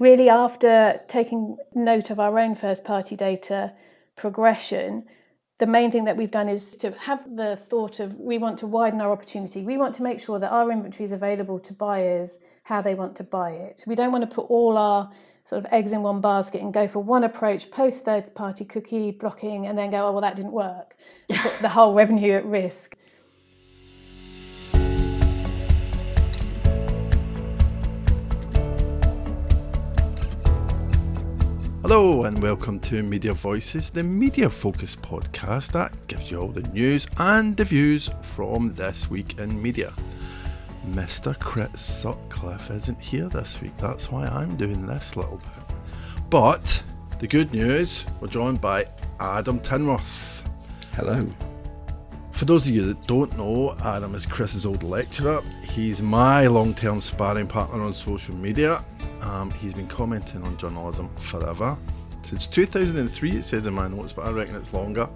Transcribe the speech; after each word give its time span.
really, 0.00 0.28
after 0.28 1.00
taking 1.06 1.56
note 1.74 2.10
of 2.10 2.18
our 2.18 2.36
own 2.38 2.56
first 2.56 2.82
party 2.82 3.14
data 3.14 3.72
progression, 4.16 5.04
the 5.58 5.66
main 5.66 5.90
thing 5.90 6.04
that 6.06 6.16
we've 6.16 6.30
done 6.30 6.48
is 6.48 6.76
to 6.78 6.90
have 6.92 7.36
the 7.36 7.54
thought 7.54 8.00
of 8.00 8.18
we 8.18 8.38
want 8.38 8.58
to 8.58 8.66
widen 8.66 9.00
our 9.00 9.12
opportunity. 9.12 9.62
We 9.62 9.76
want 9.76 9.94
to 9.96 10.02
make 10.02 10.18
sure 10.18 10.38
that 10.38 10.50
our 10.50 10.72
inventory 10.72 11.04
is 11.04 11.12
available 11.12 11.60
to 11.60 11.74
buyers 11.74 12.38
how 12.62 12.80
they 12.80 12.94
want 12.94 13.14
to 13.16 13.24
buy 13.24 13.50
it. 13.50 13.84
We 13.86 13.94
don't 13.94 14.10
want 14.10 14.28
to 14.28 14.34
put 14.34 14.46
all 14.48 14.78
our 14.78 15.10
sort 15.44 15.64
of 15.64 15.72
eggs 15.72 15.92
in 15.92 16.02
one 16.02 16.22
basket 16.22 16.62
and 16.62 16.72
go 16.72 16.88
for 16.88 17.00
one 17.00 17.24
approach 17.24 17.70
post 17.70 18.04
third 18.04 18.34
party 18.34 18.64
cookie 18.64 19.10
blocking 19.10 19.66
and 19.66 19.76
then 19.76 19.90
go, 19.90 20.06
oh, 20.06 20.12
well, 20.12 20.22
that 20.22 20.36
didn't 20.36 20.52
work. 20.52 20.96
Put 21.28 21.58
the 21.60 21.68
whole 21.68 21.94
revenue 21.94 22.32
at 22.32 22.46
risk. 22.46 22.96
Hello 31.90 32.22
and 32.22 32.40
welcome 32.40 32.78
to 32.78 33.02
Media 33.02 33.32
Voices, 33.32 33.90
the 33.90 34.04
media 34.04 34.48
focused 34.48 35.02
podcast 35.02 35.72
that 35.72 35.90
gives 36.06 36.30
you 36.30 36.38
all 36.38 36.46
the 36.46 36.62
news 36.68 37.08
and 37.18 37.56
the 37.56 37.64
views 37.64 38.08
from 38.36 38.68
this 38.74 39.10
week 39.10 39.40
in 39.40 39.60
media. 39.60 39.92
Mr. 40.86 41.36
Chris 41.40 41.80
Sutcliffe 41.80 42.70
isn't 42.70 43.00
here 43.00 43.28
this 43.28 43.60
week, 43.60 43.76
that's 43.76 44.08
why 44.08 44.24
I'm 44.26 44.56
doing 44.56 44.86
this 44.86 45.16
little 45.16 45.38
bit. 45.38 45.76
But 46.30 46.80
the 47.18 47.26
good 47.26 47.52
news, 47.52 48.06
we're 48.20 48.28
joined 48.28 48.60
by 48.60 48.86
Adam 49.18 49.58
Tinworth. 49.58 50.44
Hello. 50.94 51.26
For 52.32 52.44
those 52.44 52.66
of 52.66 52.74
you 52.74 52.84
that 52.84 53.06
don't 53.06 53.36
know, 53.36 53.76
Adam 53.84 54.14
is 54.14 54.24
Chris's 54.24 54.64
old 54.64 54.82
lecturer. 54.82 55.42
He's 55.62 56.00
my 56.00 56.46
long 56.46 56.74
term 56.74 57.00
sparring 57.00 57.46
partner 57.46 57.82
on 57.82 57.92
social 57.92 58.34
media 58.34 58.82
um, 59.22 59.50
he's 59.50 59.74
been 59.74 59.86
commenting 59.86 60.42
on 60.44 60.56
journalism 60.56 61.10
forever. 61.16 61.76
Since 62.22 62.46
2003, 62.48 63.30
it 63.32 63.44
says 63.44 63.66
in 63.66 63.74
my 63.74 63.88
notes, 63.88 64.12
but 64.12 64.26
I 64.26 64.30
reckon 64.30 64.56
it's 64.56 64.72
longer. 64.72 65.08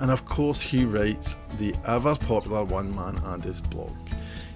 And 0.00 0.10
of 0.10 0.24
course, 0.26 0.60
he 0.60 0.84
writes 0.84 1.36
the 1.58 1.74
ever 1.86 2.16
popular 2.16 2.64
One 2.64 2.94
Man 2.94 3.16
and 3.24 3.44
His 3.44 3.60
blog. 3.60 3.92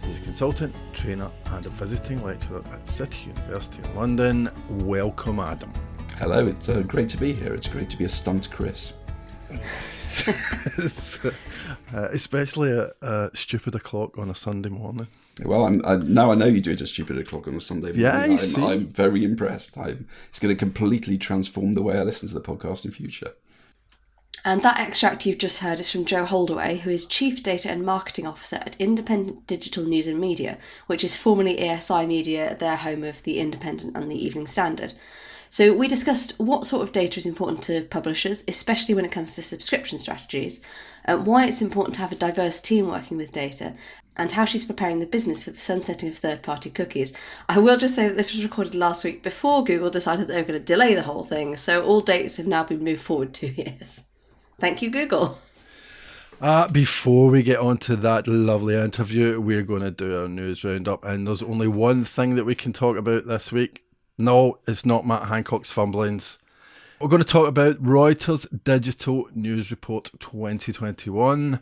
He's 0.05 0.19
a 0.19 0.21
consultant, 0.21 0.75
trainer, 0.93 1.31
and 1.53 1.67
a 1.67 1.71
visiting 1.71 2.23
lecturer 2.25 2.63
at 2.73 2.87
City 2.87 3.27
University 3.27 3.83
in 3.83 3.95
London. 3.95 4.51
Welcome, 4.69 5.39
Adam. 5.39 5.73
Hello, 6.17 6.47
it's 6.47 6.69
uh, 6.69 6.81
great 6.81 7.09
to 7.11 7.17
be 7.17 7.33
here. 7.33 7.55
It's 7.55 7.69
great 7.69 7.89
to 7.91 7.97
be 7.97 8.05
a 8.05 8.09
stunt 8.09 8.51
Chris. 8.51 8.95
Uh, 11.95 12.09
especially 12.13 12.71
at 12.71 12.91
uh, 13.01 13.31
stupid 13.33 13.75
o'clock 13.75 14.19
on 14.19 14.29
a 14.29 14.35
Sunday 14.35 14.69
morning. 14.69 15.09
Well, 15.43 15.65
I'm, 15.65 15.85
I, 15.87 15.97
now 15.97 16.31
I 16.31 16.35
know 16.35 16.47
you 16.47 16.61
do 16.61 16.73
it 16.73 16.81
at 16.81 16.89
stupid 16.89 17.19
o'clock 17.19 17.49
on 17.49 17.55
a 17.55 17.61
Sunday 17.61 17.89
morning. 17.89 18.03
Yeah, 18.03 18.19
I'm, 18.19 18.39
see. 18.39 18.63
I'm 18.63 18.87
very 18.87 19.25
impressed. 19.25 19.79
I'm, 19.79 20.07
it's 20.29 20.39
going 20.39 20.55
to 20.55 20.59
completely 20.59 21.17
transform 21.17 21.75
the 21.75 21.83
way 21.83 21.99
I 21.99 22.03
listen 22.03 22.29
to 22.29 22.35
the 22.35 22.41
podcast 22.41 22.85
in 22.85 22.91
future. 22.91 23.33
And 24.45 24.63
that 24.63 24.81
extract 24.81 25.27
you've 25.27 25.39
just 25.39 25.61
heard 25.61 25.81
is 25.81 25.91
from 25.91 26.05
Jo 26.05 26.25
Holdaway, 26.25 26.79
who 26.79 26.91
is 26.91 27.07
Chief 27.07 27.43
Data 27.43 27.71
and 27.71 27.85
Marketing 27.85 28.27
Officer 28.27 28.57
at 28.57 28.81
Independent 28.81 29.47
Digital 29.47 29.85
News 29.85 30.07
and 30.07 30.19
Media, 30.19 30.59
which 30.87 31.03
is 31.03 31.17
formerly 31.17 31.57
ESI 31.57 32.07
Media, 32.07 32.55
their 32.55 32.77
home 32.77 33.03
of 33.03 33.23
The 33.25 33.39
Independent 33.41 33.97
and 33.97 34.11
The 34.11 34.25
Evening 34.25 34.47
Standard. 34.47 34.93
So, 35.51 35.73
we 35.73 35.89
discussed 35.89 36.39
what 36.39 36.67
sort 36.67 36.83
of 36.83 36.93
data 36.93 37.19
is 37.19 37.27
important 37.27 37.63
to 37.65 37.83
publishers, 37.83 38.45
especially 38.49 38.95
when 38.95 39.05
it 39.05 39.13
comes 39.13 39.35
to 39.35 39.43
subscription 39.43 39.99
strategies, 39.99 40.61
uh, 41.07 41.17
why 41.17 41.47
it's 41.47 41.63
important 41.63 41.95
to 41.95 42.01
have 42.01 42.13
a 42.13 42.17
diverse 42.17 42.61
team 42.61 42.89
working 42.89 43.17
with 43.17 43.33
data, 43.33 43.75
and 44.17 44.33
how 44.33 44.45
she's 44.45 44.65
preparing 44.65 44.99
the 44.99 45.07
business 45.07 45.45
for 45.45 45.53
the 45.53 45.59
sunsetting 45.59 46.09
of 46.09 46.19
third 46.19 46.43
party 46.43 46.69
cookies. 46.69 47.13
I 47.49 47.59
will 47.59 47.77
just 47.77 47.95
say 47.95 48.09
that 48.09 48.17
this 48.17 48.33
was 48.33 48.45
recorded 48.45 48.75
last 48.75 49.05
week 49.05 49.23
before 49.23 49.65
Google 49.65 49.91
decided 49.91 50.29
they 50.29 50.37
were 50.37 50.49
going 50.49 50.61
to 50.61 50.65
delay 50.65 50.95
the 50.95 51.03
whole 51.03 51.25
thing, 51.25 51.57
so 51.57 51.85
all 51.85 52.01
dates 52.01 52.37
have 52.37 52.47
now 52.47 52.65
been 52.65 52.83
moved 52.83 53.03
forward 53.03 53.33
two 53.33 53.47
years. 53.57 54.05
Thank 54.59 54.83
you, 54.83 54.91
Google. 54.91 55.39
Uh, 56.41 56.69
before 56.69 57.31
we 57.31 57.43
get 57.43 57.59
on 57.59 57.79
to 57.79 57.97
that 57.97 58.29
lovely 58.29 58.75
interview, 58.75 59.41
we're 59.41 59.63
going 59.63 59.83
to 59.83 59.91
do 59.91 60.21
our 60.21 60.29
news 60.29 60.63
roundup, 60.63 61.05
and 61.05 61.27
there's 61.27 61.43
only 61.43 61.67
one 61.67 62.05
thing 62.05 62.37
that 62.37 62.45
we 62.45 62.55
can 62.55 62.73
talk 62.73 62.97
about 62.97 63.27
this 63.27 63.51
week, 63.51 63.83
no, 64.19 64.59
it's 64.67 64.85
not 64.85 65.07
Matt 65.07 65.29
Hancock's 65.29 65.71
fumblings. 65.71 66.39
We're 67.01 67.09
going 67.09 67.23
to 67.23 67.29
talk 67.29 67.47
about 67.47 67.81
Reuters 67.81 68.47
Digital 68.65 69.29
News 69.33 69.71
Report 69.71 70.11
2021. 70.19 71.61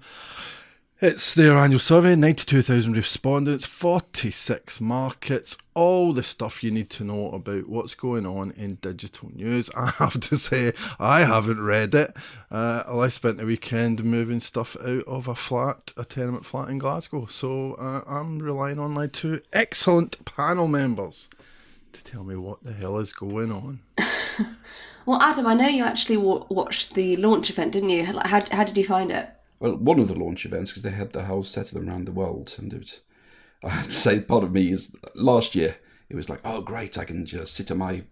It's 0.99 1.35
their 1.35 1.59
annual 1.59 1.79
survey 1.79 2.17
92,000 2.17 2.97
respondents, 2.97 3.67
46 3.67 4.81
markets, 4.81 5.59
all 5.75 6.15
the 6.15 6.23
stuff 6.23 6.65
you 6.65 6.71
need 6.71 6.89
to 6.89 7.05
know 7.05 7.31
about 7.33 7.69
what's 7.69 7.95
going 7.95 8.25
on 8.25 8.53
in 8.53 8.77
digital 8.77 9.31
news. 9.35 9.69
I 9.77 9.91
have 9.99 10.19
to 10.19 10.39
say, 10.39 10.73
I 10.99 11.21
haven't 11.21 11.61
read 11.61 11.95
it. 11.95 12.17
Uh, 12.51 12.85
I 12.89 13.09
spent 13.09 13.37
the 13.37 13.45
weekend 13.45 14.03
moving 14.03 14.41
stuff 14.41 14.75
out 14.81 15.05
of 15.07 15.29
a 15.29 15.35
flat, 15.35 15.93
a 15.99 16.07
tenement 16.07 16.47
flat 16.47 16.71
in 16.71 16.79
Glasgow. 16.79 17.27
So 17.27 17.75
uh, 17.75 18.01
I'm 18.07 18.39
relying 18.39 18.79
on 18.79 18.93
my 18.93 19.07
two 19.07 19.43
excellent 19.53 20.25
panel 20.25 20.67
members 20.67 21.29
to 21.97 22.05
tell 22.05 22.25
me 22.25 22.37
what 22.37 22.63
the 22.63 22.73
hell 22.73 22.99
is 22.99 23.13
going 23.13 23.51
on. 23.51 23.81
well, 25.07 25.21
Adam, 25.21 25.47
I 25.47 25.55
know 25.55 25.69
you 25.69 25.85
actually 25.85 26.17
w- 26.17 26.47
watched 26.49 26.95
the 26.95 27.17
launch 27.17 27.51
event, 27.51 27.73
didn't 27.73 27.91
you? 27.91 28.05
How, 28.05 28.43
how 28.51 28.65
did 28.65 28.77
you 28.77 28.85
find 28.85 29.11
it? 29.11 29.29
Well, 29.59 29.77
one 29.77 29.99
of 29.99 30.09
the 30.09 30.19
launch 30.19 30.45
events 30.45 30.73
because 30.73 30.83
they 30.83 30.91
had 30.91 31.13
the 31.13 31.25
whole 31.25 31.45
set 31.45 31.69
of 31.69 31.75
them 31.75 31.89
around 31.89 32.07
the 32.07 32.13
world, 32.13 32.55
and 32.59 32.73
it, 32.73 33.01
I 33.65 33.71
have 33.71 33.87
to 33.87 33.91
say, 33.91 34.21
part 34.21 34.45
of 34.45 34.53
me 34.53 34.71
is 34.71 34.95
last 35.15 35.55
year 35.55 35.77
it 36.09 36.17
was 36.17 36.29
like, 36.29 36.41
oh 36.45 36.61
great, 36.61 36.99
I 36.99 37.05
can 37.05 37.27
just 37.27 37.57
sit 37.57 37.71
at 37.71 37.77
my 37.77 38.05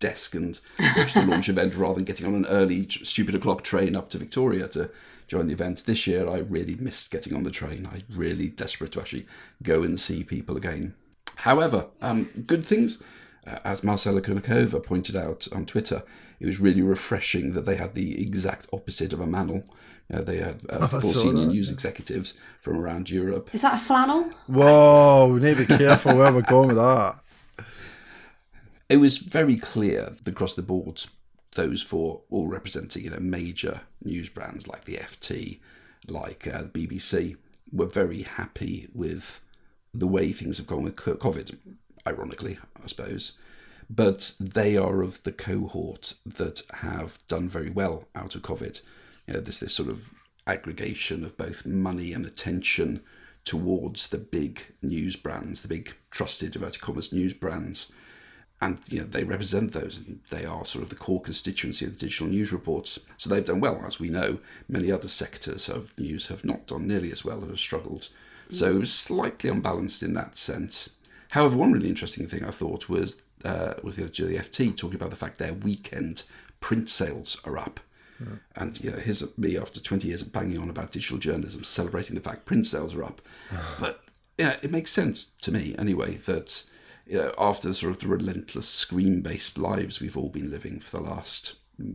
desk 0.00 0.34
and 0.34 0.60
watch 0.96 1.14
the 1.14 1.24
launch 1.26 1.48
event 1.48 1.74
rather 1.74 1.94
than 1.94 2.04
getting 2.04 2.26
on 2.26 2.34
an 2.34 2.46
early 2.46 2.88
stupid 2.88 3.34
o'clock 3.34 3.62
train 3.62 3.96
up 3.96 4.10
to 4.10 4.18
Victoria 4.18 4.68
to 4.68 4.90
join 5.28 5.46
the 5.46 5.52
event. 5.52 5.86
This 5.86 6.06
year, 6.06 6.28
I 6.28 6.38
really 6.38 6.74
missed 6.74 7.10
getting 7.10 7.34
on 7.34 7.44
the 7.44 7.50
train. 7.50 7.86
I 7.86 8.00
really 8.14 8.48
desperate 8.48 8.92
to 8.92 9.00
actually 9.00 9.26
go 9.62 9.82
and 9.82 9.98
see 9.98 10.24
people 10.24 10.56
again. 10.56 10.94
However, 11.36 11.86
um, 12.00 12.24
good 12.46 12.64
things 12.64 13.02
uh, 13.46 13.58
as 13.64 13.82
Marcela 13.82 14.20
Kunova 14.20 14.82
pointed 14.82 15.16
out 15.16 15.48
on 15.52 15.66
Twitter, 15.66 16.02
it 16.40 16.46
was 16.46 16.60
really 16.60 16.82
refreshing 16.82 17.52
that 17.52 17.64
they 17.64 17.76
had 17.76 17.94
the 17.94 18.20
exact 18.20 18.66
opposite 18.72 19.12
of 19.12 19.20
a 19.20 19.26
manel. 19.26 19.64
Uh, 20.12 20.20
they 20.20 20.38
had 20.38 20.62
uh, 20.68 20.78
oh, 20.80 20.86
four 20.86 21.14
senior 21.14 21.46
that. 21.46 21.52
news 21.52 21.70
executives 21.70 22.38
from 22.60 22.76
around 22.76 23.10
Europe. 23.10 23.50
Is 23.52 23.62
that 23.62 23.74
a 23.74 23.78
flannel? 23.78 24.24
Whoa, 24.46 25.32
we 25.32 25.40
need 25.40 25.56
to 25.56 25.66
be 25.66 25.76
careful 25.76 26.16
where 26.16 26.32
we're 26.32 26.42
going 26.42 26.68
with 26.68 26.76
that. 26.76 27.18
It 28.88 28.98
was 28.98 29.18
very 29.18 29.56
clear 29.56 30.12
across 30.26 30.54
the 30.54 30.62
board, 30.62 31.02
those 31.54 31.82
four 31.82 32.22
all 32.30 32.46
representing 32.46 33.04
you 33.04 33.10
know 33.10 33.20
major 33.20 33.80
news 34.04 34.28
brands 34.28 34.68
like 34.68 34.84
the 34.84 34.96
FT, 34.96 35.60
like 36.08 36.46
uh, 36.46 36.64
the 36.70 36.86
BBC, 36.86 37.36
were 37.72 37.86
very 37.86 38.22
happy 38.22 38.88
with 38.92 39.40
the 39.94 40.06
way 40.06 40.32
things 40.32 40.58
have 40.58 40.66
gone 40.66 40.82
with 40.82 40.96
COVID 40.96 41.56
ironically, 42.06 42.58
I 42.82 42.86
suppose. 42.86 43.32
But 43.90 44.34
they 44.40 44.76
are 44.76 45.02
of 45.02 45.22
the 45.22 45.32
cohort 45.32 46.14
that 46.24 46.62
have 46.72 47.18
done 47.28 47.48
very 47.48 47.70
well 47.70 48.08
out 48.14 48.34
of 48.34 48.42
COVID. 48.42 48.80
You 49.26 49.34
know, 49.34 49.40
there's 49.40 49.58
this 49.58 49.74
sort 49.74 49.88
of 49.88 50.12
aggregation 50.46 51.24
of 51.24 51.36
both 51.36 51.66
money 51.66 52.12
and 52.12 52.26
attention 52.26 53.02
towards 53.44 54.08
the 54.08 54.18
big 54.18 54.62
news 54.82 55.16
brands, 55.16 55.62
the 55.62 55.68
big 55.68 55.94
trusted 56.10 56.54
inverted 56.54 56.80
commerce 56.80 57.12
news 57.12 57.34
brands. 57.34 57.92
And 58.60 58.78
you 58.88 59.00
know, 59.00 59.06
they 59.06 59.24
represent 59.24 59.72
those. 59.72 60.04
They 60.30 60.44
are 60.44 60.64
sort 60.64 60.84
of 60.84 60.88
the 60.88 60.94
core 60.94 61.20
constituency 61.20 61.84
of 61.84 61.92
the 61.92 61.98
digital 61.98 62.28
news 62.28 62.52
reports. 62.52 63.00
So 63.18 63.28
they've 63.28 63.44
done 63.44 63.58
well, 63.58 63.82
as 63.84 63.98
we 63.98 64.08
know. 64.08 64.38
Many 64.68 64.92
other 64.92 65.08
sectors 65.08 65.68
of 65.68 65.92
news 65.98 66.28
have 66.28 66.44
not 66.44 66.68
done 66.68 66.86
nearly 66.86 67.10
as 67.10 67.24
well 67.24 67.40
and 67.40 67.50
have 67.50 67.58
struggled. 67.58 68.08
So 68.50 68.78
was 68.78 68.92
slightly 68.92 69.50
unbalanced 69.50 70.02
in 70.02 70.12
that 70.14 70.36
sense. 70.36 70.90
However, 71.32 71.56
one 71.56 71.72
really 71.72 71.88
interesting 71.88 72.26
thing 72.26 72.44
I 72.44 72.50
thought 72.50 72.90
was 72.90 73.16
uh, 73.42 73.72
was 73.82 73.96
the 73.96 74.02
editor 74.02 74.24
of 74.24 74.28
the 74.28 74.36
FT 74.36 74.76
talking 74.76 74.96
about 74.96 75.08
the 75.08 75.16
fact 75.16 75.38
their 75.38 75.54
weekend 75.54 76.24
print 76.60 76.90
sales 76.90 77.40
are 77.46 77.56
up. 77.56 77.80
Yeah. 78.20 78.36
And 78.54 78.84
you 78.84 78.90
know, 78.90 78.98
here's 78.98 79.38
me 79.38 79.56
after 79.56 79.80
20 79.80 80.08
years 80.08 80.20
of 80.20 80.30
banging 80.30 80.58
on 80.58 80.68
about 80.68 80.92
digital 80.92 81.16
journalism, 81.16 81.64
celebrating 81.64 82.16
the 82.16 82.20
fact 82.20 82.44
print 82.44 82.66
sales 82.66 82.94
are 82.94 83.02
up. 83.02 83.22
but 83.80 84.04
yeah, 84.36 84.56
it 84.60 84.70
makes 84.70 84.92
sense 84.92 85.24
to 85.24 85.50
me 85.50 85.74
anyway 85.78 86.16
that 86.16 86.64
you 87.06 87.16
know, 87.16 87.32
after 87.38 87.72
sort 87.72 87.94
of 87.94 88.00
the 88.00 88.08
relentless 88.08 88.68
screen-based 88.68 89.56
lives 89.56 90.00
we've 90.00 90.18
all 90.18 90.28
been 90.28 90.50
living 90.50 90.80
for 90.80 90.98
the 90.98 91.04
last 91.04 91.54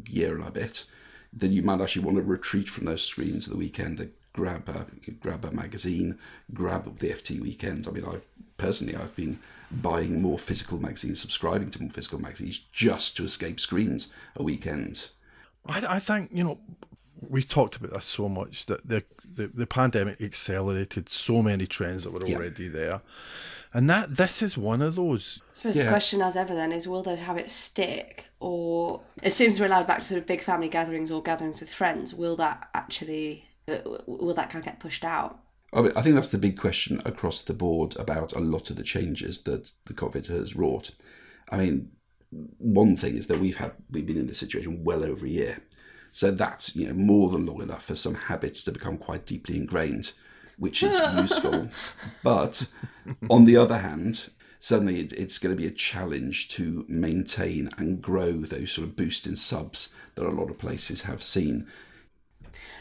year 0.10 0.36
and 0.36 0.48
a 0.48 0.52
bit, 0.52 0.86
then 1.32 1.52
you 1.52 1.62
might 1.62 1.80
actually 1.80 2.04
want 2.04 2.18
to 2.18 2.24
retreat 2.24 2.70
from 2.70 2.86
those 2.86 3.04
screens 3.04 3.46
at 3.46 3.52
the 3.52 3.60
weekend 3.60 4.00
and 4.00 4.12
grab 4.34 4.68
a 4.68 4.88
grab 5.12 5.46
a 5.46 5.52
magazine, 5.52 6.18
grab 6.54 6.98
the 6.98 7.10
FT 7.10 7.40
weekend. 7.40 7.88
I 7.88 7.92
mean, 7.92 8.06
I've 8.06 8.26
personally, 8.58 8.96
I've 8.96 9.16
been 9.16 9.40
buying 9.72 10.22
more 10.22 10.40
physical 10.40 10.80
magazines, 10.80 11.20
subscribing 11.22 11.70
to 11.72 11.82
more 11.82 11.92
physical 11.92 12.20
magazines 12.20 12.60
just 12.72 13.18
to 13.18 13.24
escape 13.24 13.60
screens 13.60 14.14
a 14.36 14.44
weekend. 14.44 15.10
I, 15.66 15.96
I 15.96 16.00
think, 16.00 16.32
you 16.32 16.44
know, 16.44 16.60
we've 17.20 17.48
talked 17.48 17.76
about 17.76 17.94
this 17.94 18.06
so 18.06 18.30
much 18.30 18.66
that 18.68 18.88
the, 18.88 19.04
the, 19.26 19.48
the 19.48 19.68
pandemic 19.68 20.22
accelerated 20.22 21.10
so 21.10 21.42
many 21.42 21.68
trends 21.68 22.04
that 22.04 22.12
were 22.14 22.26
Yeah. 22.26 22.38
already 22.38 22.68
there. 22.68 23.02
And 23.74 23.90
that 23.90 24.16
this 24.16 24.42
is 24.42 24.58
one 24.58 24.82
of 24.82 24.96
those. 24.96 25.42
I 25.52 25.54
suppose 25.54 25.78
Yeah. 25.78 25.84
the 25.84 25.90
question, 25.90 26.22
as 26.22 26.38
ever, 26.38 26.56
then 26.56 26.72
is 26.72 26.88
will 26.88 27.04
those 27.04 27.20
habits 27.20 27.52
stick, 27.54 28.30
or 28.40 29.02
as 29.22 29.36
soon 29.36 29.48
as 29.48 29.60
we're 29.60 29.66
allowed 29.66 29.86
back 29.88 30.00
to 30.00 30.06
sort 30.06 30.20
of 30.20 30.26
big 30.26 30.42
family 30.42 30.70
gatherings 30.70 31.12
or 31.12 31.22
gatherings 31.22 31.60
with 31.60 31.72
friends, 31.74 32.14
will 32.14 32.38
that 32.38 32.70
actually 32.74 33.50
uh, 33.68 33.80
will 34.06 34.34
that 34.34 34.50
kind 34.50 34.62
of 34.64 34.66
get 34.66 34.80
pushed 34.80 35.04
out? 35.04 35.40
I, 35.74 35.82
mean, 35.82 35.92
I 35.96 36.02
think 36.02 36.16
that's 36.16 36.32
the 36.32 36.38
big 36.38 36.58
question 36.58 37.02
across 37.06 37.42
the 37.42 37.54
board 37.54 37.96
about 37.98 38.34
a 38.34 38.40
lot 38.40 38.70
of 38.70 38.78
the 38.78 38.84
changes 38.84 39.42
that 39.42 39.72
the 39.86 39.94
COVID 39.94 40.28
has 40.28 40.56
wrought. 40.56 40.92
I 41.52 41.58
mean, 41.58 41.92
one 42.30 42.96
thing 42.98 43.16
is 43.16 43.28
that 43.28 43.40
we've 43.40 43.58
had 43.58 43.74
we've 43.90 44.06
been 44.06 44.18
in 44.18 44.28
this 44.28 44.40
situation 44.40 44.84
well 44.84 45.04
over 45.04 45.26
a 45.26 45.30
year, 45.30 45.62
so 46.12 46.32
that's 46.32 46.76
you 46.76 46.88
know 46.88 46.94
more 46.94 47.30
than 47.30 47.46
long 47.46 47.62
enough 47.62 47.86
for 47.86 47.96
some 47.96 48.16
habits 48.16 48.64
to 48.64 48.72
become 48.72 48.98
quite 48.98 49.26
deeply 49.26 49.56
ingrained, 49.56 50.14
which 50.58 50.84
is 50.84 51.00
useful. 51.16 51.70
But 52.24 52.68
on 53.30 53.46
the 53.46 53.58
other 53.58 53.78
hand, 53.78 54.30
suddenly 54.60 55.00
it, 55.00 55.14
it's 55.14 55.38
going 55.38 55.56
to 55.56 55.62
be 55.62 55.68
a 55.68 55.72
challenge 55.72 56.50
to 56.50 56.86
maintain 56.88 57.70
and 57.78 58.02
grow 58.02 58.34
those 58.34 58.72
sort 58.72 58.88
of 58.88 58.96
boost 58.96 59.28
in 59.28 59.36
subs 59.36 59.94
that 60.16 60.28
a 60.28 60.30
lot 60.30 60.50
of 60.50 60.58
places 60.58 61.04
have 61.04 61.24
seen. 61.24 61.68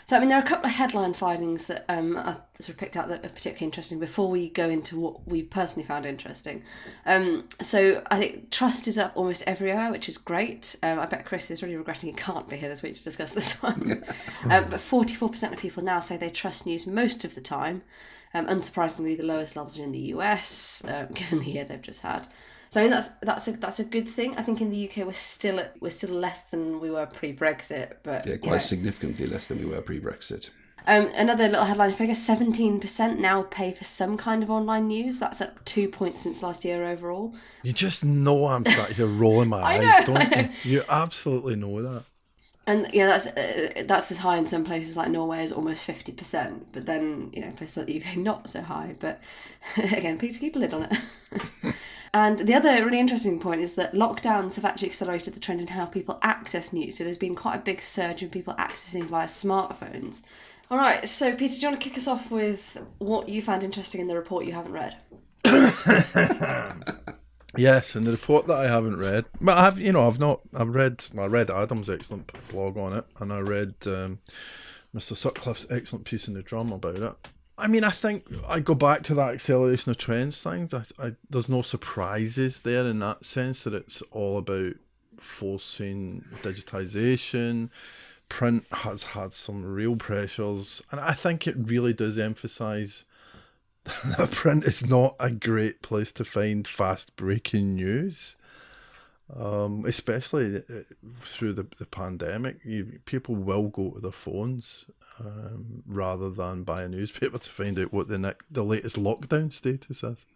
So, 0.07 0.17
I 0.17 0.21
mean, 0.21 0.29
there 0.29 0.39
are 0.39 0.45
a 0.45 0.47
couple 0.47 0.67
of 0.67 0.77
headline 0.77 1.15
findings 1.15 1.67
that 1.67 1.85
um, 1.89 2.17
I 2.17 2.37
sort 2.61 2.69
of 2.69 2.77
picked 2.77 2.97
out 2.97 3.09
that 3.09 3.27
are 3.27 3.29
particularly 3.29 3.67
interesting 3.67 3.99
before 3.99 4.31
we 4.31 4.49
go 4.49 4.71
into 4.71 5.01
what 5.01 5.27
we 5.27 5.43
personally 5.43 5.85
found 5.85 6.07
interesting. 6.07 6.63
Um, 7.05 7.49
so, 7.61 8.05
I 8.09 8.21
think 8.21 8.53
trust 8.53 8.87
is 8.87 8.99
up 8.99 9.11
almost 9.17 9.43
everywhere, 9.49 9.91
which 9.91 10.09
is 10.09 10.17
great. 10.17 10.77
Um, 10.85 11.01
I 11.01 11.07
bet 11.07 11.25
Chris 11.25 11.51
is 11.51 11.61
really 11.61 11.75
regretting 11.75 12.09
he 12.09 12.15
can't 12.15 12.49
be 12.49 12.57
here 12.57 12.69
this 12.69 12.85
week 12.85 12.95
to 12.95 13.03
discuss 13.03 13.33
this 13.33 13.61
one. 13.65 13.83
um, 14.45 14.67
but 14.71 14.79
44% 14.79 15.53
of 15.53 15.59
people 15.59 15.83
now 15.83 15.99
say 15.99 16.17
they 16.17 16.31
trust 16.31 16.67
news 16.67 16.87
most 16.87 17.25
of 17.25 17.35
the 17.35 17.41
time. 17.41 17.83
Um, 18.33 18.47
unsurprisingly, 18.47 19.17
the 19.17 19.25
lowest 19.25 19.57
levels 19.57 19.77
are 19.77 19.83
in 19.83 19.91
the 19.91 20.13
US, 20.15 20.85
um, 20.87 21.09
given 21.15 21.41
the 21.41 21.51
year 21.51 21.65
they've 21.65 21.83
just 21.83 22.03
had. 22.03 22.29
So 22.71 22.81
I 22.81 22.85
mean 22.85 22.91
that's 22.91 23.09
that's 23.23 23.49
a 23.49 23.53
that's 23.53 23.79
a 23.81 23.85
good 23.85 24.09
thing. 24.09 24.35
I 24.37 24.43
think 24.43 24.61
in 24.61 24.71
the 24.71 24.89
UK 24.89 25.07
we're 25.07 25.13
still 25.13 25.61
at, 25.61 25.75
we're 25.81 25.91
still 25.91 26.11
less 26.11 26.43
than 26.43 26.81
we 26.81 26.91
were 26.91 27.07
pre-Brexit, 27.07 27.97
but 28.03 28.27
Yeah, 28.27 28.35
you 28.35 28.39
quite 28.39 28.53
know. 28.53 28.59
significantly 28.59 29.27
less 29.27 29.47
than 29.47 29.59
we 29.59 29.67
were 29.67 29.81
pre-Brexit. 29.81 30.51
Um, 30.89 31.09
another 31.17 31.49
little 31.49 31.65
headline 31.65 31.93
figure: 31.93 32.15
seventeen 32.15 32.79
percent 32.81 33.19
now 33.19 33.43
pay 33.43 33.73
for 33.73 33.83
some 33.85 34.17
kind 34.17 34.43
of 34.43 34.51
online 34.51 34.87
news. 34.89 35.19
That's 35.19 35.41
up 35.41 35.65
two 35.65 35.89
points 35.89 36.21
since 36.23 36.43
last 36.43 36.65
year 36.65 36.85
overall. 36.85 37.35
You 37.63 37.73
just 37.73 38.05
know 38.05 38.47
I'm 38.47 38.65
sat 38.65 38.91
here 38.93 39.07
rolling 39.07 39.49
my 39.49 39.63
eyes, 39.65 40.07
know, 40.07 40.15
don't 40.15 40.37
you? 40.37 40.49
You 40.71 40.83
absolutely 40.89 41.57
know 41.57 41.83
that. 41.83 42.05
And 42.69 42.89
yeah, 42.93 43.07
that's 43.07 43.27
uh, 43.27 43.85
that's 43.87 44.13
as 44.13 44.19
high 44.19 44.37
in 44.39 44.47
some 44.47 44.65
places 44.65 44.97
like 44.97 45.09
Norway 45.11 45.39
as 45.41 45.51
almost 45.51 45.83
fifty 45.85 46.13
percent. 46.13 46.67
But 46.73 46.87
then 46.87 47.31
you 47.33 47.41
know 47.41 47.51
places 47.53 47.79
like 47.79 47.87
the 47.87 48.01
UK 48.01 48.17
not 48.19 48.49
so 48.51 48.61
high. 48.63 48.95
But 49.01 49.21
again, 49.77 50.19
please 50.19 50.39
keep 50.39 50.55
a 50.57 50.59
lid 50.61 50.75
on 50.75 50.85
it. 50.85 51.75
And 52.13 52.39
the 52.39 52.55
other 52.55 52.85
really 52.85 53.01
interesting 53.01 53.39
point 53.39 53.61
is 53.61 53.75
that 53.75 53.95
lockdowns 53.95 54.57
have 54.57 54.65
actually 54.65 54.89
accelerated 54.89 55.35
the 55.35 55.41
trend 55.41 55.61
in 55.61 55.69
how 55.69 55.87
people 55.87 56.19
access 56.23 56.73
news. 56.73 56.99
So 56.99 57.05
there's 57.05 57.17
been 57.17 57.35
quite 57.35 57.57
a 57.57 57.61
big 57.61 57.81
surge 57.81 58.23
in 58.23 58.31
people 58.31 58.55
accessing 58.55 59.05
via 59.05 59.27
smartphones. 59.27 60.23
All 60.71 60.79
right, 60.79 61.09
so 61.09 61.35
Peter, 61.35 61.55
do 61.55 61.61
you 61.61 61.69
want 61.69 61.81
to 61.81 61.89
kick 61.89 61.97
us 61.97 62.09
off 62.09 62.31
with 62.31 62.83
what 62.99 63.29
you 63.29 63.41
found 63.41 63.63
interesting 63.63 64.01
in 64.01 64.09
the 64.09 64.17
report 64.17 64.47
you 64.47 64.53
haven't 64.53 64.73
read? 64.73 64.97
Yes, 67.57 67.95
and 67.95 68.07
the 68.07 68.13
report 68.13 68.47
that 68.49 68.59
I 68.59 68.69
haven't 68.69 68.99
read, 68.99 69.25
but 69.41 69.57
I've 69.57 69.79
you 69.79 69.93
know 69.93 70.07
I've 70.07 70.19
not 70.19 70.41
I've 70.55 70.75
read 70.75 71.05
I 71.19 71.27
read 71.27 71.51
Adam's 71.51 71.89
excellent 71.89 72.31
blog 72.49 72.77
on 72.77 72.93
it, 72.93 73.05
and 73.19 73.33
I 73.33 73.41
read 73.41 73.75
um, 73.87 74.19
Mr. 74.95 75.17
Sutcliffe's 75.17 75.67
excellent 75.71 76.05
piece 76.05 76.29
in 76.29 76.35
the 76.35 76.43
drum 76.43 76.71
about 76.71 76.99
it. 76.99 77.15
I 77.59 77.69
mean, 77.69 77.85
I 77.85 77.91
think 77.91 78.27
I 78.47 78.61
go 78.61 78.75
back 78.75 79.03
to 79.05 79.15
that 79.15 79.35
acceleration 79.35 79.91
of 79.91 79.97
trends 79.97 80.43
thing. 80.43 80.69
I, 80.73 81.07
I, 81.07 81.13
there's 81.31 81.49
no 81.49 81.63
surprises 81.63 82.61
there 82.61 82.87
in 82.87 82.99
that 82.99 83.25
sense 83.25 83.65
that 83.65 83.73
it's 83.73 84.03
all 84.11 84.39
about 84.39 84.75
forcing 85.19 86.25
digitization. 86.43 87.71
Print 88.29 88.67
has 88.73 89.05
had 89.05 89.33
some 89.33 89.65
real 89.65 89.97
pressures, 89.97 90.83
and 90.91 91.01
I 91.01 91.13
think 91.13 91.47
it 91.47 91.57
really 91.57 91.95
does 91.95 92.19
emphasize 92.19 93.05
that 93.85 94.33
print 94.33 94.65
is 94.65 94.85
not 94.85 95.15
a 95.21 95.31
great 95.31 95.81
place 95.81 96.13
to 96.13 96.25
find 96.25 96.67
fast 96.67 97.15
breaking 97.17 97.77
news. 97.77 98.37
Um, 99.35 99.85
especially 99.87 100.59
uh, 100.59 100.83
through 101.23 101.55
the, 101.55 101.67
the 101.79 101.87
pandemic, 101.87 102.59
you, 102.65 103.01
people 103.07 103.35
will 103.35 103.69
go 103.69 103.91
to 103.91 104.01
their 104.01 104.13
phones 104.13 104.85
um, 105.19 105.83
rather 105.85 106.31
than 106.31 106.63
buy 106.63 106.83
a 106.83 106.89
newspaper 106.89 107.39
to 107.39 107.51
find 107.51 107.79
out 107.79 107.93
what 107.93 108.09
the 108.09 108.19
ne- 108.19 108.35
the 108.51 108.63
latest 108.63 108.97
lockdown 108.97 109.53
status 109.53 110.03
is. 110.03 110.27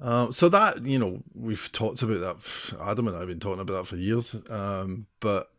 Um, 0.00 0.32
so 0.32 0.48
that 0.48 0.82
you 0.82 0.98
know 0.98 1.22
we've 1.34 1.70
talked 1.72 2.02
about 2.02 2.20
that. 2.20 2.78
Adam 2.80 3.06
and 3.06 3.16
I 3.16 3.20
have 3.20 3.28
been 3.28 3.40
talking 3.40 3.60
about 3.60 3.74
that 3.74 3.86
for 3.86 3.96
years, 3.96 4.34
um, 4.48 5.06
but 5.20 5.50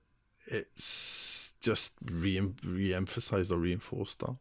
it's 0.47 1.53
just 1.61 1.93
re 2.03 2.41
re-emphasized 2.63 3.51
or 3.51 3.57
reinforced 3.57 4.19
that. 4.19 4.35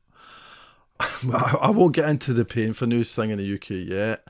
I 1.00 1.58
I 1.62 1.70
won't 1.70 1.94
get 1.94 2.08
into 2.08 2.32
the 2.32 2.44
pain 2.44 2.72
for 2.72 2.86
news 2.86 3.14
thing 3.14 3.30
in 3.30 3.38
the 3.38 3.54
UK 3.54 3.70
yet. 3.88 4.26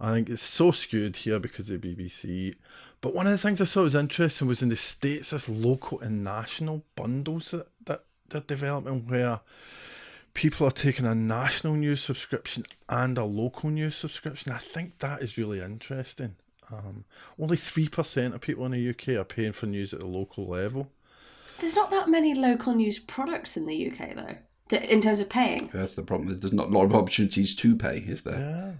I 0.00 0.12
think 0.12 0.30
it's 0.30 0.42
so 0.42 0.70
skewed 0.70 1.16
here 1.16 1.38
because 1.38 1.68
of 1.68 1.82
the 1.82 1.94
BBC. 1.94 2.54
But 3.02 3.14
one 3.14 3.26
of 3.26 3.32
the 3.32 3.38
things 3.38 3.60
I 3.60 3.64
saw 3.64 3.82
was 3.82 3.94
interesting 3.94 4.48
was 4.48 4.62
in 4.62 4.70
the 4.70 4.76
States, 4.76 5.30
this 5.30 5.48
local 5.48 6.00
and 6.00 6.24
national 6.24 6.84
bundles 6.96 7.50
that, 7.50 7.68
that 7.84 8.04
they're 8.28 8.40
developing 8.40 9.06
where 9.06 9.40
people 10.32 10.66
are 10.66 10.70
taking 10.70 11.06
a 11.06 11.14
national 11.14 11.74
news 11.74 12.02
subscription 12.02 12.64
and 12.88 13.18
a 13.18 13.24
local 13.24 13.68
news 13.68 13.96
subscription. 13.96 14.52
I 14.52 14.58
think 14.58 14.98
that 15.00 15.22
is 15.22 15.36
really 15.36 15.60
interesting. 15.60 16.36
Um, 16.72 17.04
only 17.38 17.56
3% 17.56 18.34
of 18.34 18.40
people 18.40 18.64
in 18.64 18.72
the 18.72 18.90
UK 18.90 19.20
are 19.20 19.24
paying 19.24 19.52
for 19.52 19.66
news 19.66 19.92
at 19.92 20.00
the 20.00 20.06
local 20.06 20.46
level. 20.46 20.88
There's 21.58 21.76
not 21.76 21.90
that 21.90 22.08
many 22.08 22.32
local 22.32 22.74
news 22.74 22.98
products 22.98 23.56
in 23.56 23.66
the 23.66 23.90
UK 23.90 24.14
though, 24.14 24.36
th- 24.68 24.88
in 24.88 25.02
terms 25.02 25.20
of 25.20 25.28
paying. 25.28 25.68
That's 25.74 25.94
the 25.94 26.02
problem. 26.02 26.38
There's 26.40 26.52
not 26.52 26.68
a 26.68 26.70
lot 26.70 26.84
of 26.84 26.94
opportunities 26.94 27.54
to 27.56 27.76
pay, 27.76 27.98
is 27.98 28.22
there? 28.22 28.38
Yeah. 28.38 28.72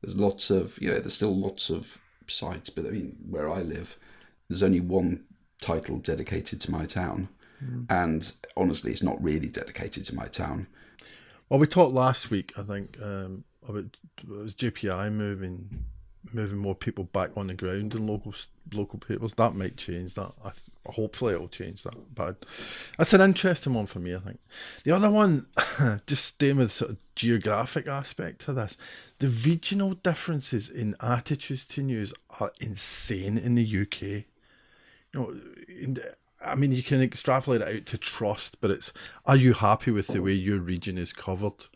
There's 0.00 0.16
lots 0.18 0.50
of, 0.50 0.80
you 0.80 0.90
know, 0.90 0.98
there's 0.98 1.14
still 1.14 1.36
lots 1.36 1.70
of 1.70 1.98
sites, 2.26 2.70
but 2.70 2.86
I 2.86 2.90
mean, 2.90 3.16
where 3.28 3.50
I 3.50 3.60
live, 3.60 3.98
there's 4.48 4.62
only 4.62 4.80
one 4.80 5.24
title 5.60 5.98
dedicated 5.98 6.60
to 6.62 6.70
my 6.70 6.86
town. 6.86 7.28
And 7.90 8.32
honestly, 8.56 8.90
it's 8.90 9.02
not 9.02 9.22
really 9.22 9.48
dedicated 9.48 10.04
to 10.06 10.14
my 10.14 10.26
town. 10.26 10.66
Well, 11.48 11.60
we 11.60 11.66
talked 11.66 11.92
last 11.92 12.30
week, 12.30 12.54
I 12.56 12.62
think, 12.62 12.96
um, 13.02 13.44
about 13.68 13.84
it 13.84 13.96
was 14.26 14.54
JPI 14.54 15.12
moving 15.12 15.84
moving 16.32 16.58
more 16.58 16.74
people 16.74 17.04
back 17.04 17.30
on 17.36 17.46
the 17.48 17.54
ground 17.54 17.94
in 17.94 18.06
local 18.06 18.34
local 18.72 18.98
papers. 18.98 19.34
That 19.34 19.54
might 19.54 19.76
change 19.76 20.14
that. 20.14 20.32
I, 20.44 20.52
hopefully, 20.86 21.34
it'll 21.34 21.48
change 21.48 21.82
that. 21.84 22.14
But 22.14 22.44
that's 22.98 23.12
an 23.12 23.20
interesting 23.20 23.74
one 23.74 23.86
for 23.86 23.98
me. 23.98 24.14
I 24.14 24.18
think 24.18 24.40
the 24.84 24.92
other 24.92 25.10
one, 25.10 25.46
just 26.06 26.24
staying 26.24 26.56
with 26.56 26.72
sort 26.72 26.92
of 26.92 26.96
geographic 27.14 27.86
aspect 27.86 28.42
to 28.42 28.52
this, 28.52 28.76
the 29.18 29.28
regional 29.28 29.94
differences 29.94 30.68
in 30.68 30.96
attitudes 31.00 31.64
to 31.66 31.82
news 31.82 32.12
are 32.38 32.52
insane 32.60 33.38
in 33.38 33.54
the 33.54 33.82
UK. 33.82 34.02
You 35.12 35.14
know, 35.14 35.32
the, 35.32 36.16
I 36.44 36.54
mean, 36.54 36.72
you 36.72 36.82
can 36.82 37.02
extrapolate 37.02 37.60
it 37.60 37.76
out 37.76 37.86
to 37.86 37.98
trust, 37.98 38.60
but 38.60 38.70
it's 38.70 38.92
are 39.26 39.36
you 39.36 39.52
happy 39.54 39.90
with 39.90 40.08
the 40.08 40.22
way 40.22 40.32
your 40.32 40.58
region 40.58 40.96
is 40.96 41.12
covered? 41.12 41.66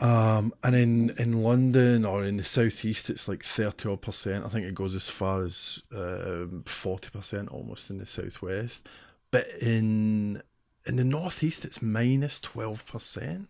Um, 0.00 0.54
and 0.62 0.76
in, 0.76 1.10
in 1.18 1.42
London 1.42 2.04
or 2.04 2.24
in 2.24 2.36
the 2.36 2.44
southeast, 2.44 3.10
it's 3.10 3.26
like 3.28 3.42
30 3.44 3.88
odd 3.88 4.00
percent. 4.02 4.44
I 4.44 4.48
think 4.48 4.64
it 4.66 4.74
goes 4.74 4.94
as 4.94 5.08
far 5.08 5.44
as 5.44 5.82
um, 5.92 6.62
40% 6.66 7.52
almost 7.52 7.90
in 7.90 7.98
the 7.98 8.06
southwest. 8.06 8.88
But 9.30 9.48
in 9.60 10.42
in 10.86 10.96
the 10.96 11.04
northeast, 11.04 11.64
it's 11.64 11.80
minus 11.80 12.40
12%. 12.40 13.46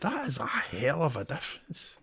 That 0.00 0.28
is 0.28 0.38
a 0.38 0.46
hell 0.46 1.02
of 1.02 1.16
a 1.16 1.24
difference. 1.24 1.96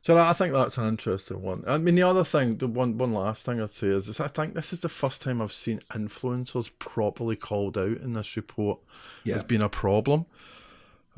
So 0.00 0.16
I 0.16 0.32
think 0.32 0.52
that's 0.54 0.78
an 0.78 0.88
interesting 0.88 1.42
one. 1.42 1.64
I 1.66 1.76
mean, 1.76 1.94
the 1.94 2.02
other 2.02 2.24
thing, 2.24 2.56
the 2.56 2.66
one 2.68 2.96
one 2.96 3.12
last 3.12 3.44
thing 3.44 3.60
I'd 3.60 3.70
say 3.70 3.88
is, 3.88 4.08
is 4.08 4.20
I 4.20 4.28
think 4.28 4.54
this 4.54 4.72
is 4.72 4.80
the 4.80 4.88
first 4.88 5.20
time 5.20 5.42
I've 5.42 5.52
seen 5.52 5.80
influencers 5.90 6.70
properly 6.78 7.36
called 7.36 7.76
out 7.76 7.98
in 7.98 8.14
this 8.14 8.36
report 8.36 8.78
Yeah. 9.24 9.36
as 9.36 9.44
being 9.44 9.62
a 9.62 9.68
problem. 9.68 10.26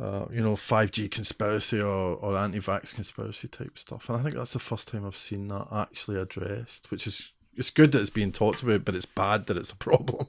Uh, 0.00 0.24
you 0.32 0.40
know, 0.40 0.54
5G 0.54 1.10
conspiracy 1.10 1.78
or, 1.78 2.16
or 2.16 2.36
anti-vax 2.38 2.94
conspiracy 2.94 3.48
type 3.48 3.78
stuff. 3.78 4.08
And 4.08 4.18
I 4.18 4.22
think 4.22 4.34
that's 4.34 4.54
the 4.54 4.58
first 4.58 4.88
time 4.88 5.04
I've 5.04 5.16
seen 5.16 5.48
that 5.48 5.66
actually 5.70 6.18
addressed, 6.18 6.90
which 6.90 7.06
is 7.06 7.32
it's 7.54 7.70
good 7.70 7.92
that 7.92 8.00
it's 8.00 8.08
being 8.08 8.32
talked 8.32 8.62
about, 8.62 8.84
but 8.84 8.94
it's 8.94 9.04
bad 9.04 9.46
that 9.46 9.58
it's 9.58 9.72
a 9.72 9.76
problem. 9.76 10.28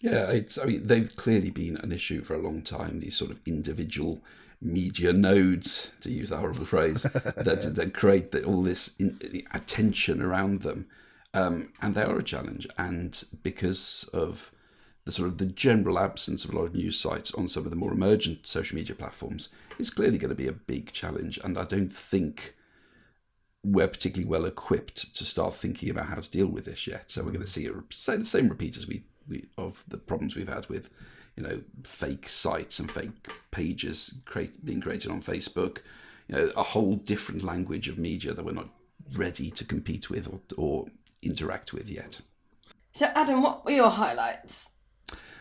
Yeah, 0.00 0.30
it's. 0.30 0.58
I 0.58 0.64
mean, 0.64 0.86
they've 0.86 1.14
clearly 1.16 1.50
been 1.50 1.76
an 1.76 1.92
issue 1.92 2.22
for 2.22 2.34
a 2.34 2.42
long 2.42 2.62
time. 2.62 3.00
These 3.00 3.16
sort 3.16 3.30
of 3.30 3.40
individual 3.46 4.22
media 4.60 5.12
nodes, 5.12 5.92
to 6.00 6.10
use 6.10 6.30
that 6.30 6.38
horrible 6.38 6.64
phrase, 6.64 7.02
that 7.12 7.74
that 7.74 7.94
create 7.94 8.32
the, 8.32 8.44
all 8.44 8.62
this 8.62 8.96
in, 8.98 9.18
the 9.18 9.46
attention 9.52 10.22
around 10.22 10.62
them, 10.62 10.86
um, 11.34 11.72
and 11.80 11.94
they 11.94 12.02
are 12.02 12.18
a 12.18 12.22
challenge. 12.22 12.66
And 12.76 13.22
because 13.42 14.08
of 14.12 14.52
the 15.08 15.12
sort 15.12 15.26
of 15.26 15.38
the 15.38 15.46
general 15.46 15.98
absence 15.98 16.44
of 16.44 16.52
a 16.52 16.54
lot 16.54 16.66
of 16.66 16.74
news 16.74 17.00
sites 17.00 17.32
on 17.32 17.48
some 17.48 17.64
of 17.64 17.70
the 17.70 17.76
more 17.76 17.94
emergent 17.94 18.46
social 18.46 18.76
media 18.76 18.94
platforms 18.94 19.48
is 19.78 19.88
clearly 19.88 20.18
going 20.18 20.28
to 20.28 20.34
be 20.34 20.46
a 20.46 20.52
big 20.52 20.92
challenge. 20.92 21.40
And 21.42 21.56
I 21.56 21.64
don't 21.64 21.90
think 21.90 22.54
we're 23.64 23.88
particularly 23.88 24.28
well 24.28 24.44
equipped 24.44 25.14
to 25.14 25.24
start 25.24 25.54
thinking 25.54 25.88
about 25.88 26.08
how 26.08 26.16
to 26.16 26.30
deal 26.30 26.48
with 26.48 26.66
this 26.66 26.86
yet. 26.86 27.10
So 27.10 27.22
we're 27.22 27.30
going 27.30 27.40
to 27.40 27.50
see 27.50 27.66
the 27.66 28.24
same 28.26 28.50
repeat 28.50 28.76
as 28.76 28.86
we, 28.86 29.02
we 29.26 29.46
of 29.56 29.82
the 29.88 29.96
problems 29.96 30.36
we've 30.36 30.46
had 30.46 30.68
with, 30.68 30.90
you 31.36 31.42
know, 31.42 31.62
fake 31.84 32.28
sites 32.28 32.78
and 32.78 32.90
fake 32.90 33.30
pages 33.50 34.20
create, 34.26 34.62
being 34.62 34.82
created 34.82 35.10
on 35.10 35.22
Facebook. 35.22 35.78
You 36.28 36.36
know, 36.36 36.52
a 36.54 36.62
whole 36.62 36.96
different 36.96 37.42
language 37.42 37.88
of 37.88 37.96
media 37.96 38.34
that 38.34 38.44
we're 38.44 38.52
not 38.52 38.68
ready 39.14 39.50
to 39.52 39.64
compete 39.64 40.10
with 40.10 40.28
or, 40.28 40.40
or 40.58 40.84
interact 41.22 41.72
with 41.72 41.88
yet. 41.88 42.20
So, 42.92 43.06
Adam, 43.14 43.40
what 43.40 43.64
were 43.64 43.70
your 43.70 43.88
highlights? 43.88 44.72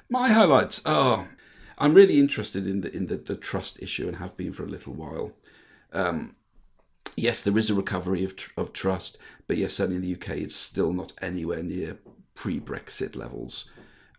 My 0.09 0.29
highlights. 0.29 0.81
Oh, 0.85 1.27
I'm 1.77 1.93
really 1.93 2.19
interested 2.19 2.65
in 2.65 2.81
the 2.81 2.95
in 2.95 3.07
the, 3.07 3.17
the 3.17 3.35
trust 3.35 3.81
issue 3.81 4.07
and 4.07 4.17
have 4.17 4.35
been 4.37 4.53
for 4.53 4.63
a 4.63 4.67
little 4.67 4.93
while. 4.93 5.33
Um, 5.93 6.35
yes, 7.15 7.41
there 7.41 7.57
is 7.57 7.69
a 7.69 7.75
recovery 7.75 8.23
of 8.23 8.35
tr- 8.35 8.51
of 8.57 8.73
trust, 8.73 9.17
but 9.47 9.57
yes, 9.57 9.75
certainly 9.75 9.97
in 9.97 10.01
the 10.01 10.15
UK, 10.15 10.37
it's 10.37 10.55
still 10.55 10.93
not 10.93 11.13
anywhere 11.21 11.61
near 11.61 11.97
pre-Brexit 12.35 13.15
levels, 13.15 13.69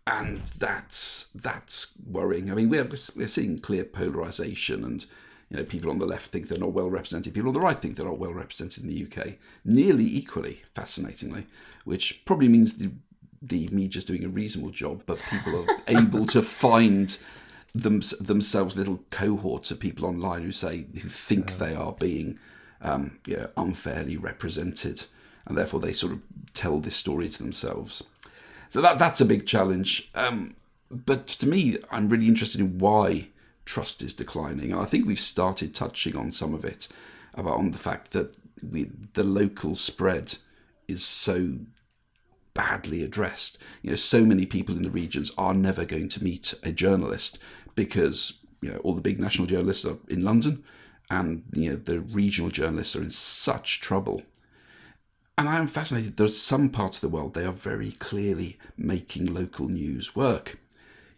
and 0.07 0.41
that's 0.57 1.29
that's 1.35 1.97
worrying. 2.05 2.51
I 2.51 2.55
mean, 2.55 2.69
we're 2.69 2.89
we're 3.15 3.27
seeing 3.27 3.59
clear 3.59 3.83
polarization 3.83 4.83
and. 4.83 5.05
You 5.51 5.57
know, 5.57 5.63
people 5.63 5.89
on 5.89 5.97
the 5.97 6.05
left 6.05 6.27
think 6.27 6.47
they're 6.47 6.59
not 6.59 6.73
well 6.73 6.91
represented. 6.91 7.33
People 7.33 7.47
on 7.47 7.55
the 7.55 7.59
right 7.59 7.79
think 7.79 7.95
they're 7.95 8.05
not 8.05 8.19
well 8.19 8.35
represented 8.35 8.83
in 8.83 8.89
the 8.91 9.03
UK, 9.03 9.39
nearly 9.65 10.05
equally, 10.05 10.61
fascinatingly, 10.75 11.47
which 11.85 12.23
probably 12.23 12.47
means 12.47 12.77
the 12.77 12.91
the 13.41 13.67
media's 13.71 14.05
doing 14.05 14.23
a 14.23 14.29
reasonable 14.29 14.71
job, 14.71 15.03
but 15.05 15.23
people 15.29 15.61
are 15.61 15.77
able 15.87 16.25
to 16.27 16.41
find 16.41 17.17
them, 17.73 18.01
themselves 18.19 18.77
little 18.77 18.99
cohorts 19.09 19.71
of 19.71 19.79
people 19.79 20.05
online 20.05 20.43
who 20.43 20.51
say 20.51 20.85
who 20.93 21.07
think 21.07 21.57
they 21.57 21.75
are 21.75 21.93
being 21.93 22.39
um, 22.81 23.19
you 23.25 23.37
know, 23.37 23.49
unfairly 23.57 24.17
represented, 24.17 25.05
and 25.45 25.57
therefore 25.57 25.79
they 25.79 25.93
sort 25.93 26.13
of 26.13 26.21
tell 26.53 26.79
this 26.79 26.95
story 26.95 27.29
to 27.29 27.37
themselves. 27.37 28.03
So 28.69 28.81
that 28.81 28.99
that's 28.99 29.21
a 29.21 29.25
big 29.25 29.45
challenge. 29.45 30.09
Um, 30.15 30.55
but 30.91 31.27
to 31.27 31.47
me, 31.47 31.77
I'm 31.91 32.09
really 32.09 32.27
interested 32.27 32.61
in 32.61 32.79
why 32.79 33.29
trust 33.65 34.01
is 34.01 34.13
declining, 34.13 34.71
and 34.71 34.81
I 34.81 34.85
think 34.85 35.05
we've 35.05 35.19
started 35.19 35.73
touching 35.73 36.17
on 36.17 36.31
some 36.31 36.53
of 36.53 36.65
it 36.65 36.87
about 37.35 37.57
on 37.57 37.71
the 37.71 37.77
fact 37.77 38.11
that 38.11 38.35
we 38.69 38.89
the 39.13 39.23
local 39.23 39.75
spread 39.75 40.35
is 40.87 41.05
so 41.05 41.59
badly 42.53 43.03
addressed. 43.03 43.57
You 43.81 43.91
know, 43.91 43.95
so 43.95 44.25
many 44.25 44.45
people 44.45 44.75
in 44.75 44.83
the 44.83 44.89
regions 44.89 45.31
are 45.37 45.53
never 45.53 45.85
going 45.85 46.09
to 46.09 46.23
meet 46.23 46.53
a 46.63 46.71
journalist 46.71 47.39
because 47.75 48.39
you 48.61 48.71
know 48.71 48.77
all 48.77 48.93
the 48.93 49.01
big 49.01 49.19
national 49.19 49.47
journalists 49.47 49.85
are 49.85 49.97
in 50.09 50.23
London, 50.23 50.63
and 51.09 51.43
you 51.53 51.71
know 51.71 51.75
the 51.75 51.99
regional 51.99 52.49
journalists 52.49 52.95
are 52.95 53.01
in 53.01 53.09
such 53.09 53.81
trouble. 53.81 54.23
And 55.37 55.47
I 55.47 55.57
am 55.57 55.67
fascinated. 55.67 56.17
There 56.17 56.25
are 56.25 56.29
some 56.29 56.69
parts 56.69 56.97
of 56.97 57.01
the 57.01 57.15
world 57.15 57.33
they 57.33 57.45
are 57.45 57.51
very 57.51 57.91
clearly 57.91 58.57
making 58.77 59.33
local 59.33 59.69
news 59.69 60.13
work. 60.13 60.57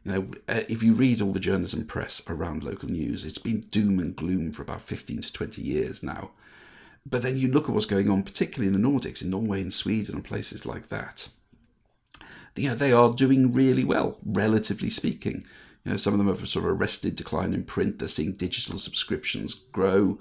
You 0.03 0.11
know, 0.11 0.31
uh, 0.47 0.61
if 0.67 0.83
you 0.83 0.93
read 0.93 1.21
all 1.21 1.31
the 1.31 1.39
journalism 1.39 1.85
press 1.85 2.21
around 2.27 2.63
local 2.63 2.89
news, 2.89 3.25
it's 3.25 3.39
been 3.39 3.61
doom 3.61 3.99
and 3.99 4.15
gloom 4.15 4.51
for 4.51 4.61
about 4.61 4.81
15 4.81 5.21
to 5.21 5.33
20 5.33 5.61
years 5.61 6.03
now. 6.03 6.31
But 7.05 7.23
then 7.23 7.37
you 7.37 7.47
look 7.47 7.67
at 7.67 7.73
what's 7.73 7.85
going 7.85 8.09
on, 8.09 8.23
particularly 8.23 8.67
in 8.67 8.79
the 8.79 8.87
Nordics, 8.87 9.21
in 9.23 9.29
Norway 9.29 9.61
and 9.61 9.73
Sweden 9.73 10.15
and 10.15 10.23
places 10.23 10.65
like 10.65 10.89
that. 10.89 11.29
You 12.55 12.69
know, 12.69 12.75
they 12.75 12.91
are 12.91 13.13
doing 13.13 13.53
really 13.53 13.83
well, 13.83 14.17
relatively 14.23 14.89
speaking. 14.89 15.43
You 15.83 15.91
know, 15.91 15.97
some 15.97 16.13
of 16.13 16.19
them 16.19 16.27
have 16.27 16.47
sort 16.47 16.65
of 16.65 16.71
arrested 16.71 17.15
decline 17.15 17.53
in 17.53 17.63
print. 17.63 17.99
They're 17.99 18.07
seeing 18.07 18.33
digital 18.33 18.77
subscriptions 18.77 19.55
grow. 19.55 20.19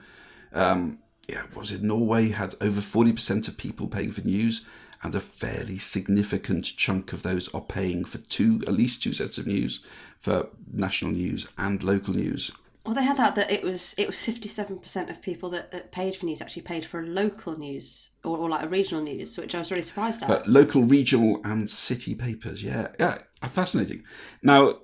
Um, 0.52 1.00
yeah, 1.28 1.42
what 1.52 1.62
was 1.62 1.72
it? 1.72 1.82
Norway 1.82 2.30
had 2.30 2.54
over 2.60 2.80
40% 2.80 3.46
of 3.46 3.56
people 3.56 3.86
paying 3.86 4.12
for 4.12 4.22
news, 4.22 4.66
and 5.02 5.14
a 5.14 5.20
fairly 5.20 5.78
significant 5.78 6.64
chunk 6.64 7.12
of 7.12 7.22
those 7.22 7.52
are 7.54 7.60
paying 7.60 8.04
for 8.04 8.18
two, 8.18 8.60
at 8.66 8.72
least 8.72 9.02
two 9.02 9.12
sets 9.12 9.38
of 9.38 9.46
news 9.46 9.84
for 10.18 10.48
national 10.72 11.12
news 11.12 11.48
and 11.56 11.82
local 11.82 12.14
news. 12.14 12.52
Well, 12.84 12.94
they 12.94 13.04
had 13.04 13.18
that 13.18 13.34
that 13.34 13.50
it 13.50 13.62
was 13.62 13.94
it 13.98 14.06
was 14.06 14.22
fifty 14.24 14.48
seven 14.48 14.78
percent 14.78 15.10
of 15.10 15.20
people 15.20 15.50
that, 15.50 15.70
that 15.70 15.92
paid 15.92 16.16
for 16.16 16.26
news 16.26 16.40
actually 16.40 16.62
paid 16.62 16.84
for 16.84 17.06
local 17.06 17.58
news 17.58 18.10
or, 18.24 18.38
or 18.38 18.48
like 18.48 18.64
a 18.64 18.68
regional 18.68 19.02
news, 19.02 19.36
which 19.36 19.54
I 19.54 19.58
was 19.58 19.70
really 19.70 19.82
surprised 19.82 20.22
at. 20.22 20.28
But 20.28 20.46
local, 20.46 20.84
regional, 20.84 21.40
and 21.44 21.68
city 21.68 22.14
papers, 22.14 22.64
yeah, 22.64 22.88
yeah, 22.98 23.18
fascinating. 23.42 24.04
Now, 24.42 24.78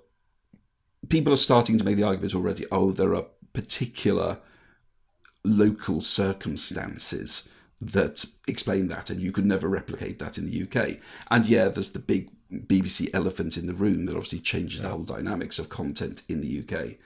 people 1.08 1.32
are 1.32 1.36
starting 1.36 1.78
to 1.78 1.84
make 1.84 1.96
the 1.96 2.02
argument 2.02 2.34
already. 2.34 2.66
Oh, 2.70 2.92
there 2.92 3.14
are 3.14 3.26
particular 3.54 4.40
local 5.42 6.02
circumstances 6.02 7.48
that 7.80 8.24
explain 8.46 8.88
that, 8.88 9.08
and 9.08 9.20
you 9.20 9.32
could 9.32 9.46
never 9.46 9.68
replicate 9.68 10.18
that 10.18 10.36
in 10.36 10.46
the 10.46 10.62
UK. 10.62 10.98
And 11.30 11.46
yeah, 11.46 11.68
there's 11.68 11.90
the 11.90 11.98
big 11.98 12.30
BBC 12.52 13.08
elephant 13.14 13.56
in 13.56 13.66
the 13.66 13.74
room 13.74 14.06
that 14.06 14.16
obviously 14.16 14.40
changes 14.40 14.82
the 14.82 14.88
whole 14.88 15.02
dynamics 15.02 15.58
of 15.58 15.68
content 15.68 16.22
in 16.28 16.40
the 16.40 16.60
UK. 16.60 16.96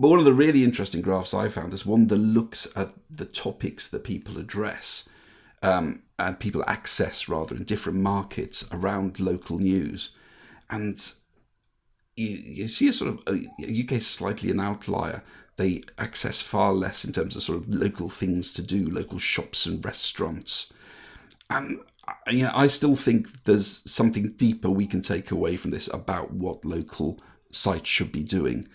But 0.00 0.08
one 0.08 0.18
of 0.18 0.24
the 0.24 0.32
really 0.32 0.64
interesting 0.64 1.02
graphs 1.02 1.34
I 1.34 1.48
found 1.48 1.74
is 1.74 1.84
one 1.84 2.06
that 2.06 2.16
looks 2.16 2.66
at 2.74 2.94
the 3.10 3.26
topics 3.26 3.86
that 3.88 4.02
people 4.02 4.38
address 4.38 5.10
um, 5.62 6.04
and 6.18 6.40
people 6.40 6.64
access 6.66 7.28
rather 7.28 7.54
in 7.54 7.64
different 7.64 7.98
markets 7.98 8.66
around 8.72 9.20
local 9.20 9.58
news. 9.58 10.16
And 10.70 10.98
you, 12.16 12.28
you 12.28 12.68
see 12.68 12.88
a 12.88 12.94
sort 12.94 13.10
of 13.10 13.22
uh, 13.26 13.36
UK 13.62 14.00
slightly 14.00 14.50
an 14.50 14.58
outlier. 14.58 15.22
They 15.56 15.82
access 15.98 16.40
far 16.40 16.72
less 16.72 17.04
in 17.04 17.12
terms 17.12 17.36
of 17.36 17.42
sort 17.42 17.58
of 17.58 17.68
local 17.68 18.08
things 18.08 18.54
to 18.54 18.62
do, 18.62 18.88
local 18.88 19.18
shops 19.18 19.66
and 19.66 19.84
restaurants. 19.84 20.72
And 21.50 21.78
you 22.30 22.44
know, 22.44 22.52
I 22.54 22.68
still 22.68 22.96
think 22.96 23.44
there's 23.44 23.82
something 23.90 24.30
deeper 24.30 24.70
we 24.70 24.86
can 24.86 25.02
take 25.02 25.30
away 25.30 25.56
from 25.56 25.72
this 25.72 25.92
about 25.92 26.32
what 26.32 26.64
local 26.64 27.20
sites 27.50 27.90
should 27.90 28.12
be 28.12 28.22
doing 28.22 28.66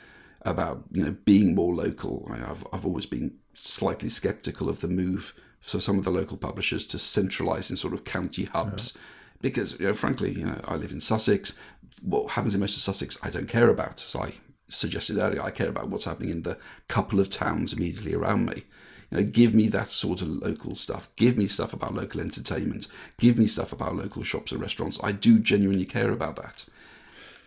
about 0.46 0.84
you 0.92 1.04
know 1.04 1.16
being 1.26 1.56
more 1.56 1.74
local. 1.74 2.28
I, 2.32 2.38
have 2.38 2.66
I've 2.72 2.86
always 2.86 3.06
been 3.06 3.36
slightly 3.54 4.10
skeptical 4.10 4.70
of 4.70 4.82
the 4.82 4.88
move 4.88 5.34
for 5.60 5.80
some 5.80 5.98
of 5.98 6.06
the 6.06 6.12
local 6.12 6.38
publishers 6.38 6.86
to 6.88 6.98
centralise 6.98 7.70
in 7.70 7.76
sort 7.76 7.94
of 7.94 8.04
county 8.04 8.46
hubs, 8.46 8.94
yeah. 8.96 9.02
because 9.42 9.80
you 9.80 9.88
know 9.88 9.94
frankly 9.94 10.32
you 10.32 10.46
know 10.46 10.62
I 10.68 10.76
live 10.76 10.92
in 10.92 11.02
Sussex. 11.02 11.58
What 12.02 12.32
happens 12.32 12.54
in 12.54 12.62
most 12.62 12.76
of 12.76 12.82
Sussex 12.82 13.18
I 13.24 13.30
don't 13.30 13.50
care 13.50 13.70
about. 13.70 14.02
As 14.02 14.16
I 14.16 14.36
suggested 14.68 15.18
earlier, 15.18 15.42
I 15.42 15.52
care 15.52 15.70
about 15.70 15.90
what's 15.90 16.06
happening 16.06 16.30
in 16.30 16.44
the 16.44 16.58
couple 16.88 17.20
of 17.20 17.30
towns 17.30 17.74
immediately 17.74 18.14
around 18.14 18.46
me. 18.46 18.64
You 19.12 19.20
know, 19.20 19.24
give 19.24 19.54
me 19.54 19.68
that 19.70 19.90
sort 19.90 20.22
of 20.22 20.30
local 20.30 20.76
stuff. 20.76 21.08
Give 21.16 21.38
me 21.38 21.48
stuff 21.48 21.74
about 21.74 21.94
local 21.94 22.22
entertainment. 22.22 22.88
Give 23.20 23.38
me 23.38 23.48
stuff 23.48 23.72
about 23.72 23.96
local 23.96 24.24
shops 24.24 24.52
and 24.52 24.62
restaurants. 24.62 25.00
I 25.04 25.12
do 25.12 25.40
genuinely 25.40 25.86
care 25.86 26.12
about 26.12 26.36
that. 26.38 26.66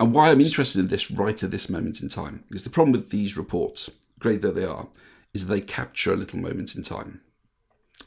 And 0.01 0.15
why 0.15 0.31
I'm 0.31 0.41
interested 0.41 0.79
in 0.79 0.89
this 0.89 1.11
right 1.11 1.43
at 1.43 1.51
this 1.51 1.69
moment 1.69 2.01
in 2.01 2.09
time 2.09 2.45
is 2.51 2.65
the 2.65 2.71
problem 2.71 2.93
with 2.93 3.11
these 3.11 3.37
reports, 3.37 3.91
great 4.19 4.43
though 4.43 4.53
they 4.53 4.65
are, 4.65 4.89
is 5.35 5.47
they 5.47 5.61
capture 5.61 6.13
a 6.13 6.17
little 6.17 6.39
moment 6.39 6.77
in 6.77 6.83
time. 6.83 7.21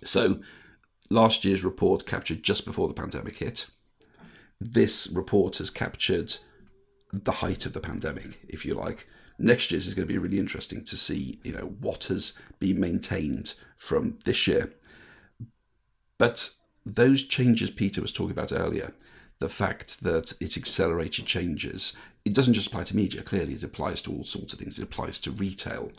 So 0.03 0.39
last 1.09 1.43
year's 1.43 1.63
report 1.63 2.05
captured 2.05 2.43
just 2.43 2.65
before 2.65 2.87
the 2.87 2.93
pandemic 2.93 3.37
hit. 3.37 3.67
This 4.59 5.11
report 5.13 5.57
has 5.57 5.69
captured 5.69 6.35
the 7.11 7.31
height 7.31 7.65
of 7.65 7.73
the 7.73 7.79
pandemic, 7.79 8.39
if 8.47 8.65
you 8.65 8.73
like. 8.73 9.07
Next 9.37 9.71
year's 9.71 9.87
is 9.87 9.93
going 9.93 10.07
to 10.07 10.13
be 10.13 10.19
really 10.19 10.39
interesting 10.39 10.83
to 10.85 10.95
see, 10.95 11.39
you 11.43 11.51
know, 11.51 11.75
what 11.79 12.05
has 12.05 12.33
been 12.59 12.79
maintained 12.79 13.55
from 13.75 14.17
this 14.23 14.47
year. 14.47 14.71
But 16.17 16.51
those 16.85 17.23
changes 17.23 17.69
Peter 17.69 18.01
was 18.01 18.13
talking 18.13 18.31
about 18.31 18.51
earlier, 18.51 18.93
the 19.41 19.49
fact 19.49 20.03
that 20.03 20.33
it's 20.39 20.55
accelerated 20.55 21.25
changes. 21.25 21.93
It 22.23 22.35
doesn't 22.35 22.53
just 22.53 22.67
apply 22.67 22.83
to 22.85 22.95
media, 22.95 23.23
clearly, 23.23 23.55
it 23.55 23.63
applies 23.63 23.99
to 24.03 24.11
all 24.11 24.23
sorts 24.23 24.53
of 24.53 24.59
things. 24.59 24.77
It 24.77 24.83
applies 24.83 25.19
to 25.21 25.31
retail. 25.31 25.91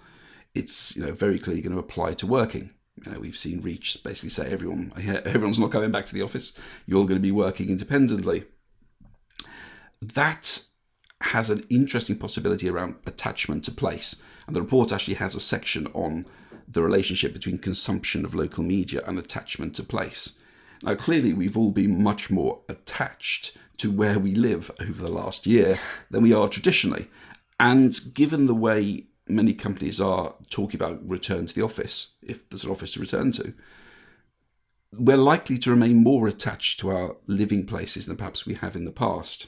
It's 0.54 0.96
you 0.96 1.04
know 1.04 1.12
very 1.12 1.40
clearly 1.40 1.60
going 1.60 1.74
to 1.74 1.80
apply 1.80 2.14
to 2.14 2.26
working. 2.26 2.70
You 3.04 3.10
know, 3.10 3.18
we've 3.18 3.36
seen 3.36 3.60
Reach 3.60 3.98
basically 4.04 4.30
say 4.30 4.48
everyone 4.48 4.92
everyone's 4.96 5.58
not 5.58 5.72
coming 5.72 5.90
back 5.90 6.06
to 6.06 6.14
the 6.14 6.22
office. 6.22 6.56
You're 6.86 6.98
all 6.98 7.04
going 7.04 7.20
to 7.20 7.28
be 7.28 7.32
working 7.32 7.68
independently. 7.68 8.44
That 10.00 10.62
has 11.22 11.50
an 11.50 11.64
interesting 11.68 12.16
possibility 12.16 12.68
around 12.68 12.96
attachment 13.06 13.64
to 13.64 13.72
place. 13.72 14.22
And 14.46 14.54
the 14.54 14.62
report 14.62 14.92
actually 14.92 15.14
has 15.14 15.34
a 15.34 15.40
section 15.40 15.88
on 15.94 16.26
the 16.68 16.82
relationship 16.82 17.32
between 17.32 17.58
consumption 17.58 18.24
of 18.24 18.36
local 18.36 18.62
media 18.62 19.02
and 19.04 19.18
attachment 19.18 19.74
to 19.76 19.82
place. 19.82 20.38
Now, 20.82 20.94
clearly, 20.96 21.32
we've 21.32 21.56
all 21.56 21.70
been 21.70 22.02
much 22.02 22.30
more 22.30 22.60
attached 22.68 23.56
to 23.78 23.90
where 23.90 24.18
we 24.18 24.34
live 24.34 24.70
over 24.80 25.02
the 25.02 25.12
last 25.12 25.46
year 25.46 25.78
than 26.10 26.22
we 26.22 26.32
are 26.32 26.48
traditionally. 26.48 27.08
And 27.60 27.98
given 28.14 28.46
the 28.46 28.54
way 28.54 29.06
many 29.28 29.52
companies 29.52 30.00
are 30.00 30.34
talking 30.50 30.78
about 30.78 31.08
return 31.08 31.46
to 31.46 31.54
the 31.54 31.62
office, 31.62 32.14
if 32.22 32.48
there's 32.48 32.64
an 32.64 32.70
office 32.70 32.92
to 32.92 33.00
return 33.00 33.32
to, 33.32 33.54
we're 34.92 35.16
likely 35.16 35.56
to 35.58 35.70
remain 35.70 36.02
more 36.02 36.28
attached 36.28 36.80
to 36.80 36.90
our 36.90 37.16
living 37.26 37.64
places 37.64 38.06
than 38.06 38.16
perhaps 38.16 38.44
we 38.44 38.54
have 38.54 38.76
in 38.76 38.84
the 38.84 38.92
past. 38.92 39.46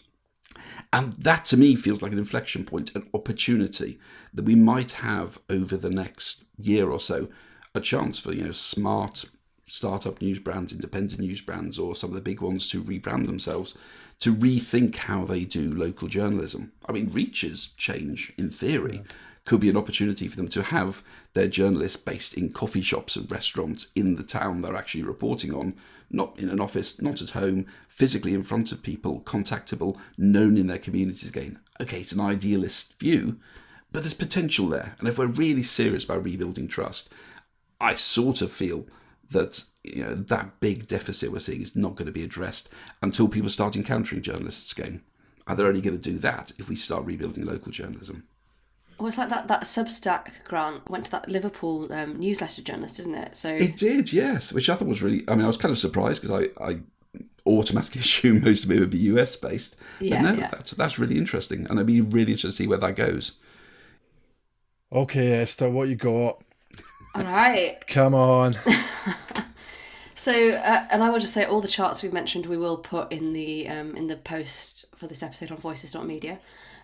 And 0.93 1.15
that 1.15 1.45
to 1.47 1.57
me 1.57 1.75
feels 1.75 2.01
like 2.01 2.13
an 2.13 2.19
inflection 2.19 2.65
point, 2.65 2.95
an 2.95 3.09
opportunity 3.13 3.99
that 4.33 4.45
we 4.45 4.55
might 4.55 4.93
have 4.93 5.39
over 5.51 5.77
the 5.77 5.91
next 5.91 6.45
year 6.57 6.91
or 6.91 7.01
so, 7.01 7.29
a 7.75 7.81
chance 7.81 8.21
for, 8.21 8.33
you 8.33 8.45
know, 8.45 8.53
smart 8.53 9.25
startup 9.67 10.21
news 10.21 10.39
brands, 10.39 10.73
independent 10.73 11.21
news 11.21 11.41
brands, 11.41 11.79
or 11.79 11.97
some 11.97 12.11
of 12.11 12.17
the 12.17 12.23
big 12.23 12.41
ones 12.41 12.69
to 12.71 12.83
rebrand 12.83 13.27
themselves, 13.27 13.77
to 14.21 14.35
rethink 14.35 14.97
how 14.97 15.25
they 15.25 15.45
do 15.45 15.73
local 15.73 16.09
journalism. 16.09 16.73
I 16.89 16.93
mean, 16.93 17.11
Reach's 17.13 17.69
change, 17.69 18.33
in 18.39 18.51
theory, 18.51 19.03
could 19.45 19.61
be 19.61 19.69
an 19.69 19.77
opportunity 19.77 20.27
for 20.27 20.37
them 20.37 20.49
to 20.49 20.63
have 20.63 21.03
their 21.35 21.49
journalists 21.49 21.99
based 21.99 22.35
in 22.35 22.53
coffee 22.53 22.81
shops 22.81 23.17
and 23.17 23.31
restaurants 23.31 23.91
in 23.95 24.17
the 24.17 24.23
town 24.23 24.63
they're 24.63 24.77
actually 24.77 25.03
reporting 25.03 25.53
on, 25.53 25.75
not 26.11 26.39
in 26.39 26.49
an 26.49 26.61
office, 26.61 27.01
not 27.01 27.21
at 27.21 27.31
home, 27.31 27.67
physically 27.89 28.33
in 28.33 28.43
front 28.43 28.73
of 28.73 28.83
people, 28.83 29.21
contactable, 29.21 29.99
known 30.17 30.57
in 30.57 30.67
their 30.67 30.79
communities 30.79 31.29
again. 31.29 31.59
Okay, 31.81 32.01
it's 32.01 32.13
an 32.13 32.21
idealist 32.21 32.99
view, 32.99 33.39
but 33.93 34.03
there's 34.03 34.15
potential 34.15 34.69
there. 34.69 34.95
And 34.99 35.09
if 35.09 35.19
we're 35.19 35.27
really 35.27 35.63
serious 35.63 36.05
about 36.05 36.25
rebuilding 36.25 36.69
trust, 36.69 37.13
I 37.81 37.97
sort 37.97 38.41
of 38.41 38.51
feel 38.51 38.87
that 39.31 39.65
you 39.83 40.03
know 40.03 40.15
that 40.15 40.61
big 40.61 40.87
deficit 40.87 41.33
we're 41.33 41.41
seeing 41.41 41.63
is 41.63 41.77
not 41.77 41.95
going 41.95 42.07
to 42.07 42.13
be 42.13 42.25
addressed 42.25 42.71
until 43.03 43.29
people 43.29 43.51
start 43.51 43.77
encountering 43.77 44.23
journalists 44.23 44.73
again. 44.73 45.03
And 45.47 45.59
they're 45.59 45.67
only 45.67 45.83
going 45.83 45.99
to 45.99 46.11
do 46.11 46.19
that 46.19 46.53
if 46.59 46.71
we 46.71 46.77
start 46.77 47.05
rebuilding 47.05 47.45
local 47.45 47.71
journalism. 47.71 48.25
Well, 48.99 49.09
it's 49.09 49.19
like 49.19 49.29
that, 49.29 49.49
that 49.49 49.63
Substack 49.63 50.29
grant 50.45 50.89
went 50.89 51.07
to 51.07 51.11
that 51.11 51.29
Liverpool 51.29 51.93
um, 51.93 52.19
newsletter 52.19 52.63
journalist, 52.63 52.97
didn't 52.97 53.17
it? 53.17 53.37
So 53.37 53.49
It 53.49 53.77
did, 53.77 54.13
yes, 54.13 54.53
which 54.53 54.71
I 54.71 54.77
thought 54.77 54.89
was 54.89 55.03
really. 55.03 55.25
I 55.29 55.35
mean, 55.35 55.45
I 55.45 55.49
was 55.49 55.57
kind 55.57 55.73
of 55.73 55.79
surprised 55.79 56.23
because 56.23 56.49
I, 56.59 56.65
I 56.65 56.79
automatically 57.47 58.01
assumed 58.03 58.45
most 58.45 58.65
of 58.65 58.71
it 58.71 58.79
would 58.79 58.91
be 58.91 58.99
US 58.99 59.37
based. 59.37 59.77
Yeah, 60.01 60.23
but 60.23 60.31
no, 60.31 60.39
yeah. 60.39 60.49
that's 60.49 60.71
that's 60.73 60.99
really 60.99 61.19
interesting, 61.19 61.67
and 61.69 61.79
I'd 61.79 61.87
be 61.87 62.01
really 62.01 62.33
interested 62.33 62.49
to 62.49 62.53
see 62.53 62.67
where 62.69 62.79
that 62.79 62.97
goes. 62.97 63.33
Okay, 64.93 65.33
Esther, 65.43 65.71
what 65.71 65.89
you 65.89 65.97
got? 65.97 66.44
All 67.15 67.25
right. 67.25 67.79
Come 67.87 68.15
on. 68.15 68.59
So, 70.17 70.51
uh, 70.51 70.87
and 70.91 71.03
I 71.03 71.11
will 71.11 71.19
just 71.19 71.35
say 71.35 71.45
all 71.45 71.61
the 71.61 71.69
charts 71.69 72.03
we've 72.03 72.13
mentioned 72.13 72.47
we 72.47 72.57
will 72.57 72.79
put 72.79 73.11
in 73.13 73.33
the 73.33 73.69
um, 73.69 73.97
in 73.97 74.07
the 74.07 74.17
post 74.17 74.87
for 74.97 75.07
this 75.07 75.23
episode 75.23 75.51
on 75.51 75.59
Voices.media. 75.59 76.39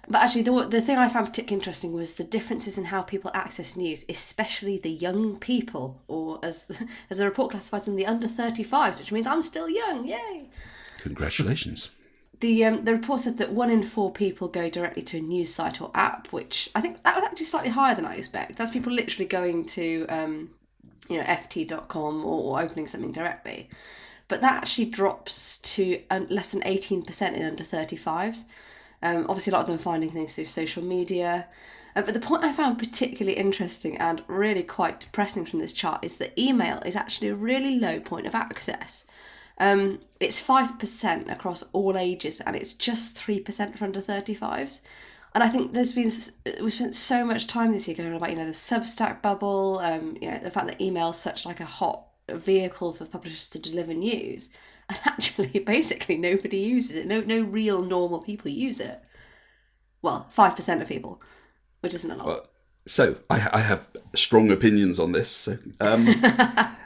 But 0.09 0.23
actually, 0.23 0.43
the 0.43 0.67
the 0.67 0.81
thing 0.83 0.99
I 0.99 1.09
found 1.09 1.27
particularly 1.27 1.59
interesting 1.59 1.93
was 1.93 2.15
the 2.15 2.25
differences 2.25 2.77
in 2.77 2.87
how 2.87 3.03
people 3.03 3.31
access 3.33 3.77
news, 3.77 4.05
especially 4.09 4.79
the 4.79 4.91
young 4.91 5.39
people, 5.39 6.03
or 6.09 6.41
as 6.43 6.71
as 7.11 7.19
the 7.19 7.25
report 7.25 7.53
classifies 7.53 7.85
them, 7.85 7.97
the 7.97 8.07
under 8.07 8.27
thirty 8.27 8.65
fives, 8.65 8.99
which 8.99 9.13
means 9.13 9.27
I'm 9.27 9.43
still 9.43 9.71
young. 9.71 10.07
Yay! 10.09 10.49
Congratulations. 10.99 11.91
The 12.41 12.65
um, 12.65 12.85
the 12.85 12.95
report 12.95 13.21
said 13.21 13.37
that 13.39 13.53
one 13.53 13.71
in 13.71 13.83
four 13.83 14.11
people 14.11 14.49
go 14.49 14.71
directly 14.71 15.03
to 15.03 15.19
a 15.19 15.21
news 15.21 15.53
site 15.53 15.81
or 15.81 15.91
app, 15.95 16.29
which 16.29 16.71
I 16.75 16.81
think 16.81 17.03
that 17.03 17.15
was 17.15 17.25
actually 17.25 17.47
slightly 17.47 17.71
higher 17.71 17.95
than 17.95 18.07
I 18.07 18.17
expect. 18.17 18.57
That's 18.57 18.71
people 18.71 18.93
literally 18.93 19.27
going 19.27 19.65
to 19.67 20.07
um, 20.09 20.51
you 21.09 21.19
know 21.19 21.25
ft.com 21.25 22.25
or, 22.25 22.59
or 22.59 22.63
opening 22.63 22.89
something 22.89 23.13
directly. 23.13 23.69
But 24.29 24.41
that 24.41 24.55
actually 24.55 24.87
drops 24.87 25.59
to 25.59 26.01
less 26.29 26.53
than 26.53 26.63
eighteen 26.65 27.03
percent 27.03 27.37
in 27.37 27.43
under 27.43 27.65
thirty 27.65 27.97
fives. 27.97 28.47
Um, 29.03 29.27
obviously, 29.29 29.53
a 29.53 29.57
lot 29.57 29.63
of 29.63 29.67
them 29.67 29.79
finding 29.79 30.11
things 30.11 30.35
through 30.35 30.47
social 30.47 30.85
media. 30.85 31.47
Uh, 31.97 32.03
but 32.03 32.15
the 32.15 32.21
point 32.21 32.45
I 32.45 32.53
found 32.53 32.79
particularly 32.79 33.37
interesting 33.37 33.97
and 33.99 34.23
really 34.29 34.63
quite 34.63 35.01
depressing 35.01 35.45
from 35.45 35.59
this 35.59 35.73
chart 35.73 36.05
is 36.05 36.17
that 36.17 36.39
email 36.39 36.81
is 36.87 36.97
actually 36.97 37.29
a 37.29 37.35
really 37.35 37.79
low 37.79 37.99
point 37.99 38.27
of 38.27 38.35
access. 38.35 39.05
Um, 39.61 40.01
it's 40.19 40.43
5% 40.43 41.31
across 41.31 41.63
all 41.73 41.97
ages 41.97 42.41
and 42.41 42.57
it's 42.57 42.73
just 42.73 43.15
3% 43.15 43.77
for 43.77 43.85
under 43.85 44.01
35s. 44.01 44.81
And 45.35 45.45
I 45.45 45.49
think 45.49 45.75
there's 45.75 45.93
been, 45.93 46.11
we've 46.63 46.73
spent 46.73 46.95
so 46.95 47.25
much 47.25 47.47
time 47.47 47.71
this 47.73 47.87
year 47.87 47.97
going 47.97 48.09
on 48.09 48.17
about, 48.17 48.31
you 48.31 48.37
know, 48.37 48.47
the 48.47 48.53
Substack 48.53 49.23
bubble, 49.23 49.79
um, 49.81 50.17
you 50.21 50.31
know, 50.31 50.39
the 50.39 50.51
fact 50.51 50.67
that 50.67 50.81
email 50.81 51.11
is 51.11 51.19
such 51.19 51.45
like 51.47 51.61
a 51.61 51.67
hot 51.67 52.07
vehicle 52.29 52.95
for 52.95 53.05
publishers 53.05 53.49
to 53.51 53.59
deliver 53.59 53.95
news. 53.95 54.49
And 54.91 54.99
actually, 55.05 55.61
basically, 55.61 56.17
nobody 56.17 56.57
uses 56.57 56.97
it. 56.97 57.07
No, 57.07 57.21
no 57.21 57.43
real 57.43 57.81
normal 57.81 58.21
people 58.21 58.51
use 58.51 58.81
it. 58.81 59.01
Well, 60.03 60.27
5% 60.37 60.83
of 60.83 60.89
people, 60.89 61.23
which 61.79 61.95
isn't 61.95 62.11
a 62.11 62.17
lot. 62.17 62.27
But, 62.27 62.53
so 62.89 63.19
I, 63.31 63.51
I 63.53 63.61
have 63.61 63.87
strong 64.17 64.51
opinions 64.51 64.99
on 64.99 65.13
this. 65.13 65.31
So, 65.31 65.59
um, 65.81 66.09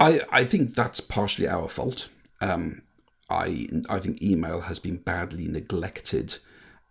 I 0.00 0.22
I 0.30 0.44
think 0.44 0.74
that's 0.74 1.00
partially 1.00 1.46
our 1.46 1.68
fault. 1.68 2.08
Um, 2.40 2.82
I 3.28 3.68
I 3.88 4.00
think 4.00 4.22
email 4.22 4.62
has 4.62 4.78
been 4.78 4.96
badly 4.96 5.46
neglected 5.46 6.38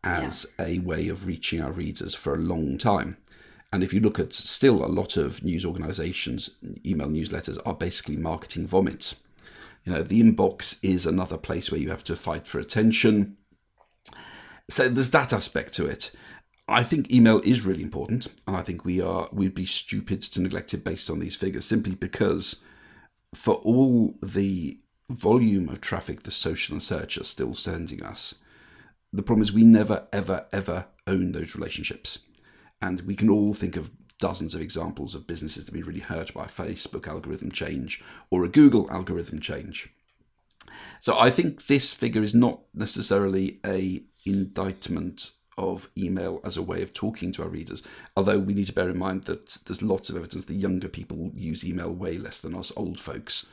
as 0.04 0.46
a 0.58 0.80
way 0.80 1.10
of 1.10 1.26
reaching 1.26 1.62
our 1.62 1.72
readers 1.74 2.16
for 2.16 2.34
a 2.34 2.38
long 2.38 2.78
time. 2.78 3.18
And 3.74 3.84
if 3.84 3.94
you 3.94 4.00
look 4.00 4.20
at 4.20 4.34
still 4.34 4.84
a 4.84 4.88
lot 4.88 5.18
of 5.18 5.44
news 5.44 5.66
organizations, 5.66 6.52
email 6.86 7.10
newsletters 7.10 7.60
are 7.66 7.76
basically 7.76 8.16
marketing 8.16 8.66
vomit. 8.66 9.16
You 9.84 9.94
know, 9.94 10.04
the 10.04 10.22
inbox 10.22 10.80
is 10.82 11.06
another 11.06 11.38
place 11.38 11.72
where 11.72 11.82
you 11.82 11.90
have 11.90 12.04
to 12.06 12.16
fight 12.16 12.48
for 12.48 12.60
attention. 12.60 13.38
So 14.70 14.88
there's 14.88 15.12
that 15.12 15.34
aspect 15.34 15.74
to 15.74 15.86
it. 15.86 16.12
I 16.68 16.84
think 16.84 17.12
email 17.12 17.42
is 17.44 17.66
really 17.66 17.82
important, 17.84 18.28
and 18.48 18.56
I 18.56 18.62
think 18.62 18.86
we 18.86 19.02
are 19.02 19.28
we'd 19.32 19.56
be 19.56 19.66
stupid 19.66 20.22
to 20.22 20.42
neglect 20.42 20.74
it 20.74 20.84
based 20.84 21.10
on 21.10 21.20
these 21.20 21.36
figures 21.36 21.66
simply 21.66 21.96
because 21.96 22.64
for 23.34 23.56
all 23.56 24.16
the 24.22 24.80
volume 25.10 25.70
of 25.70 25.82
traffic 25.82 26.24
the 26.24 26.32
social 26.32 26.74
and 26.74 26.84
search 26.84 27.18
are 27.18 27.24
still 27.24 27.54
sending 27.54 28.04
us, 28.04 28.42
the 29.12 29.24
problem 29.24 29.42
is 29.42 29.52
we 29.52 29.64
never 29.64 30.08
ever 30.14 30.46
ever 30.52 30.88
own 31.08 31.32
those 31.32 31.56
relationships. 31.56 32.20
And 32.82 33.02
we 33.02 33.16
can 33.16 33.30
all 33.30 33.54
think 33.54 33.76
of 33.76 33.92
dozens 34.20 34.54
of 34.54 34.62
examples 34.62 35.16
of 35.16 35.28
businesses 35.28 35.66
that 35.66 35.74
have 35.74 35.82
been 35.82 35.88
really 35.88 36.02
hurt 36.02 36.34
by 36.34 36.46
a 36.46 36.48
Facebook 36.48 37.08
algorithm 37.08 37.52
change 37.52 38.04
or 38.30 38.44
a 38.44 38.50
Google 38.50 38.90
algorithm 38.92 39.40
change. 39.40 39.90
So 41.00 41.18
I 41.18 41.30
think 41.30 41.68
this 41.68 41.94
figure 41.94 42.22
is 42.22 42.36
not 42.36 42.62
necessarily 42.74 43.60
a 43.66 44.04
indictment 44.26 45.32
of 45.60 45.90
email 45.98 46.42
as 46.44 46.58
a 46.58 46.64
way 46.64 46.82
of 46.82 46.94
talking 46.94 47.32
to 47.34 47.44
our 47.44 47.50
readers, 47.50 47.84
although 48.18 48.40
we 48.40 48.54
need 48.56 48.66
to 48.66 48.74
bear 48.74 48.90
in 48.90 48.98
mind 48.98 49.26
that 49.26 49.60
there's 49.66 49.84
lots 49.84 50.10
of 50.10 50.16
evidence 50.16 50.46
that 50.46 50.56
younger 50.56 50.88
people 50.88 51.32
use 51.36 51.64
email 51.64 51.92
way 51.92 52.18
less 52.18 52.40
than 52.40 52.56
us 52.56 52.72
old 52.76 53.00
folks. 53.00 53.46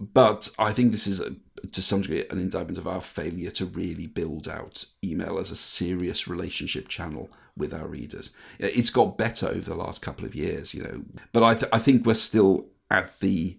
But 0.00 0.48
I 0.58 0.72
think 0.72 0.92
this 0.92 1.08
is, 1.08 1.20
a, 1.20 1.34
to 1.72 1.82
some 1.82 2.02
degree, 2.02 2.24
an 2.30 2.38
indictment 2.38 2.78
of 2.78 2.86
our 2.86 3.00
failure 3.00 3.50
to 3.52 3.66
really 3.66 4.06
build 4.06 4.46
out 4.46 4.84
email 5.02 5.38
as 5.38 5.50
a 5.50 5.56
serious 5.56 6.28
relationship 6.28 6.86
channel 6.86 7.30
with 7.56 7.74
our 7.74 7.88
readers. 7.88 8.30
It's 8.60 8.90
got 8.90 9.18
better 9.18 9.48
over 9.48 9.68
the 9.68 9.74
last 9.74 10.00
couple 10.00 10.24
of 10.24 10.36
years, 10.36 10.72
you 10.72 10.84
know, 10.84 11.02
but 11.32 11.42
I, 11.42 11.54
th- 11.54 11.72
I 11.72 11.80
think 11.80 12.06
we're 12.06 12.14
still 12.14 12.66
at 12.90 13.18
the 13.18 13.58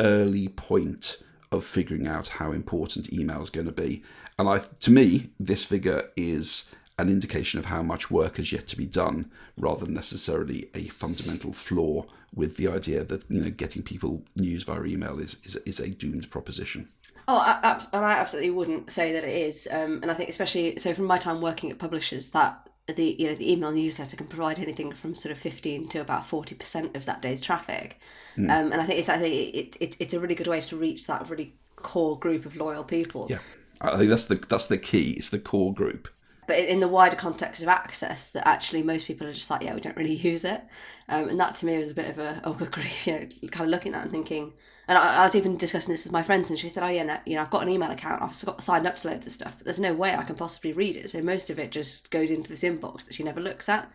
early 0.00 0.48
point 0.48 1.22
of 1.52 1.64
figuring 1.64 2.06
out 2.06 2.28
how 2.28 2.52
important 2.52 3.12
email 3.12 3.42
is 3.42 3.50
going 3.50 3.66
to 3.66 3.72
be. 3.72 4.02
And 4.38 4.48
I, 4.48 4.58
to 4.58 4.90
me, 4.90 5.30
this 5.38 5.64
figure 5.64 6.10
is 6.16 6.70
an 6.98 7.08
indication 7.08 7.58
of 7.58 7.66
how 7.66 7.82
much 7.82 8.10
work 8.10 8.38
has 8.38 8.52
yet 8.52 8.66
to 8.68 8.76
be 8.76 8.86
done, 8.86 9.30
rather 9.56 9.84
than 9.84 9.94
necessarily 9.94 10.70
a 10.74 10.84
fundamental 10.84 11.52
flaw 11.52 12.04
with 12.34 12.56
the 12.56 12.68
idea 12.68 13.04
that 13.04 13.24
you 13.28 13.40
know 13.40 13.50
getting 13.50 13.82
people 13.82 14.22
news 14.34 14.62
via 14.62 14.84
email 14.84 15.18
is 15.18 15.36
is, 15.44 15.56
is 15.66 15.80
a 15.80 15.90
doomed 15.90 16.30
proposition. 16.30 16.88
Oh, 17.28 17.38
I, 17.38 17.80
I 17.92 18.12
absolutely 18.12 18.50
wouldn't 18.50 18.90
say 18.90 19.12
that 19.12 19.24
it 19.24 19.34
is. 19.34 19.66
Um, 19.70 19.98
and 20.02 20.10
I 20.10 20.14
think 20.14 20.28
especially 20.28 20.78
so 20.78 20.94
from 20.94 21.06
my 21.06 21.18
time 21.18 21.40
working 21.40 21.70
at 21.70 21.78
publishers, 21.78 22.30
that 22.30 22.68
the 22.94 23.16
you 23.18 23.28
know 23.28 23.34
the 23.34 23.50
email 23.52 23.72
newsletter 23.72 24.16
can 24.16 24.28
provide 24.28 24.60
anything 24.60 24.92
from 24.92 25.14
sort 25.14 25.32
of 25.32 25.38
fifteen 25.38 25.88
to 25.88 25.98
about 26.00 26.26
forty 26.26 26.54
percent 26.54 26.94
of 26.94 27.04
that 27.06 27.20
day's 27.20 27.40
traffic. 27.40 27.98
Um, 28.38 28.72
and 28.72 28.74
I 28.74 28.84
think 28.84 28.98
it's 28.98 29.08
I 29.08 29.18
think 29.18 29.54
it, 29.54 29.76
it 29.80 29.96
it's 29.98 30.14
a 30.14 30.20
really 30.20 30.34
good 30.34 30.46
way 30.46 30.60
to 30.60 30.76
reach 30.76 31.06
that 31.06 31.28
really 31.28 31.54
core 31.76 32.18
group 32.18 32.46
of 32.46 32.56
loyal 32.56 32.84
people. 32.84 33.26
Yeah, 33.28 33.38
I 33.80 33.96
think 33.96 34.10
that's 34.10 34.26
the 34.26 34.36
that's 34.36 34.66
the 34.66 34.78
key. 34.78 35.12
It's 35.12 35.30
the 35.30 35.38
core 35.38 35.74
group. 35.74 36.08
But 36.46 36.58
in 36.58 36.80
the 36.80 36.88
wider 36.88 37.16
context 37.16 37.62
of 37.62 37.68
access, 37.68 38.28
that 38.28 38.46
actually 38.46 38.82
most 38.82 39.06
people 39.06 39.26
are 39.26 39.32
just 39.32 39.50
like, 39.50 39.62
yeah, 39.62 39.74
we 39.74 39.80
don't 39.80 39.96
really 39.96 40.14
use 40.14 40.44
it. 40.44 40.62
Um, 41.08 41.28
and 41.28 41.40
that 41.40 41.54
to 41.56 41.66
me 41.66 41.78
was 41.78 41.90
a 41.90 41.94
bit 41.94 42.10
of 42.10 42.18
a 42.18 42.40
oh 42.44 42.54
good 42.58 42.70
grief, 42.70 43.06
you 43.06 43.14
know, 43.14 43.26
kind 43.50 43.64
of 43.64 43.70
looking 43.70 43.94
at 43.94 44.02
and 44.02 44.10
thinking. 44.10 44.52
And 44.88 44.96
I, 44.96 45.16
I 45.20 45.22
was 45.24 45.34
even 45.34 45.56
discussing 45.56 45.92
this 45.92 46.04
with 46.04 46.12
my 46.12 46.22
friends, 46.22 46.48
and 46.48 46.58
she 46.58 46.68
said, 46.68 46.84
"Oh 46.84 46.88
yeah, 46.88 47.20
you 47.26 47.34
know, 47.34 47.42
I've 47.42 47.50
got 47.50 47.62
an 47.62 47.68
email 47.68 47.90
account. 47.90 48.22
I've 48.22 48.44
got 48.44 48.62
signed 48.62 48.86
up 48.86 48.96
to 48.98 49.08
loads 49.08 49.26
of 49.26 49.32
stuff, 49.32 49.56
but 49.58 49.64
there's 49.64 49.80
no 49.80 49.92
way 49.92 50.14
I 50.14 50.22
can 50.22 50.36
possibly 50.36 50.72
read 50.72 50.96
it. 50.96 51.10
So 51.10 51.20
most 51.22 51.50
of 51.50 51.58
it 51.58 51.72
just 51.72 52.10
goes 52.12 52.30
into 52.30 52.48
this 52.48 52.62
inbox 52.62 53.04
that 53.06 53.14
she 53.14 53.24
never 53.24 53.40
looks 53.40 53.68
at. 53.68 53.90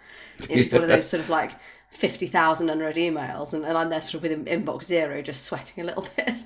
You 0.49 0.55
know, 0.55 0.61
she's 0.61 0.73
one 0.73 0.83
of 0.83 0.89
those 0.89 1.09
sort 1.09 1.23
of 1.23 1.29
like 1.29 1.51
fifty 1.91 2.27
thousand 2.27 2.69
unread 2.69 2.95
emails, 2.95 3.53
and, 3.53 3.63
and 3.63 3.77
I'm 3.77 3.89
there 3.89 4.01
sort 4.01 4.25
of 4.25 4.29
with 4.29 4.45
inbox 4.47 4.83
zero, 4.83 5.21
just 5.21 5.43
sweating 5.43 5.81
a 5.81 5.87
little 5.87 6.05
bit. 6.17 6.43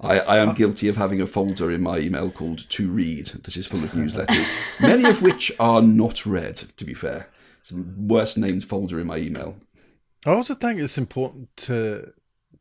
I, 0.00 0.20
I 0.20 0.38
am 0.38 0.54
guilty 0.54 0.88
of 0.88 0.96
having 0.96 1.20
a 1.20 1.26
folder 1.26 1.70
in 1.72 1.82
my 1.82 1.98
email 1.98 2.30
called 2.30 2.68
To 2.70 2.88
Read 2.88 3.26
that 3.26 3.56
is 3.56 3.66
full 3.66 3.82
of 3.82 3.90
newsletters, 3.92 4.48
many 4.80 5.08
of 5.08 5.22
which 5.22 5.50
are 5.58 5.82
not 5.82 6.24
read, 6.24 6.56
to 6.76 6.84
be 6.84 6.94
fair. 6.94 7.28
It's 7.60 7.70
the 7.70 7.84
worst 7.98 8.38
named 8.38 8.64
folder 8.64 9.00
in 9.00 9.08
my 9.08 9.16
email. 9.16 9.56
I 10.24 10.30
also 10.30 10.54
think 10.54 10.80
it's 10.80 10.98
important 10.98 11.54
to 11.58 12.12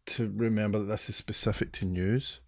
to 0.07 0.31
remember 0.35 0.79
that 0.79 0.85
this 0.85 1.09
is 1.09 1.15
specific 1.15 1.73
to 1.73 1.85
news. 1.85 2.39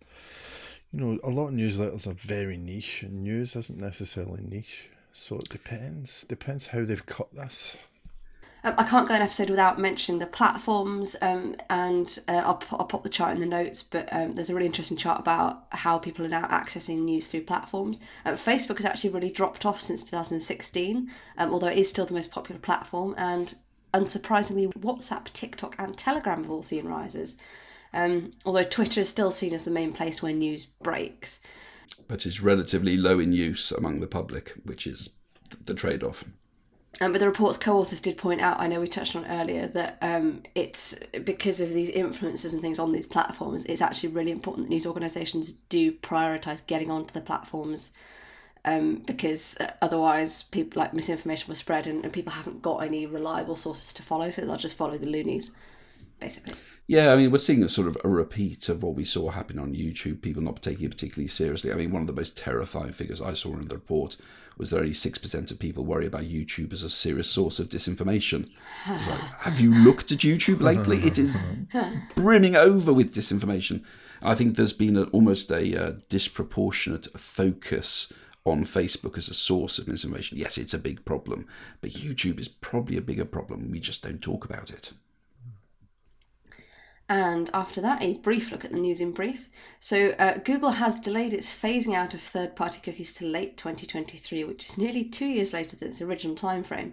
You 0.91 0.99
know, 0.99 1.19
a 1.23 1.30
lot 1.30 1.49
of 1.49 1.54
newsletters 1.54 2.08
are 2.08 2.13
very 2.13 2.58
niche, 2.58 3.04
and 3.04 3.23
news 3.23 3.56
isn't 3.56 3.78
necessarily 3.78 4.41
niche. 4.41 4.89
So 5.13 5.36
it 5.36 5.49
depends. 5.49 6.23
Depends 6.28 6.67
how 6.67 6.86
they've 6.86 7.06
cut 7.06 7.34
this. 7.36 7.75
Um, 8.63 8.76
I 8.78 8.84
can't 8.84 9.08
go 9.08 9.13
an 9.13 9.22
episode 9.22 9.50
without 9.50 9.80
mentioning 9.80 10.19
the 10.19 10.26
platforms, 10.26 11.15
um, 11.22 11.56
and 11.69 12.19
uh, 12.28 12.41
I'll, 12.43 12.62
I'll 12.72 12.86
pop 12.86 13.04
the 13.04 13.10
chart 13.10 13.34
in 13.34 13.39
the 13.39 13.45
notes. 13.45 13.84
But 13.84 14.10
um, 14.12 14.36
there's 14.36 14.50
a 14.50 14.56
really 14.56 14.65
interesting 14.65 14.98
chart 14.98 15.19
about 15.19 15.63
how 15.72 15.98
people 15.98 16.26
are 16.26 16.30
now 16.30 16.45
accessing 16.48 17.00
news 17.00 17.28
through 17.28 17.41
platforms. 17.41 18.00
Uh, 18.26 18.32
Facebook 18.32 18.78
has 18.78 18.86
actually 18.86 19.12
really 19.12 19.30
dropped 19.30 19.65
off 19.65 19.80
since 19.80 20.04
2016, 20.04 21.10
um, 21.38 21.54
although 21.54 21.67
it 21.67 21.78
is 21.78 21.89
still 21.89 22.06
the 22.06 22.13
most 22.13 22.32
popular 22.32 22.60
platform. 22.60 23.15
And 23.17 23.56
unsurprisingly, 23.93 24.72
WhatsApp, 24.74 25.32
TikTok, 25.32 25.76
and 25.80 25.98
Telegram 25.98 26.43
have 26.43 26.52
all 26.52 26.63
seen 26.63 26.86
rises. 26.86 27.38
Um, 27.93 28.34
although 28.45 28.63
Twitter 28.63 29.02
is 29.02 29.10
still 29.10 29.32
seen 29.32 29.54
as 29.54 29.65
the 29.65 29.72
main 29.72 29.93
place 29.93 30.22
where 30.22 30.34
news 30.34 30.65
breaks. 30.65 31.39
But 32.08 32.26
it's 32.26 32.41
relatively 32.41 32.98
low 32.98 33.19
in 33.19 33.34
use 33.34 33.72
among 33.72 34.00
the 34.00 34.08
public, 34.08 34.54
which 34.63 34.86
is 34.86 35.10
the 35.65 35.74
trade 35.74 36.04
off. 36.04 36.24
Um, 37.01 37.13
but 37.13 37.19
the 37.19 37.27
report's 37.27 37.57
co-authors 37.57 38.01
did 38.01 38.17
point 38.17 38.41
out, 38.41 38.59
I 38.59 38.67
know 38.67 38.81
we 38.81 38.88
touched 38.88 39.15
on 39.15 39.25
earlier, 39.25 39.67
that 39.67 39.97
um, 40.01 40.43
it's 40.53 40.99
because 41.23 41.62
of 41.62 41.69
these 41.69 41.91
influencers 41.91 42.51
and 42.53 42.62
things 42.62 42.77
on 42.77 42.91
these 42.91 43.07
platforms, 43.07 43.63
it's 43.65 43.81
actually 43.81 44.09
really 44.09 44.31
important 44.31 44.67
that 44.67 44.73
news 44.73 44.85
organisations 44.85 45.53
do 45.69 45.93
prioritise 45.93 46.65
getting 46.67 46.91
onto 46.91 47.13
the 47.13 47.21
platforms 47.21 47.93
um, 48.65 48.95
because 49.05 49.57
uh, 49.62 49.71
otherwise 49.81 50.43
people 50.43 50.81
like 50.81 50.93
misinformation 50.93 51.47
will 51.47 51.55
spread 51.55 51.88
and, 51.88 52.03
and 52.03 52.13
people 52.13 52.33
haven't 52.33 52.62
got 52.62 52.83
any 52.83 53.05
reliable 53.05 53.55
sources 53.55 53.93
to 53.93 54.03
follow, 54.03 54.29
so 54.29 54.45
they'll 54.45 54.57
just 54.57 54.75
follow 54.75 54.97
the 54.97 55.07
loonies, 55.07 55.51
basically. 56.19 56.55
Yeah, 56.85 57.13
I 57.13 57.15
mean, 57.15 57.31
we're 57.31 57.38
seeing 57.38 57.63
a 57.63 57.69
sort 57.69 57.88
of 57.88 57.97
a 58.03 58.09
repeat 58.09 58.67
of 58.67 58.83
what 58.83 58.95
we 58.95 59.05
saw 59.05 59.29
happen 59.29 59.59
on 59.59 59.75
YouTube, 59.75 60.21
people 60.21 60.41
not 60.41 60.62
taking 60.62 60.85
it 60.85 60.91
particularly 60.91 61.27
seriously. 61.27 61.71
I 61.71 61.75
mean, 61.75 61.91
one 61.91 62.01
of 62.01 62.07
the 62.07 62.13
most 62.13 62.35
terrifying 62.35 62.91
figures 62.91 63.21
I 63.21 63.33
saw 63.33 63.53
in 63.53 63.67
the 63.67 63.75
report 63.75 64.17
was 64.60 64.69
that 64.69 64.80
only 64.80 64.91
6% 64.91 65.52
of 65.52 65.58
people 65.58 65.86
worry 65.86 66.06
about 66.06 66.24
YouTube 66.24 66.74
as 66.74 66.84
a 66.84 66.89
serious 66.89 67.30
source 67.30 67.60
of 67.60 67.69
disinformation. 67.69 68.50
Like, 68.88 69.19
have 69.39 69.60
you 69.60 69.74
looked 69.74 70.12
at 70.12 70.19
YouTube 70.19 70.60
lately? 70.62 70.98
It 70.98 71.17
is 71.17 71.39
brimming 72.15 72.58
over 72.58 72.91
with 72.91 73.15
disinformation. 73.15 73.84
I 74.22 74.36
think 74.36 74.56
there's 74.56 74.74
been 74.74 74.98
a, 74.98 75.04
almost 75.06 75.50
a 75.50 75.82
uh, 75.82 75.93
disproportionate 76.10 77.08
focus 77.17 78.12
on 78.43 78.65
Facebook 78.65 79.17
as 79.17 79.30
a 79.30 79.34
source 79.34 79.80
of 79.80 79.88
misinformation. 79.88 80.38
Yes, 80.38 80.58
it's 80.58 80.74
a 80.74 80.80
big 80.80 81.06
problem, 81.06 81.48
but 81.80 81.91
YouTube 81.91 82.39
is 82.39 82.50
probably 82.50 82.98
a 82.98 83.02
bigger 83.02 83.26
problem. 83.26 83.72
We 83.72 83.80
just 83.80 84.04
don't 84.04 84.22
talk 84.22 84.43
about 84.43 84.72
it. 84.72 84.91
And 87.10 87.50
after 87.56 87.82
that, 87.82 88.04
a 88.04 88.13
brief 88.13 88.52
look 88.52 88.63
at 88.63 88.72
the 88.72 88.78
news 88.78 89.02
in 89.02 89.12
brief. 89.12 89.50
So, 89.80 90.10
uh, 90.19 90.38
Google 90.38 90.74
has 90.74 91.00
delayed 91.00 91.34
its 91.34 91.52
phasing 91.52 91.95
out 91.95 92.13
of 92.13 92.22
third 92.22 92.56
party 92.56 92.80
cookies 92.82 93.13
to 93.15 93.26
late 93.26 93.58
2023, 93.58 94.43
which 94.43 94.69
is 94.69 94.78
nearly 94.78 95.04
two 95.04 95.26
years 95.26 95.52
later 95.52 95.76
than 95.76 95.89
its 95.89 96.04
original 96.04 96.36
timeframe. 96.36 96.91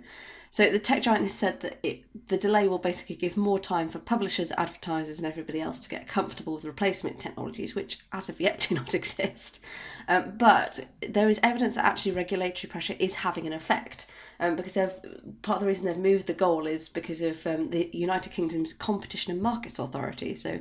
So, 0.51 0.71
the 0.71 0.79
tech 0.79 1.03
giant 1.03 1.23
has 1.23 1.35
said 1.35 1.61
that 1.61 1.79
it, 1.83 2.05
the 2.29 2.37
delay 2.37 2.69
will 2.69 2.79
basically 2.79 3.17
give 3.17 3.37
more 3.37 3.59
time 3.59 3.89
for 3.89 3.99
publishers, 3.99 4.53
advertisers, 4.53 5.19
and 5.19 5.27
everybody 5.27 5.61
else 5.61 5.81
to 5.81 5.89
get 5.89 6.09
comfortable 6.09 6.55
with 6.55 6.65
replacement 6.65 7.19
technologies, 7.19 7.75
which 7.75 7.99
as 8.13 8.29
of 8.29 8.41
yet 8.41 8.61
do 8.69 8.75
not 8.75 8.95
exist. 8.95 9.63
Um, 10.09 10.37
but 10.37 10.87
there 11.09 11.29
is 11.29 11.41
evidence 11.43 11.75
that 11.75 11.85
actually 11.85 12.13
regulatory 12.13 12.71
pressure 12.71 12.97
is 12.99 13.17
having 13.17 13.47
an 13.47 13.53
effect 13.53 14.07
um, 14.41 14.57
because 14.57 14.75
they've 14.75 14.95
part 15.43 15.57
of 15.57 15.61
the 15.61 15.67
reason 15.67 15.87
they've 15.87 15.97
moved 15.97 16.27
the 16.27 16.35
goal 16.35 16.67
is 16.67 16.89
because 16.89 17.23
of 17.23 17.47
um, 17.47 17.71
the 17.71 17.91
United 17.93 18.33
Kingdom's 18.33 18.73
Competition 18.73 19.33
and 19.33 19.43
Markets 19.43 19.79
Authority. 19.79 20.35
So, 20.35 20.61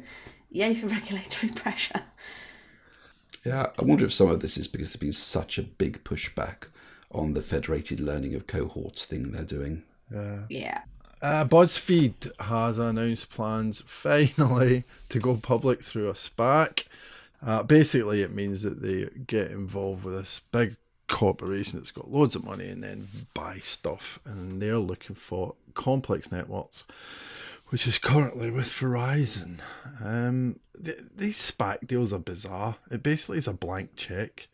yay 0.49 0.73
for 0.73 0.87
regulatory 0.99 1.51
pressure. 1.53 2.01
Yeah, 3.45 3.67
I 3.77 3.83
wonder 3.83 4.05
if 4.05 4.13
some 4.13 4.29
of 4.29 4.39
this 4.39 4.57
is 4.57 4.67
because 4.67 4.89
there's 4.89 4.95
been 4.95 5.13
such 5.13 5.59
a 5.59 5.63
big 5.63 6.03
pushback 6.03 6.67
on 7.11 7.33
the 7.33 7.41
federated 7.41 7.99
learning 7.99 8.35
of 8.35 8.47
cohorts 8.47 9.05
thing 9.05 9.31
they're 9.31 9.43
doing. 9.43 9.83
Yeah. 10.11 10.39
Yeah. 10.49 10.81
Uh, 11.21 11.45
BuzzFeed 11.45 12.39
has 12.41 12.77
announced 12.77 13.29
plans 13.29 13.81
finally 13.87 14.83
to 15.09 15.19
go 15.19 15.37
public 15.37 15.81
through 15.81 16.09
a 16.09 16.13
SPAC. 16.13 16.83
Uh, 17.45 17.63
basically, 17.63 18.21
it 18.21 18.33
means 18.33 18.61
that 18.61 18.81
they 18.81 19.09
get 19.25 19.51
involved 19.51 20.03
with 20.03 20.15
this 20.15 20.41
big 20.51 20.75
corporation 21.07 21.79
that's 21.79 21.91
got 21.91 22.11
loads 22.11 22.35
of 22.35 22.43
money 22.43 22.67
and 22.67 22.83
then 22.83 23.07
buy 23.33 23.59
stuff, 23.59 24.19
and 24.25 24.61
they're 24.61 24.77
looking 24.77 25.15
for 25.15 25.55
complex 25.73 26.31
networks, 26.31 26.83
which 27.67 27.87
is 27.87 27.97
currently 27.97 28.49
with 28.51 28.67
Verizon. 28.67 29.59
Um, 30.03 30.59
th- 30.83 30.99
these 31.15 31.37
SPAC 31.37 31.87
deals 31.87 32.13
are 32.13 32.19
bizarre. 32.19 32.75
It 32.89 33.03
basically 33.03 33.37
is 33.37 33.47
a 33.47 33.53
blank 33.53 33.95
check. 33.95 34.47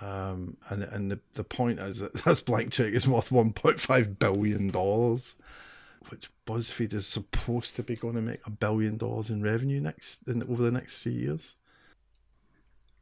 Um, 0.00 0.56
and 0.68 0.82
and 0.82 1.10
the, 1.10 1.20
the 1.34 1.44
point 1.44 1.78
is 1.78 2.00
that 2.00 2.12
this 2.24 2.40
blank 2.40 2.72
check 2.72 2.92
is 2.92 3.06
worth 3.06 3.30
1.5 3.30 4.18
billion 4.18 4.70
dollars 4.70 5.36
which 6.10 6.30
BuzzFeed 6.46 6.92
is 6.92 7.06
supposed 7.06 7.76
to 7.76 7.82
be 7.82 7.96
going 7.96 8.14
to 8.14 8.20
make 8.20 8.40
a 8.46 8.50
billion 8.50 8.96
dollars 8.96 9.30
in 9.30 9.42
revenue 9.42 9.80
next 9.80 10.20
in, 10.26 10.42
over 10.42 10.62
the 10.62 10.70
next 10.70 10.98
few 10.98 11.12
years. 11.12 11.54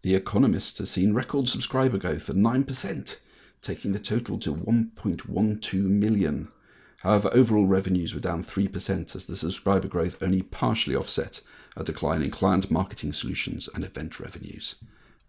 The 0.02 0.14
Economist 0.14 0.78
has 0.78 0.90
seen 0.90 1.14
record 1.14 1.48
subscriber 1.48 1.98
growth 1.98 2.28
of 2.28 2.36
9%, 2.36 3.18
taking 3.60 3.92
the 3.92 3.98
total 3.98 4.38
to 4.40 4.54
1.12 4.54 5.74
million. 5.74 6.48
However, 7.02 7.30
overall 7.32 7.66
revenues 7.66 8.14
were 8.14 8.20
down 8.20 8.44
3% 8.44 9.14
as 9.14 9.24
the 9.24 9.36
subscriber 9.36 9.88
growth 9.88 10.20
only 10.22 10.42
partially 10.42 10.96
offset 10.96 11.40
a 11.76 11.84
decline 11.84 12.22
in 12.22 12.30
client 12.30 12.70
marketing 12.70 13.12
solutions 13.12 13.68
and 13.74 13.84
event 13.84 14.20
revenues. 14.20 14.76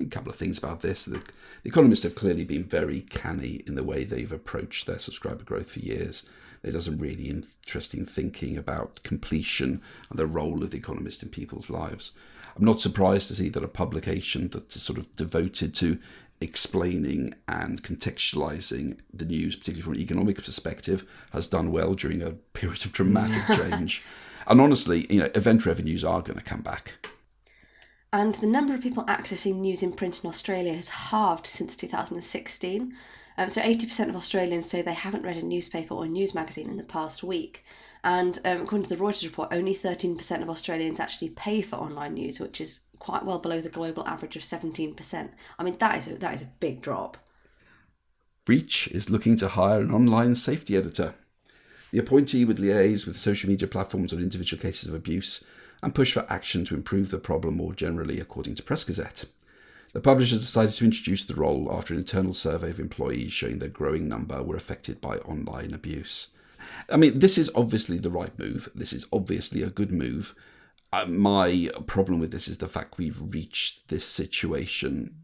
A 0.06 0.10
couple 0.10 0.32
of 0.32 0.38
things 0.38 0.58
about 0.58 0.82
this. 0.82 1.06
The, 1.06 1.18
the 1.18 1.70
Economist 1.70 2.04
have 2.04 2.16
clearly 2.16 2.44
been 2.44 2.63
very 2.63 3.02
canny 3.02 3.63
in 3.66 3.76
the 3.76 3.84
way 3.84 4.04
they've 4.04 4.32
approached 4.32 4.86
their 4.86 5.00
subscriber 5.00 5.44
growth 5.44 5.72
for 5.72 5.80
years. 5.80 6.28
There 6.62 6.72
does 6.72 6.86
some 6.86 6.98
really 6.98 7.30
interesting 7.30 8.06
thinking 8.06 8.58
about 8.58 9.04
completion 9.04 9.82
and 10.10 10.20
the 10.20 10.26
role 10.26 10.63
of 10.63 10.72
the 10.72 10.78
Economist 10.78 11.22
in 11.22 11.30
people's 11.30 11.70
lives. 11.70 12.13
I'm 12.56 12.66
not 12.66 12.82
surprised 12.82 13.28
to 13.30 13.36
see 13.36 13.50
that 13.50 13.63
a 13.63 13.68
publication 13.68 14.48
that's 14.50 14.82
sort 14.82 15.00
of 15.00 15.13
devoted 15.16 15.74
to 15.76 16.00
explaining 16.39 17.34
and 17.48 17.82
contextualizing 17.82 19.00
the 19.13 19.26
news, 19.26 19.56
particularly 19.56 19.82
from 19.82 19.94
an 19.94 20.00
economic 20.00 20.44
perspective, 20.44 21.10
has 21.32 21.48
done 21.48 21.72
well 21.72 21.94
during 21.94 22.22
a 22.22 22.32
period 22.54 22.86
of 22.86 22.94
dramatic 22.94 23.46
change. 23.58 24.04
and 24.48 24.62
honestly, 24.62 25.08
you 25.10 25.20
know, 25.20 25.30
event 25.36 25.66
revenues 25.66 26.04
are 26.04 26.22
going 26.22 26.38
to 26.38 26.46
come 26.46 26.62
back. 26.62 26.94
And 28.13 28.36
the 28.36 28.47
number 28.47 28.76
of 28.76 28.82
people 28.82 29.04
accessing 29.06 29.56
news 29.56 29.82
in 29.82 29.91
print 29.91 30.23
in 30.23 30.30
Australia 30.30 30.76
has 30.76 30.88
halved 30.88 31.47
since 31.47 31.76
2016. 31.76 32.93
Um, 33.39 33.49
so 33.49 33.60
80% 33.60 34.08
of 34.08 34.15
Australians 34.15 34.69
say 34.69 34.84
they 34.84 34.93
haven't 34.93 35.23
read 35.23 35.38
a 35.38 35.43
newspaper 35.43 35.95
or 35.95 36.06
news 36.06 36.36
magazine 36.36 36.69
in 36.69 36.78
the 36.78 36.84
past 36.84 37.23
week. 37.23 37.65
And 38.04 38.38
um, 38.45 38.62
according 38.62 38.84
to 38.84 38.95
the 38.95 39.04
Reuters 39.04 39.23
report, 39.23 39.49
only 39.52 39.73
13% 39.73 40.43
of 40.43 40.49
Australians 40.49 40.99
actually 40.99 41.30
pay 41.30 41.63
for 41.63 41.78
online 41.78 42.13
news, 42.13 42.39
which 42.39 42.62
is 42.62 42.82
quite 42.99 43.26
well 43.26 43.39
below 43.39 43.60
the 43.60 43.69
global 43.69 44.08
average 44.08 44.36
of 44.36 44.43
17%. 44.43 45.30
I 45.58 45.63
mean, 45.63 45.78
that 45.80 45.97
is 45.97 46.08
a, 46.08 46.15
that 46.19 46.36
is 46.36 46.43
a 46.43 46.52
big 46.60 46.82
drop. 46.82 47.17
Reach 48.45 48.89
is 48.89 49.10
looking 49.10 49.38
to 49.38 49.47
hire 49.47 49.82
an 49.82 49.89
online 49.89 50.36
safety 50.36 50.78
editor. 50.78 51.15
The 51.91 51.99
appointee 51.99 52.45
would 52.45 52.58
liaise 52.58 53.08
with 53.08 53.17
social 53.17 53.49
media 53.49 53.67
platforms 53.67 54.13
on 54.13 54.19
individual 54.19 54.62
cases 54.62 54.88
of 54.88 54.93
abuse 54.93 55.43
and 55.84 55.93
push 55.93 56.13
for 56.13 56.26
action 56.30 56.63
to 56.65 56.76
improve 56.76 57.12
the 57.12 57.19
problem 57.19 57.58
more 57.58 57.74
generally, 57.74 58.19
according 58.19 58.56
to 58.56 58.63
Press 58.63 58.86
Gazette. 58.86 59.26
The 59.91 60.00
publisher 60.00 60.38
decided 60.38 60.72
to 60.76 60.86
introduce 60.86 61.24
the 61.24 61.36
role 61.36 61.69
after 61.72 61.93
an 61.93 62.00
internal 62.00 62.34
survey 62.34 62.72
of 62.72 62.80
employees 62.80 63.34
showing 63.34 63.60
their 63.60 63.69
growing 63.69 64.08
number 64.08 64.41
were 64.41 64.56
affected 64.56 65.02
by 65.02 65.17
online 65.17 65.74
abuse. 65.74 66.30
I 66.89 66.98
mean, 66.98 67.19
this 67.19 67.38
is 67.38 67.52
obviously 67.54 68.00
the 68.00 68.10
right 68.10 68.38
move. 68.39 68.72
This 68.74 68.93
is 68.93 69.06
obviously 69.12 69.62
a 69.62 69.69
good 69.69 69.91
move. 69.91 70.34
Uh, 70.93 71.06
my 71.06 71.69
problem 71.86 72.19
with 72.19 72.32
this 72.32 72.48
is 72.48 72.60
the 72.60 72.67
fact 72.67 72.98
we've 72.98 73.22
reached 73.22 73.89
this 73.89 74.06
situation 74.06 75.17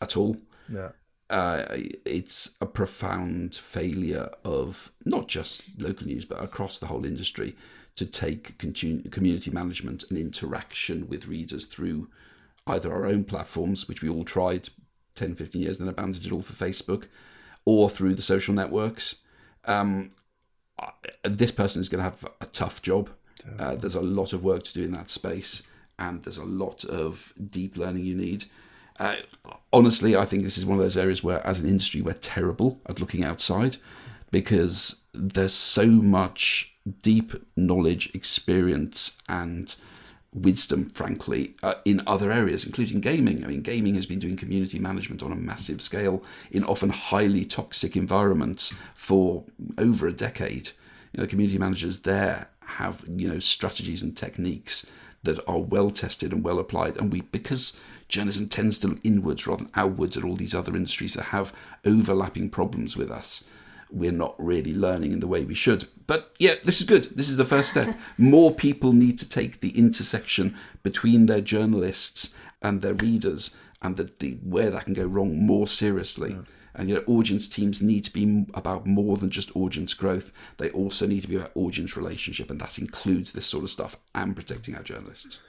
at 0.00 0.16
all. 0.16 0.36
Yeah. 0.72 0.90
Uh, 1.32 1.64
it's 2.04 2.56
a 2.60 2.66
profound 2.66 3.54
failure 3.54 4.28
of 4.44 4.92
not 5.06 5.28
just 5.28 5.62
local 5.80 6.06
news, 6.06 6.26
but 6.26 6.42
across 6.44 6.78
the 6.78 6.86
whole 6.86 7.06
industry 7.06 7.56
to 7.96 8.04
take 8.04 8.58
community 8.58 9.50
management 9.50 10.04
and 10.10 10.18
interaction 10.18 11.08
with 11.08 11.28
readers 11.28 11.64
through 11.64 12.06
either 12.66 12.92
our 12.92 13.06
own 13.06 13.24
platforms, 13.24 13.88
which 13.88 14.02
we 14.02 14.10
all 14.10 14.24
tried 14.24 14.68
10, 15.16 15.34
15 15.34 15.62
years, 15.62 15.78
then 15.78 15.88
abandoned 15.88 16.26
it 16.26 16.32
all 16.32 16.42
for 16.42 16.52
Facebook, 16.52 17.06
or 17.64 17.88
through 17.88 18.14
the 18.14 18.20
social 18.20 18.52
networks. 18.52 19.16
Um, 19.64 20.10
this 21.22 21.50
person 21.50 21.80
is 21.80 21.88
going 21.88 22.04
to 22.04 22.10
have 22.10 22.24
a 22.42 22.46
tough 22.46 22.82
job. 22.82 23.08
Uh, 23.58 23.74
there's 23.74 23.94
a 23.94 24.02
lot 24.02 24.34
of 24.34 24.44
work 24.44 24.64
to 24.64 24.74
do 24.74 24.84
in 24.84 24.92
that 24.92 25.08
space, 25.08 25.62
and 25.98 26.22
there's 26.24 26.36
a 26.36 26.44
lot 26.44 26.84
of 26.84 27.32
deep 27.50 27.78
learning 27.78 28.04
you 28.04 28.16
need. 28.16 28.44
Uh, 29.02 29.16
honestly, 29.72 30.14
I 30.14 30.24
think 30.24 30.44
this 30.44 30.56
is 30.56 30.64
one 30.64 30.78
of 30.78 30.84
those 30.84 30.96
areas 30.96 31.24
where, 31.24 31.44
as 31.44 31.58
an 31.58 31.68
industry, 31.68 32.00
we're 32.00 32.12
terrible 32.12 32.80
at 32.86 33.00
looking 33.00 33.24
outside 33.24 33.78
because 34.30 35.02
there's 35.12 35.52
so 35.54 35.88
much 35.88 36.72
deep 37.02 37.32
knowledge, 37.56 38.14
experience, 38.14 39.18
and 39.28 39.74
wisdom, 40.32 40.88
frankly, 40.88 41.56
uh, 41.64 41.74
in 41.84 42.00
other 42.06 42.30
areas, 42.30 42.64
including 42.64 43.00
gaming. 43.00 43.44
I 43.44 43.48
mean, 43.48 43.62
gaming 43.62 43.96
has 43.96 44.06
been 44.06 44.20
doing 44.20 44.36
community 44.36 44.78
management 44.78 45.20
on 45.20 45.32
a 45.32 45.36
massive 45.36 45.82
scale 45.82 46.22
in 46.52 46.62
often 46.62 46.90
highly 46.90 47.44
toxic 47.44 47.96
environments 47.96 48.72
for 48.94 49.44
over 49.78 50.06
a 50.06 50.12
decade. 50.12 50.68
You 51.12 51.22
know, 51.22 51.26
community 51.26 51.58
managers 51.58 52.02
there 52.02 52.50
have 52.60 53.04
you 53.16 53.26
know 53.26 53.40
strategies 53.40 54.04
and 54.04 54.16
techniques 54.16 54.86
that 55.22 55.38
are 55.48 55.60
well 55.60 55.90
tested 55.90 56.32
and 56.32 56.44
well 56.44 56.58
applied. 56.58 56.96
And 56.96 57.12
we, 57.12 57.20
because 57.20 57.80
journalism 58.08 58.48
tends 58.48 58.78
to 58.80 58.88
look 58.88 59.00
inwards 59.04 59.46
rather 59.46 59.64
than 59.64 59.72
outwards 59.74 60.16
at 60.16 60.24
all 60.24 60.34
these 60.34 60.54
other 60.54 60.74
industries 60.74 61.14
that 61.14 61.24
have 61.24 61.52
overlapping 61.84 62.50
problems 62.50 62.96
with 62.96 63.10
us, 63.10 63.48
we're 63.90 64.10
not 64.10 64.34
really 64.38 64.74
learning 64.74 65.12
in 65.12 65.20
the 65.20 65.28
way 65.28 65.44
we 65.44 65.54
should. 65.54 65.86
But 66.06 66.34
yeah, 66.38 66.54
this 66.64 66.80
is 66.80 66.86
good. 66.86 67.04
This 67.16 67.28
is 67.28 67.36
the 67.36 67.44
first 67.44 67.70
step. 67.70 67.96
More 68.18 68.52
people 68.52 68.92
need 68.92 69.18
to 69.18 69.28
take 69.28 69.60
the 69.60 69.76
intersection 69.78 70.56
between 70.82 71.26
their 71.26 71.40
journalists 71.40 72.34
and 72.60 72.80
their 72.80 72.94
readers 72.94 73.56
and 73.82 73.96
the, 73.96 74.10
the 74.18 74.32
where 74.42 74.70
that 74.70 74.86
can 74.86 74.94
go 74.94 75.04
wrong 75.04 75.44
more 75.44 75.66
seriously. 75.66 76.32
Yeah. 76.32 76.42
And 76.74 76.88
you 76.88 76.94
know, 76.94 77.04
audience 77.06 77.48
teams 77.48 77.82
need 77.82 78.04
to 78.04 78.12
be 78.12 78.46
about 78.54 78.86
more 78.86 79.16
than 79.16 79.30
just 79.30 79.54
audience 79.56 79.94
growth. 79.94 80.32
They 80.56 80.70
also 80.70 81.06
need 81.06 81.20
to 81.22 81.28
be 81.28 81.36
about 81.36 81.52
audience 81.54 81.96
relationship, 81.96 82.50
and 82.50 82.60
that 82.60 82.78
includes 82.78 83.32
this 83.32 83.46
sort 83.46 83.64
of 83.64 83.70
stuff 83.70 83.96
and 84.14 84.34
protecting 84.34 84.74
our 84.74 84.82
journalists. 84.82 85.40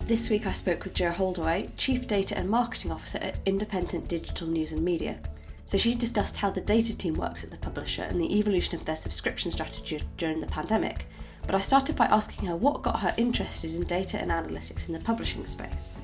This 0.00 0.30
week 0.30 0.46
I 0.46 0.52
spoke 0.52 0.82
with 0.82 0.94
Jo 0.94 1.10
Holdaway, 1.10 1.70
Chief 1.76 2.06
Data 2.06 2.36
and 2.36 2.48
Marketing 2.48 2.90
Officer 2.90 3.18
at 3.18 3.38
Independent 3.46 4.08
Digital 4.08 4.48
News 4.48 4.72
and 4.72 4.82
Media. 4.82 5.20
So 5.66 5.78
she 5.78 5.94
discussed 5.94 6.36
how 6.36 6.50
the 6.50 6.60
data 6.60 6.98
team 6.98 7.14
works 7.14 7.44
at 7.44 7.50
the 7.52 7.58
publisher 7.58 8.02
and 8.02 8.20
the 8.20 8.38
evolution 8.38 8.74
of 8.74 8.84
their 8.84 8.96
subscription 8.96 9.52
strategy 9.52 10.02
during 10.16 10.40
the 10.40 10.46
pandemic. 10.46 11.06
But 11.46 11.54
I 11.54 11.60
started 11.60 11.94
by 11.94 12.06
asking 12.06 12.48
her 12.48 12.56
what 12.56 12.82
got 12.82 12.98
her 12.98 13.14
interested 13.16 13.74
in 13.74 13.82
data 13.82 14.18
and 14.18 14.32
analytics 14.32 14.88
in 14.88 14.94
the 14.94 15.00
publishing 15.00 15.46
space. 15.46 15.94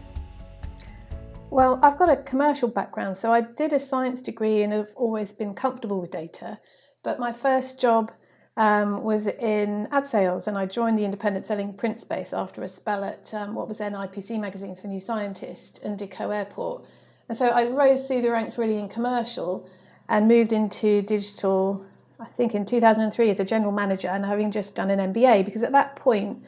Well, 1.51 1.79
I've 1.81 1.97
got 1.97 2.11
a 2.11 2.17
commercial 2.17 2.69
background, 2.69 3.17
so 3.17 3.33
I 3.33 3.41
did 3.41 3.73
a 3.73 3.79
science 3.79 4.21
degree 4.21 4.63
and 4.63 4.73
have 4.73 4.93
always 4.97 5.33
been 5.33 5.55
comfortable 5.55 6.01
with 6.01 6.11
data. 6.11 6.59
But 7.05 7.21
my 7.21 7.33
first 7.33 7.81
job 7.81 8.11
um, 8.57 9.05
was 9.05 9.29
in 9.29 9.87
ad 9.93 10.09
sales, 10.09 10.49
and 10.49 10.59
I 10.59 10.67
joined 10.67 10.99
the 10.99 11.05
independent 11.05 11.47
selling 11.47 11.73
print 11.73 12.01
space 12.01 12.33
after 12.33 12.63
a 12.63 12.69
spell 12.69 13.05
at 13.05 13.33
um, 13.33 13.55
what 13.55 13.69
was 13.69 13.79
then 13.79 13.93
IPC 13.93 14.41
magazines 14.41 14.81
for 14.81 14.89
New 14.89 14.99
Scientist 14.99 15.85
and 15.85 15.99
Deco 15.99 16.35
Airport. 16.35 16.85
And 17.29 17.39
so 17.39 17.47
I 17.47 17.69
rose 17.69 18.07
through 18.09 18.23
the 18.23 18.31
ranks 18.31 18.59
really 18.59 18.79
in 18.79 18.89
commercial 18.89 19.69
and 20.09 20.27
moved 20.27 20.53
into 20.53 21.03
digital, 21.03 21.87
I 22.19 22.27
think 22.27 22.55
in 22.57 22.65
2003 22.65 23.31
as 23.31 23.41
a 23.41 23.45
general 23.45 23.73
manager 23.73 24.09
and 24.09 24.25
having 24.25 24.51
just 24.51 24.75
done 24.75 24.91
an 24.91 25.13
MBA, 25.13 25.45
because 25.45 25.63
at 25.63 25.73
that 25.73 25.95
point, 25.95 26.43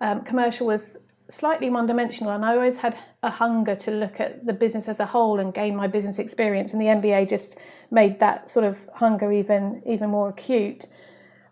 um, 0.00 0.22
commercial 0.22 0.66
was 0.66 0.98
slightly 1.28 1.70
one 1.70 1.86
dimensional 1.86 2.32
and 2.32 2.44
I 2.44 2.54
always 2.54 2.76
had 2.76 2.96
a 3.22 3.30
hunger 3.30 3.74
to 3.74 3.90
look 3.90 4.20
at 4.20 4.44
the 4.44 4.52
business 4.52 4.88
as 4.88 5.00
a 5.00 5.06
whole 5.06 5.40
and 5.40 5.54
gain 5.54 5.74
my 5.74 5.86
business 5.86 6.18
experience 6.18 6.72
and 6.72 6.82
the 6.82 6.86
MBA 6.86 7.28
just 7.28 7.58
made 7.90 8.20
that 8.20 8.50
sort 8.50 8.66
of 8.66 8.88
hunger 8.94 9.32
even 9.32 9.82
even 9.86 10.10
more 10.10 10.28
acute. 10.28 10.86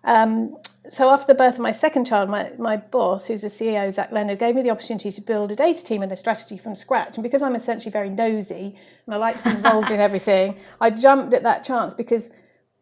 Um, 0.04 0.56
so 0.90 1.08
after 1.11 1.32
the 1.32 1.37
birth 1.37 1.54
of 1.54 1.61
my 1.61 1.72
second 1.72 2.06
child, 2.06 2.28
my, 2.28 2.50
my 2.58 2.76
boss, 2.76 3.26
who's 3.26 3.42
the 3.42 3.48
CEO, 3.48 3.92
Zach 3.92 4.11
Leonard, 4.11 4.40
gave 4.40 4.56
me 4.56 4.62
the 4.62 4.70
opportunity 4.70 5.12
to 5.12 5.20
build 5.20 5.52
a 5.52 5.56
data 5.56 5.82
team 5.82 6.02
and 6.02 6.11
a 6.11 6.16
strategy 6.16 6.58
from 6.58 6.74
scratch. 6.74 7.16
And 7.16 7.22
because 7.22 7.40
I'm 7.40 7.54
essentially 7.54 7.92
very 7.92 8.11
nosy 8.11 8.76
and 9.06 9.14
I 9.14 9.18
like 9.18 9.38
to 9.38 9.44
be 9.44 9.50
involved 9.50 9.90
in 9.92 10.00
everything, 10.00 10.56
I 10.80 10.90
jumped 10.90 11.32
at 11.35 11.44
that 11.44 11.62
chance 11.62 11.94
because 11.94 12.30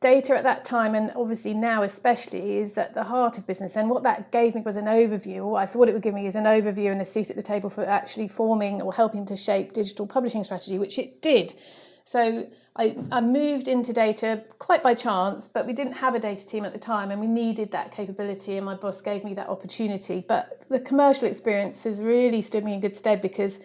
data 0.01 0.35
at 0.35 0.45
that 0.45 0.65
time 0.65 0.95
and 0.95 1.13
obviously 1.15 1.53
now 1.53 1.83
especially 1.83 2.57
is 2.57 2.79
at 2.79 2.95
the 2.95 3.03
heart 3.03 3.37
of 3.37 3.47
business. 3.47 3.77
And 3.77 3.91
what 3.91 4.03
that 4.03 4.33
gave 4.33 4.55
me 4.55 4.63
was 4.63 4.77
an 4.77 4.87
overview. 4.87 5.45
Or 5.45 5.59
i 5.59 5.67
thought 5.67 5.89
it 5.89 5.93
would 5.93 6.03
give 6.03 6.15
me 6.15 6.27
is 6.27 6.37
an 6.37 6.45
overview 6.45 6.91
and 6.91 7.01
a 7.03 7.05
seat 7.05 7.29
at 7.29 7.37
the 7.37 7.43
table 7.43 7.69
for 7.69 7.85
actually 7.85 8.29
forming 8.29 8.81
or 8.81 8.93
helping 8.93 9.27
to 9.27 9.37
shape 9.37 9.75
digital 9.75 10.07
publishing 10.07 10.43
strategy 10.43 10.79
which 10.79 10.99
it 10.99 11.21
did. 11.21 11.53
So 12.05 12.47
I, 12.77 12.97
I 13.13 13.21
moved 13.21 13.69
into 13.69 13.93
data 13.93 14.43
quite 14.59 14.83
by 14.83 14.95
chance 14.95 15.49
but 15.49 15.67
we 15.67 15.75
didn't 15.75 15.93
have 15.93 16.15
a 16.15 16.19
data 16.19 16.47
team 16.47 16.65
at 16.65 16.73
the 16.73 16.79
time 16.79 17.11
and 17.11 17.21
we 17.21 17.27
needed 17.27 17.71
that 17.73 17.93
capability 17.93 18.57
and 18.57 18.65
my 18.65 18.77
boss 18.77 19.03
gave 19.03 19.23
me 19.23 19.35
that 19.35 19.49
opportunity. 19.49 20.25
But 20.27 20.63
the 20.71 20.81
commercial 20.81 21.29
experience 21.29 21.85
has 21.85 22.03
really 22.03 22.41
stood 22.41 22.65
me 22.65 22.73
in 22.73 22.81
good 22.81 22.97
stead 22.97 23.21
because 23.21 23.61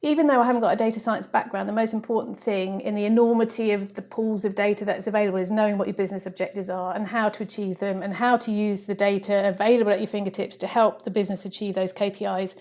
even 0.00 0.28
though 0.28 0.40
I 0.40 0.46
haven't 0.46 0.62
got 0.62 0.72
a 0.72 0.76
data 0.76 1.00
science 1.00 1.26
background, 1.26 1.68
the 1.68 1.72
most 1.72 1.92
important 1.92 2.38
thing 2.38 2.80
in 2.82 2.94
the 2.94 3.04
enormity 3.04 3.72
of 3.72 3.94
the 3.94 4.02
pools 4.02 4.44
of 4.44 4.54
data 4.54 4.84
that's 4.84 5.08
available 5.08 5.38
is 5.38 5.50
knowing 5.50 5.76
what 5.76 5.88
your 5.88 5.96
business 5.96 6.24
objectives 6.24 6.70
are 6.70 6.94
and 6.94 7.06
how 7.06 7.28
to 7.30 7.42
achieve 7.42 7.80
them 7.80 8.02
and 8.02 8.14
how 8.14 8.36
to 8.36 8.52
use 8.52 8.86
the 8.86 8.94
data 8.94 9.48
available 9.48 9.90
at 9.90 9.98
your 9.98 10.06
fingertips 10.06 10.56
to 10.58 10.68
help 10.68 11.02
the 11.02 11.10
business 11.10 11.44
achieve 11.44 11.74
those 11.74 11.92
KPIs. 11.92 12.54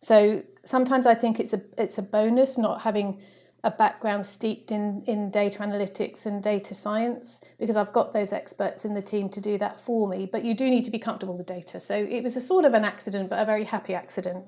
So 0.00 0.42
sometimes 0.64 1.06
I 1.06 1.14
think 1.14 1.38
it's 1.38 1.52
a 1.52 1.62
it's 1.78 1.98
a 1.98 2.02
bonus 2.02 2.58
not 2.58 2.80
having 2.80 3.20
a 3.62 3.70
background 3.70 4.26
steeped 4.26 4.72
in, 4.72 5.04
in 5.06 5.30
data 5.30 5.60
analytics 5.60 6.26
and 6.26 6.42
data 6.42 6.74
science 6.74 7.40
because 7.58 7.76
I've 7.76 7.92
got 7.92 8.12
those 8.12 8.32
experts 8.32 8.84
in 8.84 8.94
the 8.94 9.02
team 9.02 9.28
to 9.30 9.40
do 9.40 9.58
that 9.58 9.80
for 9.80 10.08
me. 10.08 10.26
But 10.26 10.44
you 10.44 10.54
do 10.54 10.68
need 10.68 10.86
to 10.86 10.90
be 10.90 10.98
comfortable 10.98 11.36
with 11.36 11.46
data. 11.46 11.78
So 11.78 11.94
it 11.94 12.24
was 12.24 12.36
a 12.36 12.40
sort 12.40 12.64
of 12.64 12.74
an 12.74 12.84
accident, 12.84 13.30
but 13.30 13.38
a 13.38 13.44
very 13.44 13.64
happy 13.64 13.94
accident. 13.94 14.44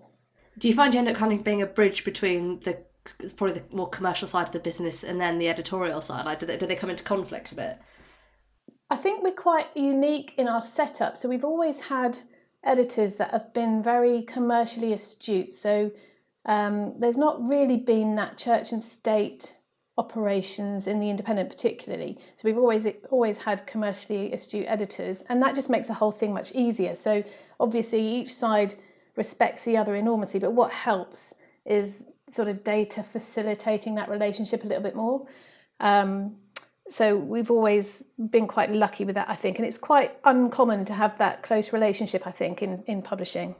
Do 0.58 0.68
you 0.68 0.74
find 0.74 0.92
you 0.92 1.00
end 1.00 1.08
up 1.08 1.16
kind 1.16 1.32
of 1.32 1.44
being 1.44 1.62
a 1.62 1.66
bridge 1.66 2.04
between 2.04 2.60
the 2.60 2.78
probably 3.36 3.60
the 3.60 3.76
more 3.76 3.88
commercial 3.88 4.28
side 4.28 4.46
of 4.46 4.52
the 4.52 4.60
business 4.60 5.02
and 5.02 5.20
then 5.20 5.38
the 5.38 5.48
editorial 5.48 6.00
side? 6.00 6.24
Like, 6.24 6.38
do 6.38 6.46
they, 6.46 6.56
do 6.56 6.66
they 6.66 6.76
come 6.76 6.90
into 6.90 7.04
conflict 7.04 7.52
a 7.52 7.56
bit? 7.56 7.78
I 8.90 8.96
think 8.96 9.22
we're 9.22 9.32
quite 9.32 9.66
unique 9.74 10.34
in 10.36 10.48
our 10.48 10.62
setup. 10.62 11.16
So 11.16 11.28
we've 11.28 11.44
always 11.44 11.80
had 11.80 12.18
editors 12.64 13.16
that 13.16 13.30
have 13.30 13.52
been 13.54 13.82
very 13.82 14.22
commercially 14.22 14.92
astute. 14.92 15.52
So 15.52 15.90
um, 16.46 16.94
there's 16.98 17.16
not 17.16 17.48
really 17.48 17.78
been 17.78 18.16
that 18.16 18.36
church 18.38 18.72
and 18.72 18.82
state 18.82 19.54
operations 19.98 20.86
in 20.86 21.00
the 21.00 21.10
independent 21.10 21.50
particularly 21.50 22.18
so 22.34 22.48
we've 22.48 22.56
always 22.56 22.86
always 23.10 23.36
had 23.36 23.66
commercially 23.66 24.32
astute 24.32 24.64
editors 24.66 25.20
and 25.28 25.42
that 25.42 25.54
just 25.54 25.68
makes 25.68 25.86
the 25.86 25.92
whole 25.92 26.10
thing 26.10 26.32
much 26.32 26.50
easier 26.52 26.94
so 26.94 27.22
obviously 27.60 28.00
each 28.00 28.34
side 28.34 28.74
respects 29.16 29.64
the 29.64 29.76
other 29.76 29.94
enormously. 29.94 30.40
But 30.40 30.52
what 30.52 30.72
helps 30.72 31.34
is 31.64 32.06
sort 32.28 32.48
of 32.48 32.64
data 32.64 33.02
facilitating 33.02 33.94
that 33.96 34.08
relationship 34.08 34.64
a 34.64 34.66
little 34.66 34.82
bit 34.82 34.96
more. 34.96 35.26
Um, 35.80 36.36
so 36.88 37.16
we've 37.16 37.50
always 37.50 38.02
been 38.30 38.46
quite 38.46 38.70
lucky 38.70 39.04
with 39.04 39.14
that, 39.14 39.28
I 39.28 39.34
think, 39.34 39.58
and 39.58 39.66
it's 39.66 39.78
quite 39.78 40.16
uncommon 40.24 40.84
to 40.86 40.92
have 40.92 41.16
that 41.18 41.42
close 41.42 41.72
relationship, 41.72 42.26
I 42.26 42.32
think, 42.32 42.62
in, 42.62 42.82
in 42.86 43.02
publishing. 43.02 43.54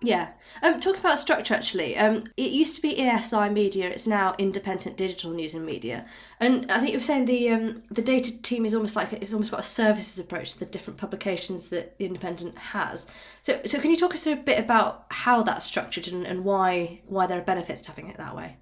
Yeah. 0.00 0.28
Um, 0.62 0.78
talking 0.78 1.00
about 1.00 1.18
structure, 1.18 1.54
actually, 1.54 1.96
um, 1.96 2.24
it 2.36 2.52
used 2.52 2.76
to 2.76 2.82
be 2.82 2.94
ESI 2.94 3.52
Media. 3.52 3.88
It's 3.88 4.06
now 4.06 4.34
Independent 4.38 4.96
Digital 4.96 5.32
News 5.32 5.54
and 5.54 5.66
Media. 5.66 6.06
And 6.38 6.70
I 6.70 6.78
think 6.78 6.92
you 6.92 6.98
were 6.98 7.02
saying 7.02 7.24
the 7.24 7.50
um, 7.50 7.82
the 7.90 8.02
data 8.02 8.40
team 8.42 8.64
is 8.64 8.74
almost 8.74 8.94
like 8.94 9.12
it's 9.12 9.32
almost 9.32 9.50
got 9.50 9.60
a 9.60 9.64
services 9.64 10.18
approach 10.20 10.52
to 10.52 10.60
the 10.60 10.66
different 10.66 10.98
publications 11.00 11.70
that 11.70 11.98
the 11.98 12.06
Independent 12.06 12.56
has. 12.58 13.08
So, 13.42 13.60
so 13.64 13.80
can 13.80 13.90
you 13.90 13.96
talk 13.96 14.14
us 14.14 14.26
a 14.26 14.36
bit 14.36 14.60
about 14.60 15.06
how 15.10 15.42
that's 15.42 15.66
structured 15.66 16.06
and, 16.08 16.24
and 16.24 16.44
why 16.44 17.00
why 17.06 17.26
there 17.26 17.38
are 17.38 17.44
benefits 17.44 17.82
to 17.82 17.88
having 17.90 18.08
it 18.08 18.18
that 18.18 18.36
way? 18.36 18.56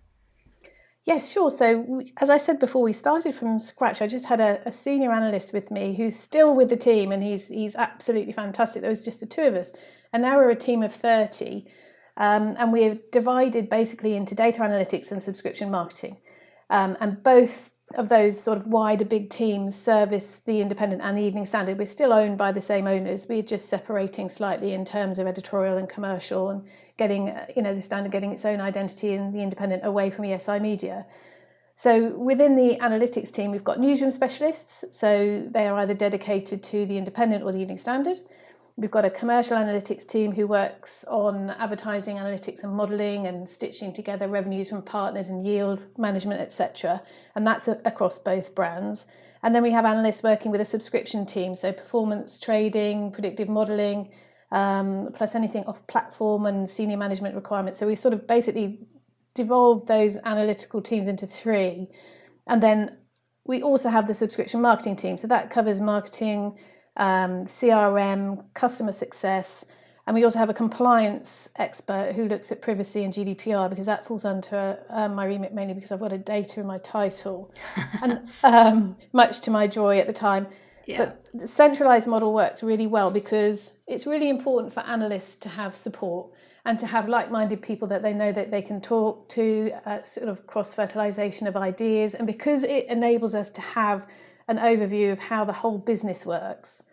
Yes, 1.07 1.31
sure. 1.31 1.51
So, 1.51 2.03
as 2.16 2.31
I 2.31 2.37
said 2.37 2.59
before, 2.59 2.83
we 2.83 2.92
started 2.92 3.33
from 3.33 3.61
scratch. 3.61 4.03
I 4.03 4.09
just 4.09 4.27
had 4.27 4.40
a, 4.40 4.61
a, 4.66 4.73
senior 4.73 5.12
analyst 5.12 5.53
with 5.53 5.71
me 5.71 5.95
who's 5.95 6.19
still 6.19 6.57
with 6.57 6.69
the 6.69 6.77
team, 6.77 7.12
and 7.12 7.23
he's 7.23 7.47
he's 7.47 7.77
absolutely 7.77 8.33
fantastic. 8.33 8.83
There 8.83 8.90
was 8.90 9.05
just 9.05 9.21
the 9.21 9.27
two 9.27 9.42
of 9.42 9.55
us, 9.55 9.73
and 10.12 10.21
now 10.21 10.37
we're 10.37 10.51
a 10.51 10.57
team 10.57 10.83
of 10.83 10.92
30. 10.92 11.64
Um, 12.16 12.57
and 12.59 12.73
we're 12.73 12.99
divided 13.12 13.69
basically 13.69 14.16
into 14.16 14.35
data 14.35 14.62
analytics 14.62 15.12
and 15.12 15.23
subscription 15.23 15.71
marketing. 15.71 16.16
Um, 16.71 16.97
and 16.99 17.23
both 17.23 17.71
of 17.94 18.09
those 18.09 18.40
sort 18.40 18.59
of 18.59 18.66
wider 18.66 19.05
big 19.05 19.31
teams 19.31 19.75
service 19.75 20.38
the 20.44 20.61
Independent 20.61 21.03
and 21.03 21.16
the 21.16 21.22
Evening 21.22 21.46
Standard. 21.46 21.79
We're 21.79 21.87
still 21.87 22.12
owned 22.12 22.37
by 22.37 22.51
the 22.51 22.61
same 22.61 22.87
owners. 22.87 23.29
We're 23.29 23.42
just 23.42 23.68
separating 23.68 24.29
slightly 24.29 24.72
in 24.72 24.85
terms 24.85 25.18
of 25.18 25.27
editorial 25.27 25.79
and 25.79 25.88
commercial 25.88 26.51
and 26.51 26.64
getting, 26.96 27.33
you 27.55 27.62
know, 27.62 27.75
the 27.75 27.83
Standard 27.83 28.11
getting 28.11 28.33
its 28.33 28.44
own 28.44 28.61
identity 28.61 29.14
and 29.14 29.33
the 29.33 29.40
Independent 29.40 29.85
away 29.85 30.11
from 30.11 30.25
ESI 30.25 30.61
Media. 30.61 31.07
So 31.77 32.09
within 32.16 32.57
the 32.57 32.77
analytics 32.79 33.31
team, 33.31 33.53
we've 33.53 33.62
got 33.62 33.79
newsroom 33.79 34.11
specialists. 34.11 34.85
So 34.90 35.42
they 35.42 35.68
are 35.68 35.79
either 35.79 35.94
dedicated 35.94 36.64
to 36.64 36.87
the 36.87 36.99
Independent 36.99 37.44
or 37.44 37.53
the 37.53 37.59
Evening 37.59 37.79
Standard. 37.79 38.18
We've 38.79 38.91
got 38.91 39.07
a 39.07 39.11
commercial 39.11 39.57
analytics 39.57 40.07
team 40.07 40.33
who 40.33 40.47
works 40.47 41.03
on 41.09 41.49
advertising 41.49 42.17
analytics 42.17 42.62
and 42.62 42.75
modelling 42.75 43.27
and 43.27 43.49
stitching 43.49 43.95
together 43.95 44.29
revenues 44.29 44.69
from 44.69 44.83
partners 44.83 45.31
and 45.31 45.43
yield 45.43 45.83
management, 45.97 46.43
etc. 46.43 47.03
And 47.35 47.47
that's 47.47 47.69
a, 47.69 47.81
across 47.87 48.19
both 48.19 48.55
brands. 48.55 49.07
And 49.43 49.55
then 49.55 49.62
we 49.62 49.71
have 49.71 49.87
analysts 49.87 50.23
working 50.23 50.51
with 50.51 50.61
a 50.61 50.67
subscription 50.67 51.25
team, 51.25 51.55
so 51.55 51.73
performance 51.73 52.39
trading, 52.39 53.12
predictive 53.12 53.49
modelling, 53.49 54.11
um, 54.53 55.09
plus 55.15 55.35
anything 55.35 55.65
off 55.65 55.87
platform 55.87 56.45
and 56.45 56.69
senior 56.69 56.99
management 56.99 57.35
requirements. 57.35 57.79
So 57.79 57.87
we 57.87 57.95
sort 57.95 58.12
of 58.12 58.27
basically 58.27 58.87
devolved 59.33 59.89
those 59.89 60.19
analytical 60.23 60.83
teams 60.83 61.07
into 61.07 61.27
three. 61.27 61.89
And 62.47 62.62
then 62.62 62.99
we 63.47 63.62
also 63.62 63.89
have 63.89 64.07
the 64.07 64.15
subscription 64.15 64.61
marketing 64.61 64.97
team. 64.97 65.17
So 65.17 65.29
that 65.29 65.49
covers 65.49 65.81
marketing 65.81 66.59
um, 66.96 67.44
CRM, 67.44 68.44
customer 68.54 68.92
success, 68.92 69.64
And 70.06 70.14
we 70.14 70.22
also 70.22 70.38
have 70.38 70.50
a 70.50 70.54
compliance 70.54 71.48
expert 71.56 72.14
who 72.14 72.26
looks 72.26 72.52
at 72.52 72.62
privacy 72.62 73.02
and 73.02 73.12
GDPR 73.12 73.68
because 73.68 73.87
that 73.87 74.06
falls 74.06 74.24
under 74.24 74.78
um, 74.88 75.16
my 75.16 75.26
remit 75.26 75.52
mainly 75.52 75.74
because 75.74 75.90
I've 75.90 75.98
got 75.98 76.12
a 76.12 76.18
data 76.18 76.61
in 76.61 76.66
my 76.66 76.78
title, 76.78 77.52
and 78.02 78.28
um, 78.44 78.96
much 79.12 79.40
to 79.40 79.50
my 79.50 79.66
joy 79.66 79.98
at 79.98 80.06
the 80.06 80.12
time. 80.12 80.46
Yeah. 80.87 80.98
But 80.98 81.28
the 81.35 81.48
centralized 81.48 82.06
model 82.06 82.32
works 82.32 82.62
really 82.62 82.87
well 82.87 83.11
because 83.11 83.74
it's 83.88 84.06
really 84.06 84.28
important 84.28 84.72
for 84.72 84.80
analysts 84.80 85.35
to 85.37 85.48
have 85.48 85.74
support 85.74 86.30
and 86.64 86.78
to 86.78 86.87
have 86.87 87.09
like-minded 87.09 87.61
people 87.61 87.88
that 87.88 88.02
they 88.04 88.12
know 88.12 88.30
that 88.30 88.52
they 88.52 88.62
can 88.62 88.80
talk 88.80 89.28
to, 89.30 89.72
uh, 89.87 90.04
sort 90.04 90.28
of 90.28 90.46
cross-fertilization 90.46 91.48
of 91.48 91.56
ideas, 91.56 92.14
and 92.14 92.28
because 92.28 92.62
it 92.62 92.87
enables 92.87 93.35
us 93.35 93.50
to 93.50 93.61
have 93.61 94.06
an 94.46 94.59
overview 94.59 95.11
of 95.11 95.18
how 95.18 95.44
the 95.44 95.52
whole 95.52 95.78
business 95.78 96.24
works, 96.24 96.85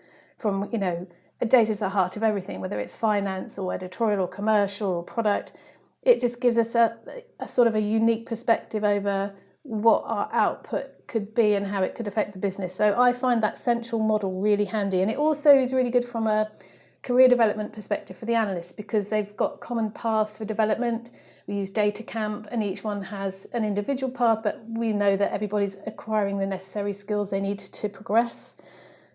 from 0.43 0.69
you 0.73 0.77
know, 0.77 1.07
data 1.47 1.71
is 1.71 1.79
the 1.79 1.87
heart 1.87 2.17
of 2.17 2.21
everything, 2.21 2.59
whether 2.59 2.77
it's 2.77 2.95
finance 2.95 3.57
or 3.57 3.73
editorial 3.73 4.25
or 4.25 4.27
commercial 4.27 4.89
or 4.97 5.03
product. 5.03 5.53
It 6.01 6.19
just 6.19 6.41
gives 6.41 6.57
us 6.57 6.75
a, 6.75 6.97
a 7.39 7.47
sort 7.47 7.69
of 7.69 7.75
a 7.75 7.79
unique 7.79 8.25
perspective 8.25 8.83
over 8.83 9.33
what 9.63 10.03
our 10.05 10.29
output 10.33 11.07
could 11.07 11.33
be 11.33 11.53
and 11.53 11.65
how 11.65 11.81
it 11.81 11.95
could 11.95 12.09
affect 12.09 12.33
the 12.33 12.39
business. 12.39 12.75
So 12.75 12.93
I 12.99 13.13
find 13.13 13.41
that 13.41 13.57
central 13.57 14.01
model 14.01 14.41
really 14.41 14.65
handy, 14.65 15.01
and 15.01 15.09
it 15.09 15.17
also 15.17 15.57
is 15.57 15.73
really 15.73 15.89
good 15.89 16.03
from 16.03 16.27
a 16.27 16.51
career 17.03 17.29
development 17.29 17.71
perspective 17.71 18.17
for 18.17 18.25
the 18.25 18.35
analysts 18.35 18.73
because 18.73 19.07
they've 19.09 19.35
got 19.37 19.61
common 19.61 19.91
paths 19.91 20.37
for 20.37 20.43
development. 20.43 21.11
We 21.47 21.55
use 21.55 21.71
DataCamp, 21.71 22.47
and 22.51 22.61
each 22.61 22.83
one 22.83 23.01
has 23.01 23.47
an 23.53 23.63
individual 23.63 24.11
path, 24.11 24.39
but 24.43 24.61
we 24.67 24.91
know 24.91 25.15
that 25.15 25.31
everybody's 25.31 25.77
acquiring 25.87 26.37
the 26.37 26.45
necessary 26.47 26.93
skills 26.93 27.29
they 27.29 27.41
need 27.41 27.59
to 27.59 27.87
progress. 27.87 28.55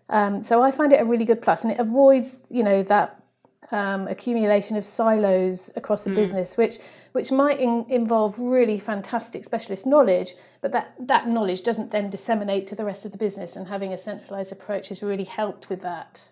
Um, 0.09 0.41
so 0.41 0.61
I 0.61 0.71
find 0.71 0.91
it 0.91 1.01
a 1.01 1.05
really 1.05 1.25
good 1.25 1.41
plus, 1.41 1.63
and 1.63 1.71
it 1.71 1.79
avoids, 1.79 2.37
you 2.49 2.63
know, 2.63 2.83
that 2.83 3.23
um, 3.71 4.07
accumulation 4.07 4.75
of 4.75 4.83
silos 4.83 5.69
across 5.75 6.03
the 6.03 6.09
business, 6.09 6.57
which 6.57 6.79
which 7.11 7.31
might 7.31 7.59
in, 7.59 7.85
involve 7.89 8.37
really 8.39 8.79
fantastic 8.79 9.43
specialist 9.43 9.85
knowledge, 9.85 10.33
but 10.61 10.71
that 10.71 10.93
that 10.99 11.27
knowledge 11.27 11.63
doesn't 11.63 11.91
then 11.91 12.09
disseminate 12.09 12.65
to 12.67 12.75
the 12.75 12.85
rest 12.85 13.05
of 13.05 13.11
the 13.11 13.17
business. 13.17 13.55
And 13.55 13.67
having 13.67 13.93
a 13.93 13.97
centralized 13.97 14.51
approach 14.51 14.89
has 14.89 15.03
really 15.03 15.23
helped 15.23 15.69
with 15.69 15.81
that. 15.81 16.29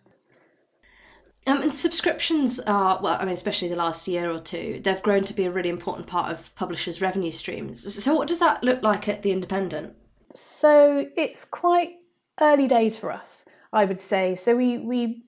Um, 1.45 1.61
and 1.61 1.73
subscriptions 1.73 2.59
are, 2.59 2.99
well, 3.01 3.17
I 3.21 3.23
mean, 3.23 3.33
especially 3.33 3.69
the 3.69 3.77
last 3.77 4.05
year 4.05 4.29
or 4.29 4.39
two, 4.39 4.81
they've 4.83 5.01
grown 5.01 5.23
to 5.23 5.33
be 5.33 5.45
a 5.45 5.51
really 5.51 5.69
important 5.69 6.05
part 6.05 6.29
of 6.29 6.53
publishers' 6.55 7.01
revenue 7.01 7.31
streams. 7.31 8.03
So, 8.03 8.13
what 8.13 8.27
does 8.27 8.39
that 8.39 8.63
look 8.63 8.83
like 8.83 9.07
at 9.07 9.21
The 9.21 9.31
Independent? 9.31 9.95
So 10.33 11.07
it's 11.15 11.45
quite 11.45 11.95
early 12.41 12.67
days 12.67 12.99
for 12.99 13.11
us, 13.11 13.45
I 13.73 13.85
would 13.85 13.99
say. 13.99 14.35
So 14.35 14.55
we 14.55 14.77
we 14.77 15.23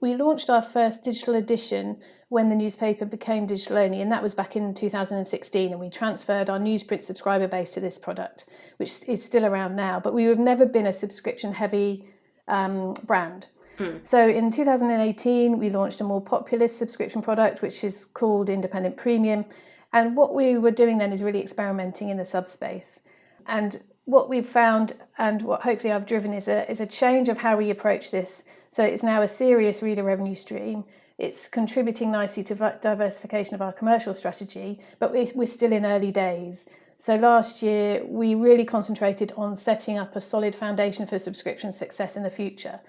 we 0.00 0.14
launched 0.14 0.50
our 0.50 0.62
first 0.62 1.04
digital 1.04 1.36
edition 1.36 2.00
when 2.28 2.48
the 2.48 2.56
newspaper 2.56 3.04
became 3.04 3.46
digital 3.46 3.78
only, 3.78 4.00
and 4.00 4.10
that 4.10 4.22
was 4.22 4.34
back 4.34 4.56
in 4.56 4.74
2016. 4.74 5.70
And 5.70 5.80
we 5.80 5.90
transferred 5.90 6.50
our 6.50 6.58
newsprint 6.58 7.04
subscriber 7.04 7.46
base 7.46 7.72
to 7.74 7.80
this 7.80 7.98
product, 7.98 8.46
which 8.78 9.08
is 9.08 9.24
still 9.24 9.44
around 9.44 9.76
now. 9.76 10.00
But 10.00 10.14
we 10.14 10.24
have 10.24 10.38
never 10.38 10.66
been 10.66 10.86
a 10.86 10.92
subscription 10.92 11.52
heavy 11.52 12.04
um, 12.48 12.94
brand. 13.04 13.48
So 14.02 14.28
in 14.28 14.50
2018, 14.50 15.58
we 15.58 15.70
launched 15.70 16.00
a 16.00 16.04
more 16.04 16.20
populist 16.20 16.76
subscription 16.76 17.22
product, 17.22 17.62
which 17.62 17.82
is 17.82 18.04
called 18.04 18.48
Independent 18.48 18.96
Premium. 18.96 19.44
And 19.92 20.16
what 20.16 20.34
we 20.34 20.58
were 20.58 20.70
doing 20.70 20.98
then 20.98 21.12
is 21.12 21.22
really 21.22 21.42
experimenting 21.42 22.08
in 22.08 22.16
the 22.16 22.24
subspace. 22.24 23.00
And 23.46 23.82
what 24.04 24.28
we've 24.28 24.46
found, 24.46 24.94
and 25.18 25.42
what 25.42 25.62
hopefully 25.62 25.92
I've 25.92 26.06
driven, 26.06 26.32
is 26.32 26.48
a 26.48 26.70
is 26.70 26.80
a 26.80 26.86
change 26.86 27.28
of 27.28 27.38
how 27.38 27.56
we 27.56 27.70
approach 27.70 28.10
this. 28.10 28.44
So 28.70 28.82
it's 28.82 29.02
now 29.02 29.22
a 29.22 29.28
serious 29.28 29.82
reader 29.82 30.02
revenue 30.02 30.34
stream. 30.34 30.84
It's 31.18 31.46
contributing 31.46 32.10
nicely 32.10 32.42
to 32.44 32.78
diversification 32.80 33.54
of 33.54 33.62
our 33.62 33.72
commercial 33.72 34.14
strategy, 34.14 34.80
but 34.98 35.12
we're, 35.12 35.46
still 35.46 35.72
in 35.72 35.84
early 35.84 36.10
days. 36.10 36.66
So 36.96 37.16
last 37.16 37.62
year 37.62 38.02
we 38.04 38.34
really 38.34 38.64
concentrated 38.64 39.32
on 39.36 39.56
setting 39.56 39.98
up 39.98 40.16
a 40.16 40.20
solid 40.20 40.56
foundation 40.56 41.06
for 41.06 41.18
subscription 41.18 41.72
success 41.72 42.16
in 42.16 42.22
the 42.22 42.30
future. 42.30 42.80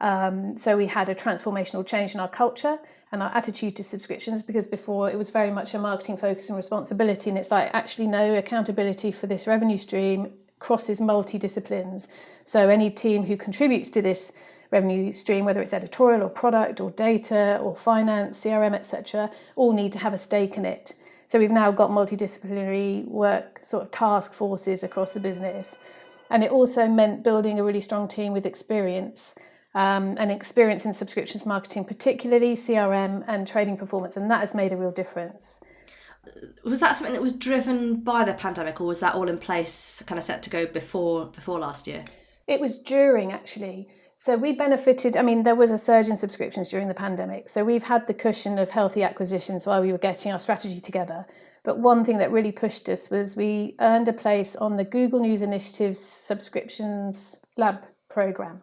Um, 0.00 0.56
so 0.56 0.76
we 0.76 0.86
had 0.86 1.08
a 1.08 1.14
transformational 1.14 1.86
change 1.86 2.14
in 2.14 2.20
our 2.20 2.28
culture 2.28 2.78
and 3.12 3.22
our 3.22 3.30
attitude 3.34 3.76
to 3.76 3.84
subscriptions 3.84 4.42
because 4.42 4.66
before 4.66 5.10
it 5.10 5.18
was 5.18 5.30
very 5.30 5.50
much 5.50 5.74
a 5.74 5.78
marketing 5.78 6.16
focus 6.16 6.48
and 6.48 6.56
responsibility, 6.56 7.30
and 7.30 7.38
it's 7.38 7.50
like 7.50 7.70
actually 7.74 8.06
no 8.06 8.34
accountability 8.34 9.12
for 9.12 9.26
this 9.26 9.46
revenue 9.46 9.78
stream 9.78 10.32
crosses 10.58 11.00
multi 11.00 11.38
disciplines. 11.38 12.08
So 12.44 12.68
any 12.68 12.90
team 12.90 13.24
who 13.24 13.36
contributes 13.36 13.90
to 13.90 14.02
this 14.02 14.32
revenue 14.70 15.12
stream, 15.12 15.44
whether 15.44 15.60
it's 15.60 15.72
editorial 15.72 16.22
or 16.22 16.28
product 16.28 16.80
or 16.80 16.90
data 16.90 17.58
or 17.62 17.74
finance, 17.74 18.44
CRM, 18.44 18.74
etc., 18.74 19.30
all 19.56 19.72
need 19.72 19.92
to 19.92 19.98
have 19.98 20.14
a 20.14 20.18
stake 20.18 20.56
in 20.56 20.64
it. 20.64 20.94
So 21.26 21.38
we've 21.38 21.50
now 21.50 21.70
got 21.70 21.90
multidisciplinary 21.90 23.06
work 23.06 23.60
sort 23.62 23.82
of 23.82 23.90
task 23.90 24.32
forces 24.32 24.82
across 24.82 25.14
the 25.14 25.20
business. 25.20 25.78
And 26.30 26.42
it 26.42 26.50
also 26.50 26.88
meant 26.88 27.22
building 27.22 27.58
a 27.58 27.64
really 27.64 27.80
strong 27.80 28.08
team 28.08 28.32
with 28.32 28.46
experience 28.46 29.34
um, 29.74 30.16
and 30.18 30.30
experience 30.30 30.84
in 30.84 30.94
subscriptions 30.94 31.46
marketing, 31.46 31.84
particularly 31.84 32.56
CRM 32.56 33.24
and 33.26 33.46
trading 33.46 33.76
performance, 33.76 34.16
and 34.16 34.30
that 34.30 34.40
has 34.40 34.54
made 34.54 34.72
a 34.72 34.76
real 34.76 34.90
difference. 34.90 35.62
Was 36.64 36.80
that 36.80 36.96
something 36.96 37.14
that 37.14 37.22
was 37.22 37.32
driven 37.32 38.00
by 38.00 38.24
the 38.24 38.34
pandemic, 38.34 38.80
or 38.80 38.86
was 38.86 39.00
that 39.00 39.14
all 39.14 39.28
in 39.28 39.38
place, 39.38 40.02
kind 40.06 40.18
of 40.18 40.24
set 40.24 40.42
to 40.44 40.50
go 40.50 40.66
before 40.66 41.26
before 41.26 41.58
last 41.58 41.86
year? 41.86 42.04
It 42.46 42.60
was 42.60 42.76
during 42.76 43.32
actually. 43.32 43.88
So 44.20 44.36
we 44.36 44.52
benefited. 44.52 45.16
I 45.16 45.22
mean, 45.22 45.44
there 45.44 45.54
was 45.54 45.70
a 45.70 45.78
surge 45.78 46.08
in 46.08 46.16
subscriptions 46.16 46.68
during 46.68 46.88
the 46.88 46.94
pandemic. 46.94 47.48
So 47.48 47.64
we've 47.64 47.84
had 47.84 48.06
the 48.06 48.14
cushion 48.14 48.58
of 48.58 48.68
healthy 48.68 49.04
acquisitions 49.04 49.64
while 49.64 49.80
we 49.80 49.92
were 49.92 49.98
getting 49.98 50.32
our 50.32 50.40
strategy 50.40 50.80
together. 50.80 51.24
But 51.62 51.78
one 51.78 52.04
thing 52.04 52.18
that 52.18 52.32
really 52.32 52.50
pushed 52.50 52.88
us 52.88 53.10
was 53.10 53.36
we 53.36 53.76
earned 53.80 54.08
a 54.08 54.12
place 54.12 54.56
on 54.56 54.76
the 54.76 54.84
Google 54.84 55.20
News 55.20 55.42
Initiative's 55.42 56.00
subscriptions 56.00 57.38
lab 57.56 57.86
program. 58.08 58.62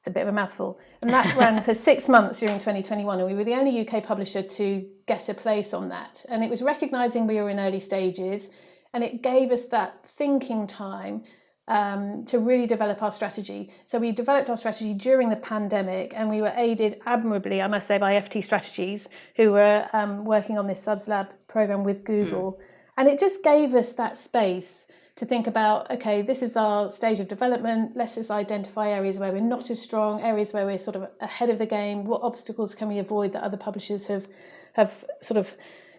It's 0.00 0.08
a 0.08 0.10
bit 0.10 0.22
of 0.22 0.28
a 0.28 0.32
mouthful. 0.32 0.78
And 1.02 1.10
that 1.10 1.36
ran 1.36 1.62
for 1.62 1.74
six 1.88 2.08
months 2.08 2.40
during 2.40 2.58
2021. 2.58 3.18
And 3.18 3.28
we 3.28 3.34
were 3.34 3.44
the 3.44 3.54
only 3.54 3.86
UK 3.86 4.02
publisher 4.02 4.42
to 4.42 4.88
get 5.04 5.28
a 5.28 5.34
place 5.34 5.74
on 5.74 5.90
that. 5.90 6.24
And 6.30 6.42
it 6.42 6.48
was 6.48 6.62
recognizing 6.62 7.26
we 7.26 7.34
were 7.36 7.50
in 7.50 7.60
early 7.60 7.80
stages. 7.80 8.48
And 8.94 9.04
it 9.04 9.22
gave 9.22 9.52
us 9.52 9.66
that 9.66 10.08
thinking 10.08 10.66
time 10.66 11.24
um, 11.68 12.24
to 12.24 12.38
really 12.38 12.66
develop 12.66 13.02
our 13.02 13.12
strategy. 13.12 13.70
So 13.84 13.98
we 13.98 14.10
developed 14.12 14.48
our 14.48 14.56
strategy 14.56 14.94
during 14.94 15.28
the 15.28 15.36
pandemic, 15.36 16.14
and 16.16 16.30
we 16.30 16.40
were 16.40 16.52
aided 16.56 17.00
admirably, 17.04 17.60
I 17.60 17.68
must 17.68 17.86
say, 17.86 17.98
by 17.98 18.14
FT 18.14 18.42
Strategies, 18.42 19.06
who 19.36 19.52
were 19.52 19.86
um, 19.92 20.24
working 20.24 20.58
on 20.58 20.66
this 20.66 20.82
Subs 20.82 21.08
Lab 21.08 21.28
program 21.46 21.84
with 21.84 22.04
Google. 22.04 22.58
And 22.96 23.06
it 23.06 23.18
just 23.18 23.44
gave 23.44 23.74
us 23.74 23.92
that 23.92 24.16
space 24.16 24.86
to 25.20 25.26
think 25.26 25.46
about 25.46 25.90
okay, 25.90 26.22
this 26.22 26.40
is 26.40 26.56
our 26.56 26.88
stage 26.88 27.20
of 27.20 27.28
development. 27.28 27.94
Let's 27.94 28.14
just 28.14 28.30
identify 28.30 28.88
areas 28.88 29.18
where 29.18 29.30
we're 29.30 29.40
not 29.40 29.70
as 29.70 29.80
strong, 29.80 30.22
areas 30.22 30.54
where 30.54 30.64
we're 30.64 30.78
sort 30.78 30.96
of 30.96 31.10
ahead 31.20 31.50
of 31.50 31.58
the 31.58 31.66
game. 31.66 32.04
What 32.06 32.22
obstacles 32.22 32.74
can 32.74 32.88
we 32.88 32.98
avoid 32.98 33.34
that 33.34 33.42
other 33.42 33.58
publishers 33.58 34.06
have 34.06 34.26
have 34.72 35.04
sort 35.20 35.36
of 35.36 35.50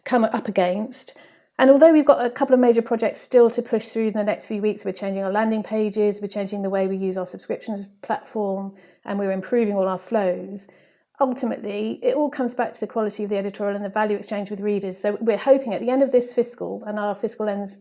come 0.06 0.24
up 0.24 0.48
against? 0.48 1.16
And 1.60 1.70
although 1.70 1.94
we've 1.94 2.12
got 2.14 2.26
a 2.26 2.32
couple 2.32 2.56
of 2.56 2.60
major 2.60 2.82
projects 2.82 3.22
still 3.22 3.52
to 3.52 3.62
push 3.62 3.90
through 3.90 4.08
in 4.08 4.14
the 4.14 4.24
next 4.24 4.48
few 4.48 4.60
weeks, 4.60 4.84
we're 4.84 4.92
changing 5.04 5.24
our 5.24 5.32
landing 5.32 5.62
pages, 5.62 6.20
we're 6.20 6.28
changing 6.40 6.64
the 6.64 6.72
way 6.72 6.88
we 6.88 6.98
use 6.98 7.16
our 7.16 7.28
subscriptions 7.28 7.86
platform, 8.02 8.74
and 9.06 9.20
we're 9.20 9.32
improving 9.32 9.76
all 9.76 9.88
our 9.88 10.00
flows. 10.00 10.66
Ultimately, 11.20 12.00
it 12.02 12.16
all 12.16 12.32
comes 12.32 12.56
back 12.56 12.72
to 12.72 12.80
the 12.80 12.88
quality 12.88 13.24
of 13.24 13.30
the 13.30 13.38
editorial 13.38 13.76
and 13.76 13.86
the 13.86 13.90
value 13.90 14.18
exchange 14.18 14.50
with 14.50 14.62
readers. 14.62 14.98
So 14.98 15.20
we're 15.22 15.38
hoping 15.38 15.76
at 15.76 15.82
the 15.82 15.92
end 15.92 16.02
of 16.02 16.12
this 16.12 16.34
fiscal, 16.34 16.84
and 16.88 16.98
our 16.98 17.14
fiscal 17.14 17.48
ends 17.48 17.78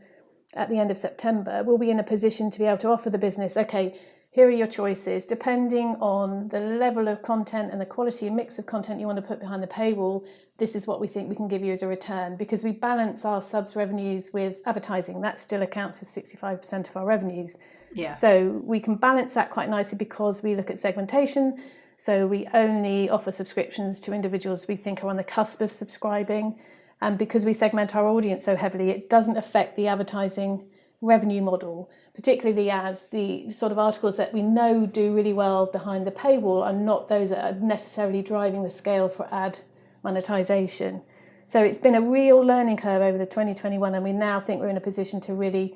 at 0.54 0.68
the 0.68 0.78
end 0.78 0.90
of 0.90 0.98
September, 0.98 1.62
we'll 1.64 1.78
be 1.78 1.90
in 1.90 2.00
a 2.00 2.04
position 2.04 2.50
to 2.50 2.58
be 2.58 2.64
able 2.64 2.78
to 2.78 2.88
offer 2.88 3.10
the 3.10 3.18
business, 3.18 3.56
okay, 3.56 3.94
here 4.32 4.46
are 4.46 4.50
your 4.50 4.66
choices. 4.66 5.26
Depending 5.26 5.96
on 6.00 6.48
the 6.48 6.60
level 6.60 7.08
of 7.08 7.20
content 7.20 7.72
and 7.72 7.80
the 7.80 7.86
quality 7.86 8.28
and 8.28 8.36
mix 8.36 8.60
of 8.60 8.66
content 8.66 9.00
you 9.00 9.06
want 9.06 9.16
to 9.16 9.22
put 9.22 9.40
behind 9.40 9.60
the 9.60 9.66
paywall, 9.66 10.24
this 10.56 10.76
is 10.76 10.86
what 10.86 11.00
we 11.00 11.08
think 11.08 11.28
we 11.28 11.34
can 11.34 11.48
give 11.48 11.64
you 11.64 11.72
as 11.72 11.82
a 11.82 11.88
return 11.88 12.36
because 12.36 12.62
we 12.62 12.70
balance 12.70 13.24
our 13.24 13.42
subs 13.42 13.74
revenues 13.74 14.32
with 14.32 14.60
advertising. 14.66 15.20
That 15.20 15.40
still 15.40 15.62
accounts 15.62 15.98
for 15.98 16.04
65% 16.04 16.88
of 16.88 16.96
our 16.96 17.04
revenues. 17.04 17.58
Yeah. 17.92 18.14
So 18.14 18.62
we 18.64 18.78
can 18.78 18.94
balance 18.94 19.34
that 19.34 19.50
quite 19.50 19.68
nicely 19.68 19.98
because 19.98 20.44
we 20.44 20.54
look 20.54 20.70
at 20.70 20.78
segmentation. 20.78 21.60
So 21.96 22.26
we 22.26 22.46
only 22.54 23.10
offer 23.10 23.32
subscriptions 23.32 23.98
to 24.00 24.12
individuals 24.12 24.68
we 24.68 24.76
think 24.76 25.02
are 25.02 25.08
on 25.08 25.16
the 25.16 25.24
cusp 25.24 25.60
of 25.60 25.72
subscribing. 25.72 26.56
And 27.00 27.18
because 27.18 27.46
we 27.46 27.54
segment 27.54 27.96
our 27.96 28.06
audience 28.06 28.44
so 28.44 28.56
heavily, 28.56 28.90
it 28.90 29.08
doesn't 29.08 29.36
affect 29.36 29.76
the 29.76 29.86
advertising 29.86 30.68
revenue 31.00 31.40
model, 31.40 31.90
particularly 32.14 32.70
as 32.70 33.04
the 33.04 33.50
sort 33.50 33.72
of 33.72 33.78
articles 33.78 34.18
that 34.18 34.34
we 34.34 34.42
know 34.42 34.86
do 34.86 35.14
really 35.14 35.32
well 35.32 35.66
behind 35.66 36.06
the 36.06 36.10
paywall 36.10 36.62
are 36.62 36.72
not 36.72 37.08
those 37.08 37.30
that 37.30 37.44
are 37.44 37.58
necessarily 37.58 38.20
driving 38.20 38.62
the 38.62 38.70
scale 38.70 39.08
for 39.08 39.26
ad 39.32 39.58
monetization. 40.04 41.00
So 41.46 41.62
it's 41.62 41.78
been 41.78 41.94
a 41.94 42.02
real 42.02 42.40
learning 42.40 42.76
curve 42.76 43.02
over 43.02 43.18
the 43.18 43.26
2021, 43.26 43.94
and 43.94 44.04
we 44.04 44.12
now 44.12 44.38
think 44.40 44.60
we're 44.60 44.68
in 44.68 44.76
a 44.76 44.80
position 44.80 45.20
to 45.22 45.34
really 45.34 45.74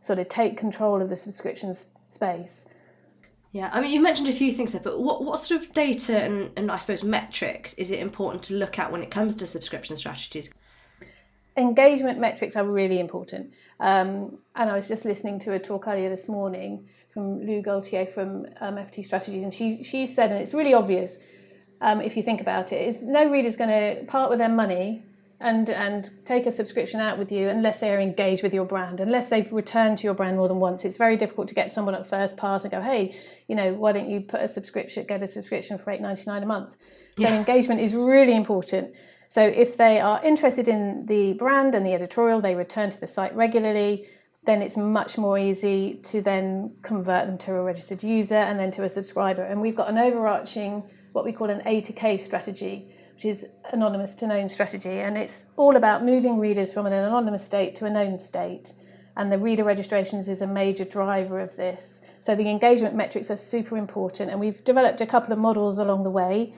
sort 0.00 0.18
of 0.18 0.28
take 0.28 0.56
control 0.56 1.02
of 1.02 1.08
the 1.08 1.16
subscriptions 1.16 1.86
space. 2.08 2.64
Yeah, 3.52 3.68
I 3.72 3.80
mean, 3.80 3.90
you 3.90 4.00
mentioned 4.00 4.28
a 4.28 4.32
few 4.32 4.52
things 4.52 4.72
there, 4.72 4.80
but 4.80 5.00
what, 5.00 5.24
what 5.24 5.40
sort 5.40 5.60
of 5.60 5.74
data 5.74 6.22
and, 6.22 6.52
and 6.56 6.70
I 6.70 6.76
suppose 6.76 7.02
metrics 7.02 7.74
is 7.74 7.90
it 7.90 7.98
important 7.98 8.44
to 8.44 8.54
look 8.54 8.78
at 8.78 8.92
when 8.92 9.02
it 9.02 9.10
comes 9.10 9.34
to 9.36 9.46
subscription 9.46 9.96
strategies? 9.96 10.50
Engagement 11.60 12.18
metrics 12.18 12.56
are 12.56 12.64
really 12.64 12.98
important. 12.98 13.52
Um, 13.78 14.38
and 14.54 14.70
I 14.70 14.74
was 14.74 14.88
just 14.88 15.04
listening 15.04 15.38
to 15.40 15.52
a 15.52 15.58
talk 15.58 15.86
earlier 15.86 16.08
this 16.08 16.28
morning 16.28 16.88
from 17.12 17.46
Lou 17.46 17.62
Gaultier 17.62 18.06
from 18.06 18.46
um, 18.60 18.76
FT 18.76 19.04
Strategies, 19.04 19.42
and 19.42 19.52
she, 19.52 19.82
she 19.82 20.06
said, 20.06 20.30
and 20.30 20.40
it's 20.40 20.54
really 20.54 20.74
obvious 20.74 21.18
um, 21.80 22.00
if 22.00 22.16
you 22.16 22.22
think 22.22 22.40
about 22.40 22.72
it, 22.72 22.88
is 22.88 23.02
no 23.02 23.30
reader's 23.30 23.56
going 23.56 23.70
to 23.70 24.04
part 24.06 24.30
with 24.30 24.38
their 24.38 24.48
money 24.48 25.04
and 25.40 25.70
and 25.70 26.10
take 26.24 26.46
a 26.46 26.52
subscription 26.52 27.00
out 27.00 27.18
with 27.18 27.32
you 27.32 27.48
unless 27.48 27.80
they 27.80 27.94
are 27.94 27.98
engaged 27.98 28.42
with 28.42 28.52
your 28.52 28.66
brand 28.66 29.00
unless 29.00 29.30
they've 29.30 29.52
returned 29.52 29.96
to 29.96 30.04
your 30.04 30.14
brand 30.14 30.36
more 30.36 30.48
than 30.48 30.60
once 30.60 30.84
it's 30.84 30.98
very 30.98 31.16
difficult 31.16 31.48
to 31.48 31.54
get 31.54 31.72
someone 31.72 31.94
at 31.94 32.06
first 32.06 32.36
pass 32.36 32.62
and 32.64 32.70
go 32.70 32.80
hey 32.80 33.16
you 33.48 33.56
know 33.56 33.72
why 33.72 33.90
don't 33.92 34.08
you 34.08 34.20
put 34.20 34.40
a 34.40 34.48
subscription 34.48 35.04
get 35.06 35.22
a 35.22 35.28
subscription 35.28 35.78
for 35.78 35.92
8.99 35.92 36.42
a 36.42 36.46
month 36.46 36.76
so 37.16 37.22
yeah. 37.22 37.38
engagement 37.38 37.80
is 37.80 37.94
really 37.94 38.36
important 38.36 38.94
so 39.30 39.42
if 39.42 39.78
they 39.78 39.98
are 39.98 40.22
interested 40.22 40.68
in 40.68 41.06
the 41.06 41.32
brand 41.34 41.74
and 41.74 41.86
the 41.86 41.94
editorial 41.94 42.42
they 42.42 42.54
return 42.54 42.90
to 42.90 43.00
the 43.00 43.06
site 43.06 43.34
regularly 43.34 44.06
then 44.44 44.60
it's 44.60 44.76
much 44.76 45.16
more 45.16 45.38
easy 45.38 46.00
to 46.02 46.20
then 46.20 46.70
convert 46.82 47.26
them 47.26 47.38
to 47.38 47.54
a 47.54 47.62
registered 47.62 48.02
user 48.02 48.42
and 48.48 48.58
then 48.58 48.70
to 48.70 48.84
a 48.84 48.88
subscriber 48.88 49.42
and 49.42 49.58
we've 49.60 49.76
got 49.76 49.88
an 49.88 49.96
overarching 49.96 50.82
what 51.12 51.24
we 51.24 51.32
call 51.32 51.48
an 51.48 51.62
a 51.64 51.80
to 51.80 51.92
k 51.94 52.18
strategy 52.18 52.92
which 53.20 53.36
is 53.36 53.46
anonymous 53.72 54.14
to 54.14 54.26
known 54.26 54.48
strategy. 54.48 55.00
And 55.00 55.18
it's 55.18 55.44
all 55.58 55.76
about 55.76 56.02
moving 56.02 56.38
readers 56.38 56.72
from 56.72 56.86
an 56.86 56.94
anonymous 56.94 57.44
state 57.44 57.74
to 57.74 57.84
a 57.84 57.90
known 57.90 58.18
state. 58.18 58.72
And 59.14 59.30
the 59.30 59.36
reader 59.36 59.62
registrations 59.62 60.26
is 60.26 60.40
a 60.40 60.46
major 60.46 60.86
driver 60.86 61.38
of 61.38 61.54
this. 61.54 62.00
So 62.20 62.34
the 62.34 62.48
engagement 62.48 62.94
metrics 62.94 63.30
are 63.30 63.36
super 63.36 63.76
important. 63.76 64.30
And 64.30 64.40
we've 64.40 64.64
developed 64.64 65.02
a 65.02 65.06
couple 65.06 65.34
of 65.34 65.38
models 65.38 65.78
along 65.78 66.04
the 66.04 66.10
way. 66.10 66.54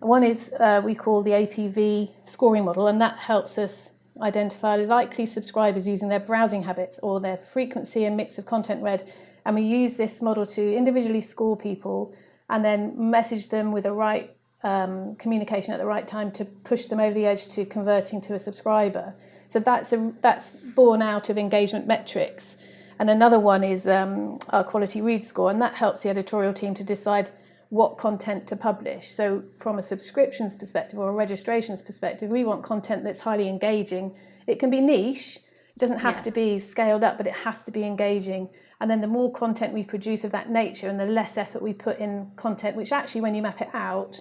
One 0.00 0.24
is 0.24 0.50
uh, 0.58 0.80
we 0.82 0.94
call 0.94 1.22
the 1.22 1.32
APV 1.32 2.10
scoring 2.24 2.64
model, 2.64 2.88
and 2.88 3.00
that 3.02 3.18
helps 3.18 3.58
us 3.58 3.92
identify 4.20 4.76
likely 4.76 5.26
subscribers 5.26 5.86
using 5.86 6.08
their 6.08 6.20
browsing 6.20 6.62
habits 6.62 6.98
or 7.02 7.20
their 7.20 7.36
frequency 7.36 8.06
and 8.06 8.16
mix 8.16 8.38
of 8.38 8.46
content 8.46 8.82
read. 8.82 9.12
And 9.44 9.54
we 9.54 9.62
use 9.62 9.96
this 9.96 10.22
model 10.22 10.46
to 10.46 10.74
individually 10.74 11.20
score 11.20 11.56
people 11.56 12.14
and 12.48 12.64
then 12.64 12.94
message 12.96 13.48
them 13.48 13.72
with 13.72 13.84
the 13.84 13.92
right 13.92 14.34
um, 14.62 15.16
communication 15.16 15.72
at 15.72 15.78
the 15.78 15.86
right 15.86 16.06
time 16.06 16.30
to 16.32 16.44
push 16.44 16.86
them 16.86 17.00
over 17.00 17.14
the 17.14 17.26
edge 17.26 17.46
to 17.48 17.64
converting 17.64 18.20
to 18.22 18.34
a 18.34 18.38
subscriber. 18.38 19.14
So 19.48 19.60
that's 19.60 19.92
a, 19.92 20.12
that's 20.20 20.56
born 20.56 21.02
out 21.02 21.28
of 21.28 21.38
engagement 21.38 21.86
metrics. 21.86 22.56
And 22.98 23.08
another 23.08 23.40
one 23.40 23.64
is 23.64 23.86
um, 23.86 24.38
our 24.50 24.64
quality 24.64 25.00
read 25.00 25.24
score, 25.24 25.50
and 25.50 25.60
that 25.62 25.74
helps 25.74 26.02
the 26.02 26.10
editorial 26.10 26.52
team 26.52 26.74
to 26.74 26.84
decide 26.84 27.30
what 27.70 27.98
content 27.98 28.46
to 28.48 28.56
publish. 28.56 29.08
So, 29.08 29.42
from 29.56 29.78
a 29.78 29.82
subscriptions 29.82 30.56
perspective 30.56 30.98
or 30.98 31.08
a 31.08 31.12
registrations 31.12 31.80
perspective, 31.82 32.28
we 32.28 32.44
want 32.44 32.62
content 32.64 33.04
that's 33.04 33.20
highly 33.20 33.48
engaging. 33.48 34.14
It 34.46 34.58
can 34.58 34.70
be 34.70 34.80
niche, 34.80 35.36
it 35.36 35.78
doesn't 35.78 36.00
have 36.00 36.16
yeah. 36.16 36.22
to 36.22 36.30
be 36.32 36.58
scaled 36.58 37.04
up, 37.04 37.16
but 37.16 37.26
it 37.26 37.32
has 37.32 37.62
to 37.64 37.70
be 37.70 37.84
engaging. 37.84 38.48
And 38.80 38.90
then 38.90 39.00
the 39.00 39.06
more 39.06 39.32
content 39.32 39.72
we 39.72 39.84
produce 39.84 40.24
of 40.24 40.32
that 40.32 40.50
nature 40.50 40.88
and 40.88 40.98
the 40.98 41.06
less 41.06 41.36
effort 41.36 41.62
we 41.62 41.72
put 41.72 41.98
in 41.98 42.30
content, 42.36 42.76
which 42.76 42.92
actually, 42.92 43.20
when 43.20 43.34
you 43.34 43.42
map 43.42 43.60
it 43.60 43.70
out, 43.72 44.20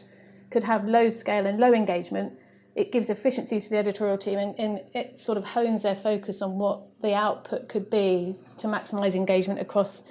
could 0.51 0.63
have 0.63 0.85
low 0.85 1.09
scale 1.09 1.47
and 1.47 1.59
low 1.59 1.73
engagement, 1.73 2.33
it 2.75 2.91
gives 2.91 3.09
efficiency 3.09 3.59
to 3.59 3.69
the 3.69 3.77
editorial 3.77 4.17
team 4.17 4.37
and, 4.37 4.57
and, 4.59 4.81
it 4.93 5.19
sort 5.19 5.37
of 5.37 5.43
hones 5.43 5.81
their 5.81 5.95
focus 5.95 6.41
on 6.41 6.57
what 6.57 6.81
the 7.01 7.13
output 7.13 7.67
could 7.67 7.89
be 7.89 8.35
to 8.57 8.67
maximize 8.67 9.15
engagement 9.15 9.59
across 9.59 10.03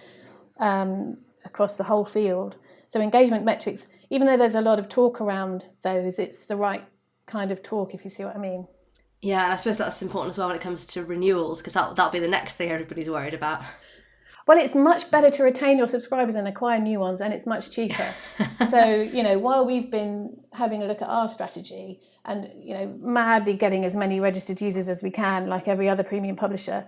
um, 0.58 1.16
across 1.44 1.74
the 1.74 1.84
whole 1.84 2.04
field. 2.04 2.56
So 2.88 3.00
engagement 3.00 3.44
metrics, 3.44 3.86
even 4.10 4.26
though 4.26 4.36
there's 4.36 4.54
a 4.54 4.60
lot 4.60 4.78
of 4.78 4.88
talk 4.88 5.20
around 5.20 5.64
those, 5.82 6.18
it's 6.18 6.46
the 6.46 6.56
right 6.56 6.84
kind 7.26 7.52
of 7.52 7.62
talk 7.62 7.94
if 7.94 8.02
you 8.02 8.10
see 8.10 8.24
what 8.24 8.34
I 8.34 8.38
mean. 8.38 8.66
Yeah, 9.20 9.44
and 9.44 9.52
I 9.52 9.56
suppose 9.56 9.78
that's 9.78 10.00
important 10.00 10.30
as 10.30 10.38
well 10.38 10.48
when 10.48 10.56
it 10.56 10.62
comes 10.62 10.86
to 10.86 11.04
renewals 11.04 11.60
because 11.60 11.74
that, 11.74 11.96
that'll 11.96 12.12
be 12.12 12.18
the 12.18 12.28
next 12.28 12.54
thing 12.54 12.70
everybody's 12.70 13.10
worried 13.10 13.34
about. 13.34 13.62
Well, 14.46 14.56
it's 14.56 14.74
much 14.74 15.10
better 15.10 15.30
to 15.30 15.42
retain 15.42 15.76
your 15.76 15.86
subscribers 15.86 16.34
and 16.34 16.48
acquire 16.48 16.80
new 16.80 16.98
ones, 16.98 17.20
and 17.20 17.34
it's 17.34 17.46
much 17.46 17.70
cheaper. 17.70 18.14
so, 18.70 18.82
you 18.82 19.22
know, 19.22 19.38
while 19.38 19.66
we've 19.66 19.90
been 19.90 20.40
having 20.54 20.82
a 20.82 20.86
look 20.86 21.02
at 21.02 21.08
our 21.08 21.28
strategy 21.28 22.00
and, 22.24 22.48
you 22.56 22.72
know, 22.72 22.96
madly 22.98 23.52
getting 23.52 23.84
as 23.84 23.94
many 23.94 24.20
registered 24.20 24.58
users 24.58 24.88
as 24.88 25.02
we 25.02 25.10
can, 25.10 25.48
like 25.48 25.68
every 25.68 25.86
other 25.86 26.02
premium 26.02 26.34
publisher, 26.34 26.86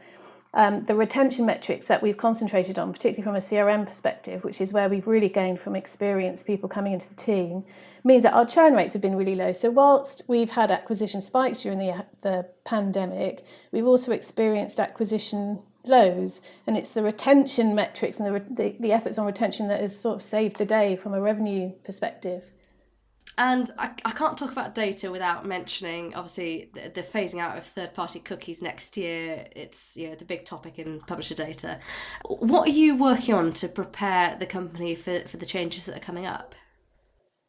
um, 0.54 0.84
the 0.86 0.94
retention 0.96 1.46
metrics 1.46 1.86
that 1.86 2.02
we've 2.02 2.16
concentrated 2.16 2.78
on, 2.78 2.92
particularly 2.92 3.22
from 3.22 3.36
a 3.36 3.38
CRM 3.38 3.86
perspective, 3.86 4.42
which 4.42 4.60
is 4.60 4.72
where 4.72 4.88
we've 4.88 5.06
really 5.06 5.28
gained 5.28 5.60
from 5.60 5.76
experienced 5.76 6.46
people 6.46 6.68
coming 6.68 6.92
into 6.92 7.08
the 7.08 7.14
team, 7.14 7.64
means 8.02 8.24
that 8.24 8.34
our 8.34 8.44
churn 8.44 8.74
rates 8.74 8.92
have 8.94 9.02
been 9.02 9.16
really 9.16 9.36
low. 9.36 9.52
So, 9.52 9.70
whilst 9.70 10.22
we've 10.26 10.50
had 10.50 10.70
acquisition 10.70 11.22
spikes 11.22 11.62
during 11.62 11.78
the, 11.78 12.04
the 12.22 12.46
pandemic, 12.64 13.44
we've 13.70 13.86
also 13.86 14.10
experienced 14.12 14.80
acquisition 14.80 15.62
lows 15.86 16.42
and 16.66 16.76
it's 16.76 16.92
the 16.92 17.02
retention 17.02 17.74
metrics 17.74 18.18
and 18.18 18.26
the, 18.26 18.44
the, 18.50 18.76
the 18.80 18.92
efforts 18.92 19.16
on 19.18 19.24
retention 19.24 19.68
that 19.68 19.80
has 19.80 19.98
sort 19.98 20.14
of 20.14 20.22
saved 20.22 20.56
the 20.56 20.66
day 20.66 20.94
from 20.94 21.14
a 21.14 21.20
revenue 21.20 21.70
perspective 21.84 22.44
and 23.38 23.70
I, 23.78 23.90
I 24.04 24.10
can't 24.10 24.36
talk 24.36 24.52
about 24.52 24.74
data 24.74 25.10
without 25.10 25.46
mentioning 25.46 26.14
obviously 26.14 26.70
the, 26.74 26.90
the 26.90 27.02
phasing 27.02 27.40
out 27.40 27.56
of 27.56 27.64
third 27.64 27.94
party 27.94 28.20
cookies 28.20 28.60
next 28.60 28.96
year. 28.96 29.46
It's 29.56 29.96
you 29.96 30.08
know 30.08 30.14
the 30.14 30.24
big 30.24 30.44
topic 30.44 30.78
in 30.78 31.00
publisher 31.00 31.34
data. 31.34 31.80
What 32.26 32.68
are 32.68 32.72
you 32.72 32.96
working 32.96 33.34
on 33.34 33.52
to 33.54 33.68
prepare 33.68 34.36
the 34.36 34.46
company 34.46 34.94
for, 34.94 35.20
for 35.20 35.36
the 35.36 35.46
changes 35.46 35.86
that 35.86 35.96
are 35.96 36.00
coming 36.00 36.26
up? 36.26 36.54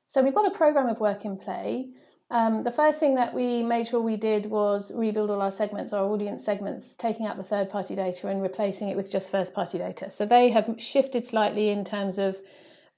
So 0.07 0.21
we've 0.21 0.35
got 0.35 0.47
a 0.47 0.57
program 0.57 0.87
of 0.87 0.99
work 0.99 1.25
in 1.25 1.37
play. 1.37 1.89
Um, 2.29 2.63
the 2.63 2.71
first 2.71 2.99
thing 2.99 3.15
that 3.15 3.33
we 3.33 3.61
made 3.61 3.89
sure 3.89 3.99
we 3.99 4.15
did 4.15 4.45
was 4.45 4.89
rebuild 4.95 5.29
all 5.29 5.41
our 5.41 5.51
segments, 5.51 5.91
our 5.91 6.05
audience 6.05 6.45
segments, 6.45 6.95
taking 6.95 7.25
out 7.25 7.35
the 7.35 7.43
third 7.43 7.69
party 7.69 7.93
data 7.93 8.29
and 8.29 8.41
replacing 8.41 8.87
it 8.87 8.95
with 8.95 9.11
just 9.11 9.29
first 9.31 9.53
party 9.53 9.77
data. 9.77 10.09
So 10.09 10.25
they 10.25 10.49
have 10.51 10.75
shifted 10.77 11.27
slightly 11.27 11.69
in 11.69 11.83
terms 11.83 12.17
of 12.17 12.37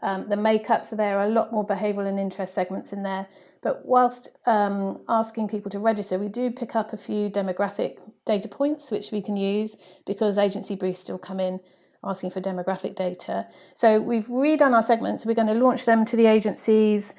um, 0.04 0.28
the 0.28 0.36
makeups 0.36 0.88
so 0.88 0.96
there 0.98 1.18
are 1.18 1.26
a 1.26 1.30
lot 1.30 1.52
more 1.52 1.66
behavioural 1.66 2.08
and 2.08 2.20
interest 2.20 2.54
segments 2.54 2.92
in 2.94 3.04
there. 3.04 3.26
But 3.62 3.86
whilst 3.86 4.38
um, 4.46 5.02
asking 5.08 5.48
people 5.48 5.72
to 5.72 5.80
register, 5.80 6.20
we 6.20 6.28
do 6.28 6.52
pick 6.52 6.76
up 6.76 6.92
a 6.92 6.98
few 6.98 7.30
demographic 7.30 7.98
data 8.26 8.50
points 8.50 8.92
which 8.92 9.12
we 9.12 9.22
can 9.22 9.38
use 9.38 9.78
because 10.06 10.38
agency 10.38 10.76
briefs 10.76 11.00
still 11.00 11.18
come 11.18 11.40
in 11.40 11.60
asking 12.04 12.32
for 12.32 12.42
demographic 12.42 12.96
data. 12.96 13.48
So 13.76 14.02
we've 14.02 14.28
redone 14.28 14.74
our 14.74 14.84
segments. 14.84 15.26
We're 15.26 15.36
going 15.36 15.48
to 15.48 15.54
launch 15.54 15.86
them 15.86 16.04
to 16.06 16.18
the 16.18 16.26
agencies 16.26 17.16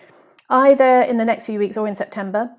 either 0.51 1.01
in 1.01 1.17
the 1.17 1.25
next 1.25 1.47
few 1.47 1.59
weeks 1.59 1.79
or 1.79 1.89
in 1.89 1.97
September. 1.97 2.51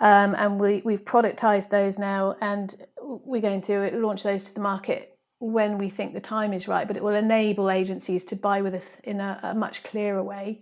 Um, 0.00 0.34
and 0.38 0.58
we, 0.58 0.80
we've 0.84 1.04
productized 1.04 1.68
those 1.68 1.98
now 1.98 2.36
and 2.40 2.74
we're 2.98 3.42
going 3.42 3.60
to 3.62 3.90
launch 3.98 4.22
those 4.22 4.44
to 4.44 4.54
the 4.54 4.60
market 4.60 5.13
when 5.52 5.78
we 5.78 5.88
think 5.88 6.14
the 6.14 6.20
time 6.20 6.52
is 6.52 6.66
right, 6.68 6.86
but 6.86 6.96
it 6.96 7.02
will 7.02 7.14
enable 7.14 7.70
agencies 7.70 8.24
to 8.24 8.36
buy 8.36 8.62
with 8.62 8.74
us 8.74 8.96
in 9.04 9.20
a, 9.20 9.38
a 9.42 9.54
much 9.54 9.82
clearer 9.82 10.22
way. 10.22 10.60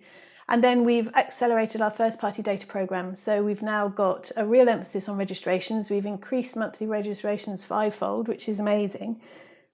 And 0.49 0.63
then 0.63 0.85
we've 0.85 1.09
accelerated 1.15 1.81
our 1.81 1.91
first 1.91 2.19
party 2.19 2.43
data 2.43 2.67
program. 2.67 3.17
So 3.17 3.43
we've 3.43 3.63
now 3.63 3.89
got 3.89 4.31
a 4.37 4.45
real 4.45 4.69
emphasis 4.69 5.09
on 5.09 5.17
registrations. 5.17 5.91
We've 5.91 6.05
increased 6.05 6.57
monthly 6.57 6.87
registrations 6.87 7.65
fivefold, 7.65 8.29
which 8.29 8.49
is 8.49 8.61
amazing 8.61 9.21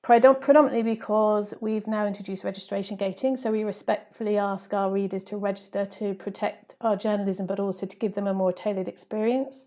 predominantly 0.03 0.83
because 0.83 1.53
we've 1.61 1.87
now 1.87 2.07
introduced 2.07 2.45
registration 2.45 2.97
gating. 2.97 3.37
So 3.37 3.51
we 3.51 3.65
respectfully 3.65 4.39
ask 4.39 4.73
our 4.73 4.91
readers 4.91 5.25
to 5.25 5.37
register 5.37 5.85
to 5.85 6.15
protect 6.15 6.77
our 6.81 6.97
journalism, 6.97 7.47
but 7.47 7.61
also 7.61 7.87
to 7.87 7.97
give 7.97 8.15
them 8.15 8.27
a 8.27 8.35
more 8.35 8.53
tailored 8.53 8.89
experience. 8.89 9.67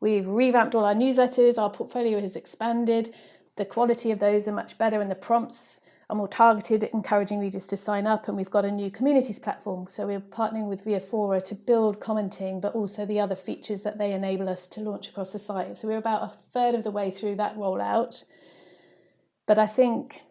We've 0.00 0.26
revamped 0.26 0.74
all 0.74 0.84
our 0.84 0.94
newsletters, 0.94 1.58
our 1.58 1.70
portfolio 1.70 2.20
has 2.20 2.36
expanded, 2.36 3.14
the 3.56 3.64
quality 3.64 4.10
of 4.10 4.18
those 4.18 4.46
are 4.48 4.52
much 4.52 4.78
better, 4.78 5.00
and 5.00 5.10
the 5.10 5.14
prompts 5.14 5.80
are 6.08 6.16
more 6.16 6.28
targeted, 6.28 6.84
encouraging 6.84 7.40
readers 7.40 7.66
to 7.66 7.76
sign 7.76 8.06
up. 8.06 8.28
And 8.28 8.36
we've 8.36 8.50
got 8.50 8.64
a 8.64 8.70
new 8.70 8.90
communities 8.90 9.38
platform. 9.38 9.86
So 9.88 10.06
we're 10.06 10.20
partnering 10.20 10.68
with 10.68 10.84
Viafoura 10.84 11.42
to 11.46 11.54
build 11.54 12.00
commenting, 12.00 12.60
but 12.60 12.74
also 12.74 13.04
the 13.04 13.18
other 13.18 13.34
features 13.34 13.82
that 13.82 13.98
they 13.98 14.12
enable 14.12 14.48
us 14.48 14.66
to 14.68 14.80
launch 14.80 15.08
across 15.08 15.32
the 15.32 15.38
site. 15.38 15.78
So 15.78 15.88
we're 15.88 15.98
about 15.98 16.22
a 16.22 16.38
third 16.52 16.74
of 16.76 16.84
the 16.84 16.92
way 16.92 17.10
through 17.10 17.36
that 17.36 17.56
rollout. 17.56 18.24
But 19.46 19.58
I 19.58 19.66
think 19.66 20.22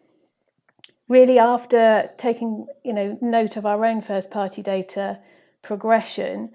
really 1.08 1.38
after 1.38 2.10
taking 2.16 2.66
you 2.84 2.92
know 2.92 3.18
note 3.20 3.56
of 3.56 3.64
our 3.64 3.84
own 3.84 4.00
first 4.02 4.30
party 4.30 4.62
data 4.62 5.18
progression, 5.62 6.52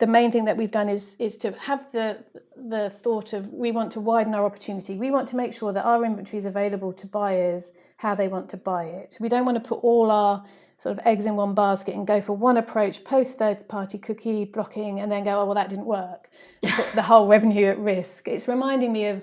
the 0.00 0.06
main 0.06 0.32
thing 0.32 0.46
that 0.46 0.56
we've 0.56 0.70
done 0.70 0.88
is 0.88 1.14
is 1.18 1.36
to 1.36 1.52
have 1.52 1.90
the 1.92 2.18
the 2.56 2.90
thought 2.90 3.32
of 3.32 3.52
we 3.52 3.70
want 3.70 3.92
to 3.92 4.00
widen 4.00 4.34
our 4.34 4.44
opportunity. 4.44 4.96
We 4.96 5.10
want 5.10 5.28
to 5.28 5.36
make 5.36 5.52
sure 5.52 5.72
that 5.72 5.84
our 5.84 6.04
inventory 6.04 6.38
is 6.38 6.46
available 6.46 6.92
to 6.94 7.06
buyers 7.06 7.72
how 7.98 8.14
they 8.14 8.28
want 8.28 8.48
to 8.50 8.56
buy 8.56 8.84
it. 8.84 9.18
We 9.20 9.28
don't 9.28 9.44
want 9.44 9.62
to 9.62 9.68
put 9.68 9.84
all 9.84 10.10
our 10.10 10.44
sort 10.78 10.98
of 10.98 11.06
eggs 11.06 11.26
in 11.26 11.36
one 11.36 11.54
basket 11.54 11.94
and 11.94 12.06
go 12.06 12.22
for 12.22 12.32
one 12.32 12.56
approach 12.56 13.04
post 13.04 13.38
third 13.38 13.68
party 13.68 13.98
cookie 13.98 14.46
blocking 14.46 15.00
and 15.00 15.12
then 15.12 15.22
go 15.22 15.38
oh 15.38 15.44
well 15.44 15.54
that 15.54 15.68
didn't 15.68 15.86
work. 15.86 16.30
Put 16.62 16.92
the 16.94 17.02
whole 17.02 17.28
revenue 17.28 17.66
at 17.66 17.78
risk. 17.78 18.26
It's 18.26 18.48
reminding 18.48 18.92
me 18.92 19.06
of 19.06 19.22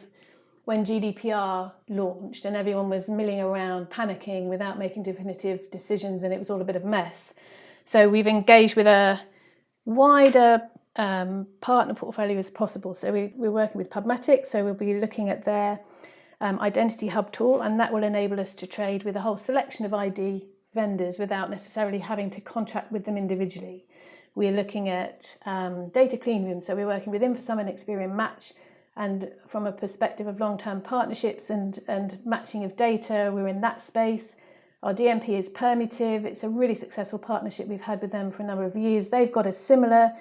when 0.65 0.85
GDPR 0.85 1.71
launched 1.89 2.45
and 2.45 2.55
everyone 2.55 2.89
was 2.89 3.09
milling 3.09 3.41
around, 3.41 3.89
panicking 3.89 4.47
without 4.47 4.77
making 4.77 5.03
definitive 5.03 5.71
decisions, 5.71 6.23
and 6.23 6.33
it 6.33 6.37
was 6.37 6.49
all 6.49 6.61
a 6.61 6.65
bit 6.65 6.75
of 6.75 6.83
a 6.83 6.87
mess. 6.87 7.33
So 7.81 8.09
we've 8.09 8.27
engaged 8.27 8.75
with 8.75 8.85
a 8.85 9.19
wider 9.87 10.61
um, 10.97 11.47
partner 11.61 11.93
portfolio 11.93 12.37
as 12.37 12.49
possible. 12.49 12.93
So 12.93 13.11
we, 13.13 13.33
we're 13.35 13.51
working 13.51 13.77
with 13.77 13.89
Pubmatic, 13.89 14.45
so 14.45 14.63
we'll 14.63 14.73
be 14.73 14.99
looking 14.99 15.29
at 15.29 15.45
their 15.45 15.79
um, 16.41 16.59
Identity 16.59 17.07
Hub 17.07 17.31
tool, 17.31 17.61
and 17.61 17.79
that 17.79 17.91
will 17.93 18.03
enable 18.03 18.39
us 18.39 18.53
to 18.55 18.67
trade 18.67 19.03
with 19.03 19.15
a 19.15 19.21
whole 19.21 19.37
selection 19.37 19.85
of 19.85 19.93
ID 19.93 20.45
vendors 20.73 21.17
without 21.17 21.49
necessarily 21.49 21.99
having 21.99 22.29
to 22.31 22.41
contract 22.41 22.91
with 22.91 23.05
them 23.05 23.17
individually. 23.17 23.85
We're 24.35 24.51
looking 24.51 24.89
at 24.89 25.37
um, 25.45 25.89
data 25.89 26.17
clean 26.17 26.45
rooms, 26.45 26.65
so 26.65 26.75
we're 26.75 26.85
working 26.85 27.11
with 27.11 27.21
Infosum 27.21 27.59
and 27.59 27.69
Experian 27.69 28.13
Match 28.13 28.53
and 28.97 29.31
from 29.47 29.67
a 29.67 29.71
perspective 29.71 30.27
of 30.27 30.39
long-term 30.39 30.81
partnerships 30.81 31.49
and, 31.49 31.79
and 31.87 32.17
matching 32.25 32.63
of 32.63 32.75
data, 32.75 33.31
we're 33.33 33.47
in 33.47 33.61
that 33.61 33.81
space. 33.81 34.35
Our 34.83 34.93
DMP 34.93 35.29
is 35.29 35.49
Permutive. 35.49 36.23
It's 36.23 36.43
a 36.43 36.49
really 36.49 36.75
successful 36.75 37.17
partnership 37.17 37.67
we've 37.67 37.81
had 37.81 37.99
with 37.99 38.11
them 38.11 38.29
for 38.29 38.43
a 38.43 38.45
number 38.45 38.63
of 38.63 38.75
years. 38.75 39.09
They've 39.09 39.31
got 39.31 39.47
a 39.47 39.51
similar 39.51 40.13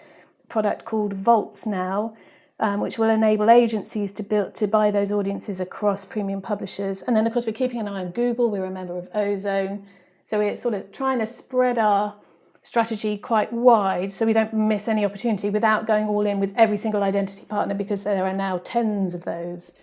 product 0.48 0.86
called 0.86 1.12
Vaults 1.12 1.66
now, 1.66 2.16
um, 2.60 2.80
which 2.80 2.98
will 2.98 3.10
enable 3.10 3.50
agencies 3.50 4.12
to 4.12 4.22
build 4.22 4.54
to 4.54 4.66
buy 4.66 4.90
those 4.90 5.12
audiences 5.12 5.60
across 5.60 6.06
premium 6.06 6.40
publishers. 6.40 7.02
And 7.02 7.14
then, 7.14 7.26
of 7.26 7.34
course, 7.34 7.44
we're 7.44 7.52
keeping 7.52 7.80
an 7.80 7.88
eye 7.88 8.00
on 8.00 8.12
Google. 8.12 8.50
We're 8.50 8.64
a 8.64 8.70
member 8.70 8.96
of 8.96 9.10
Ozone, 9.12 9.84
so 10.24 10.38
we're 10.38 10.56
sort 10.56 10.72
of 10.72 10.90
trying 10.90 11.18
to 11.18 11.26
spread 11.26 11.78
our 11.78 12.16
strategy 12.62 13.18
quite 13.18 13.52
wide 13.52 14.12
so 14.12 14.24
we 14.24 14.32
don't 14.32 14.54
miss 14.54 14.88
any 14.88 15.04
opportunity 15.04 15.50
without 15.50 15.86
going 15.86 16.08
all 16.08 16.24
in 16.24 16.40
with 16.40 16.54
every 16.56 16.78
single 16.78 17.02
identity 17.02 17.44
partner 17.44 17.74
because 17.74 18.04
there 18.04 18.24
are 18.24 18.32
now 18.32 18.58
tens 18.64 19.14
of 19.14 19.22
those. 19.24 19.74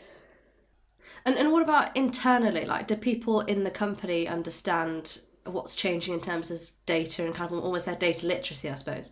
And 1.25 1.37
and 1.37 1.51
what 1.51 1.63
about 1.63 1.95
internally? 1.95 2.65
Like, 2.65 2.87
do 2.87 2.95
people 2.95 3.41
in 3.41 3.63
the 3.63 3.71
company 3.71 4.27
understand 4.27 5.19
what's 5.45 5.75
changing 5.75 6.13
in 6.13 6.21
terms 6.21 6.51
of 6.51 6.71
data 6.85 7.25
and 7.25 7.33
kind 7.33 7.51
of 7.51 7.63
almost 7.63 7.85
their 7.85 7.95
data 7.95 8.25
literacy, 8.25 8.69
I 8.69 8.75
suppose? 8.75 9.11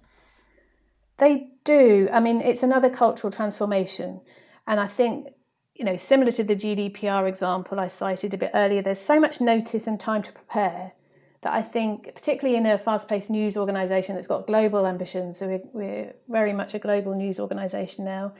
They 1.17 1.49
do. 1.63 2.09
I 2.11 2.19
mean, 2.19 2.41
it's 2.41 2.63
another 2.63 2.89
cultural 2.89 3.31
transformation. 3.31 4.21
And 4.67 4.79
I 4.79 4.87
think, 4.87 5.27
you 5.75 5.85
know, 5.85 5.97
similar 5.97 6.31
to 6.31 6.43
the 6.43 6.55
GDPR 6.55 7.27
example 7.27 7.79
I 7.79 7.89
cited 7.89 8.33
a 8.33 8.37
bit 8.37 8.51
earlier, 8.53 8.81
there's 8.81 8.99
so 8.99 9.19
much 9.19 9.41
notice 9.41 9.87
and 9.87 9.99
time 9.99 10.21
to 10.23 10.31
prepare 10.31 10.93
that 11.41 11.53
I 11.53 11.61
think, 11.61 12.13
particularly 12.13 12.55
in 12.55 12.65
a 12.65 12.77
fast 12.77 13.07
paced 13.07 13.29
news 13.29 13.57
organisation 13.57 14.15
that's 14.15 14.27
got 14.27 14.47
global 14.47 14.85
ambitions, 14.85 15.39
so 15.39 15.47
we're, 15.47 15.61
we're 15.73 16.13
very 16.29 16.53
much 16.53 16.73
a 16.75 16.79
global 16.79 17.15
news 17.15 17.39
organisation 17.39 18.05
now, 18.05 18.33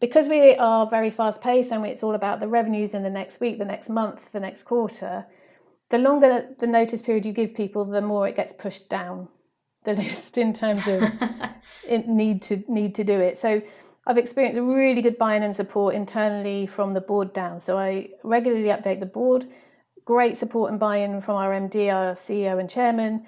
because 0.00 0.28
we 0.28 0.54
are 0.56 0.88
very 0.88 1.10
fast 1.10 1.40
paced 1.40 1.72
and 1.72 1.84
it's 1.86 2.02
all 2.02 2.14
about 2.14 2.40
the 2.40 2.48
revenues 2.48 2.94
in 2.94 3.02
the 3.02 3.10
next 3.10 3.40
week, 3.40 3.58
the 3.58 3.64
next 3.64 3.88
month, 3.88 4.32
the 4.32 4.40
next 4.40 4.64
quarter, 4.64 5.26
the 5.90 5.98
longer 5.98 6.48
the 6.58 6.66
notice 6.66 7.02
period 7.02 7.26
you 7.26 7.32
give 7.32 7.54
people, 7.54 7.84
the 7.84 8.02
more 8.02 8.28
it 8.28 8.36
gets 8.36 8.52
pushed 8.52 8.88
down 8.88 9.28
the 9.84 9.92
list 10.02 10.38
in 10.38 10.52
terms 10.52 10.86
of 10.86 11.02
need 12.06 12.42
to 12.42 12.62
need 12.68 12.94
to 12.94 13.04
do 13.04 13.18
it. 13.18 13.38
So 13.38 13.62
I've 14.06 14.18
experienced 14.18 14.58
a 14.58 14.62
really 14.62 15.02
good 15.02 15.18
buy-in 15.18 15.42
and 15.42 15.54
support 15.54 15.94
internally 15.94 16.66
from 16.66 16.92
the 16.92 17.00
board 17.00 17.32
down. 17.32 17.60
So 17.60 17.76
I 17.76 18.10
regularly 18.22 18.68
update 18.68 19.00
the 19.00 19.06
board 19.06 19.46
great 20.08 20.38
support 20.38 20.70
and 20.70 20.80
buy-in 20.80 21.20
from 21.20 21.36
our 21.36 21.50
MD, 21.50 21.92
our 21.92 22.14
CEO 22.14 22.58
and 22.58 22.70
chairman. 22.70 23.26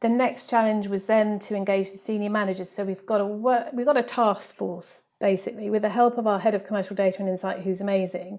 The 0.00 0.10
next 0.10 0.50
challenge 0.50 0.86
was 0.86 1.06
then 1.06 1.38
to 1.38 1.56
engage 1.56 1.90
the 1.90 1.96
senior 1.96 2.28
managers. 2.28 2.70
So 2.70 2.84
we've 2.84 3.06
got 3.06 3.22
a 3.22 3.24
work, 3.24 3.70
we've 3.72 3.86
got 3.86 3.96
a 3.96 4.02
task 4.02 4.54
force 4.54 5.04
basically 5.20 5.70
with 5.70 5.82
the 5.82 5.88
help 5.88 6.18
of 6.18 6.26
our 6.26 6.38
head 6.38 6.54
of 6.54 6.64
commercial 6.64 6.94
data 6.94 7.20
and 7.20 7.28
insight, 7.28 7.60
who's 7.60 7.80
amazing. 7.80 8.38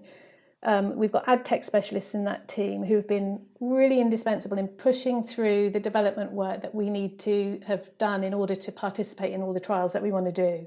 Um, 0.62 0.96
we've 0.96 1.12
got 1.12 1.26
ad 1.26 1.44
tech 1.44 1.64
specialists 1.64 2.14
in 2.14 2.24
that 2.24 2.48
team 2.48 2.84
who've 2.84 3.06
been 3.06 3.40
really 3.60 4.00
indispensable 4.00 4.58
in 4.58 4.68
pushing 4.68 5.22
through 5.22 5.70
the 5.70 5.80
development 5.80 6.32
work 6.32 6.60
that 6.60 6.74
we 6.74 6.90
need 6.90 7.18
to 7.20 7.60
have 7.66 7.96
done 7.96 8.22
in 8.24 8.34
order 8.34 8.54
to 8.54 8.72
participate 8.72 9.32
in 9.32 9.40
all 9.40 9.54
the 9.54 9.60
trials 9.60 9.94
that 9.94 10.02
we 10.02 10.12
want 10.12 10.26
to 10.26 10.32
do. 10.32 10.66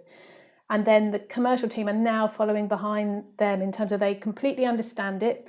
And 0.70 0.84
then 0.84 1.12
the 1.12 1.20
commercial 1.20 1.70
team 1.70 1.88
are 1.90 1.94
now 1.94 2.28
following 2.28 2.68
behind 2.68 3.26
them 3.38 3.62
in 3.62 3.72
terms 3.72 3.92
of 3.92 4.00
they 4.00 4.16
completely 4.16 4.66
understand 4.66 5.22
it. 5.22 5.48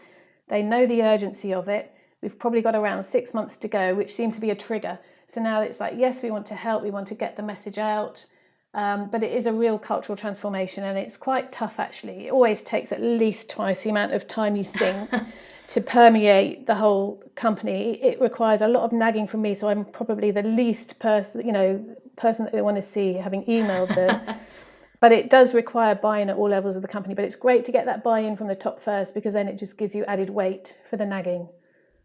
They 0.49 0.63
know 0.63 0.85
the 0.85 1.03
urgency 1.03 1.55
of 1.55 1.69
it. 1.69 1.95
We've 2.21 2.39
probably 2.39 2.61
got 2.61 2.75
around 2.75 3.03
six 3.05 3.33
months 3.33 3.57
to 3.59 3.69
go, 3.69 3.95
which 3.95 4.13
seems 4.13 4.35
to 4.35 4.41
be 4.41 4.51
a 4.51 4.55
trigger. 4.55 4.99
So 5.27 5.41
now 5.41 5.63
it's 5.63 5.81
like, 5.81 5.95
yes, 5.97 6.23
we 6.23 6.31
want 6.31 6.47
to 6.47 6.55
help, 6.55 6.83
we 6.83 6.91
want 6.91 7.07
to 7.09 7.15
get 7.15 7.37
the 7.37 7.43
message 7.43 7.79
out. 7.79 8.27
Um, 8.75 9.09
but 9.09 9.23
it 9.23 9.31
is 9.31 9.47
a 9.47 9.53
real 9.53 9.79
cultural 9.79 10.17
transformation 10.17 10.83
and 10.83 10.99
it's 10.99 11.17
quite 11.17 11.53
tough 11.53 11.79
actually. 11.79 12.27
It 12.27 12.33
always 12.33 12.61
takes 12.61 12.91
at 12.91 13.01
least 13.01 13.49
twice 13.49 13.85
the 13.85 13.91
amount 13.91 14.13
of 14.13 14.27
time 14.27 14.57
you 14.57 14.65
think 14.65 15.11
to 15.69 15.81
permeate 15.81 16.67
the 16.67 16.75
whole 16.75 17.23
company. 17.37 18.03
It 18.03 18.21
requires 18.21 18.63
a 18.63 18.69
lot 18.69 18.83
of 18.83 18.93
nagging 18.93 19.29
from 19.29 19.43
me, 19.43 19.55
so 19.55 19.69
I'm 19.69 19.85
probably 19.85 20.33
the 20.33 20.43
least 20.43 20.99
person, 20.99 21.47
you 21.47 21.53
know, 21.53 21.85
person 22.17 22.45
that 22.45 22.53
they 22.53 22.63
want 22.63 22.77
to 22.77 22.83
see 22.83 23.15
having 23.15 23.45
emailed 23.45 23.95
them. 23.95 24.21
but 25.01 25.13
it 25.13 25.31
does 25.31 25.55
require 25.55 25.95
buy-in 25.95 26.31
at 26.31 26.37
all 26.37 26.49
levels 26.49 26.77
of 26.77 26.83
the 26.83 26.89
company 26.89 27.15
but 27.15 27.25
it's 27.25 27.37
great 27.37 27.65
to 27.65 27.71
get 27.73 27.85
that 27.85 28.03
buy-in 28.03 28.35
from 28.35 28.47
the 28.47 28.55
top 28.55 28.81
first 28.81 29.15
because 29.15 29.35
then 29.35 29.47
it 29.47 29.59
just 29.59 29.77
gives 29.77 29.95
you 29.95 30.03
added 30.07 30.31
weight 30.31 30.79
for 30.89 30.97
the 30.97 31.05
nagging 31.05 31.47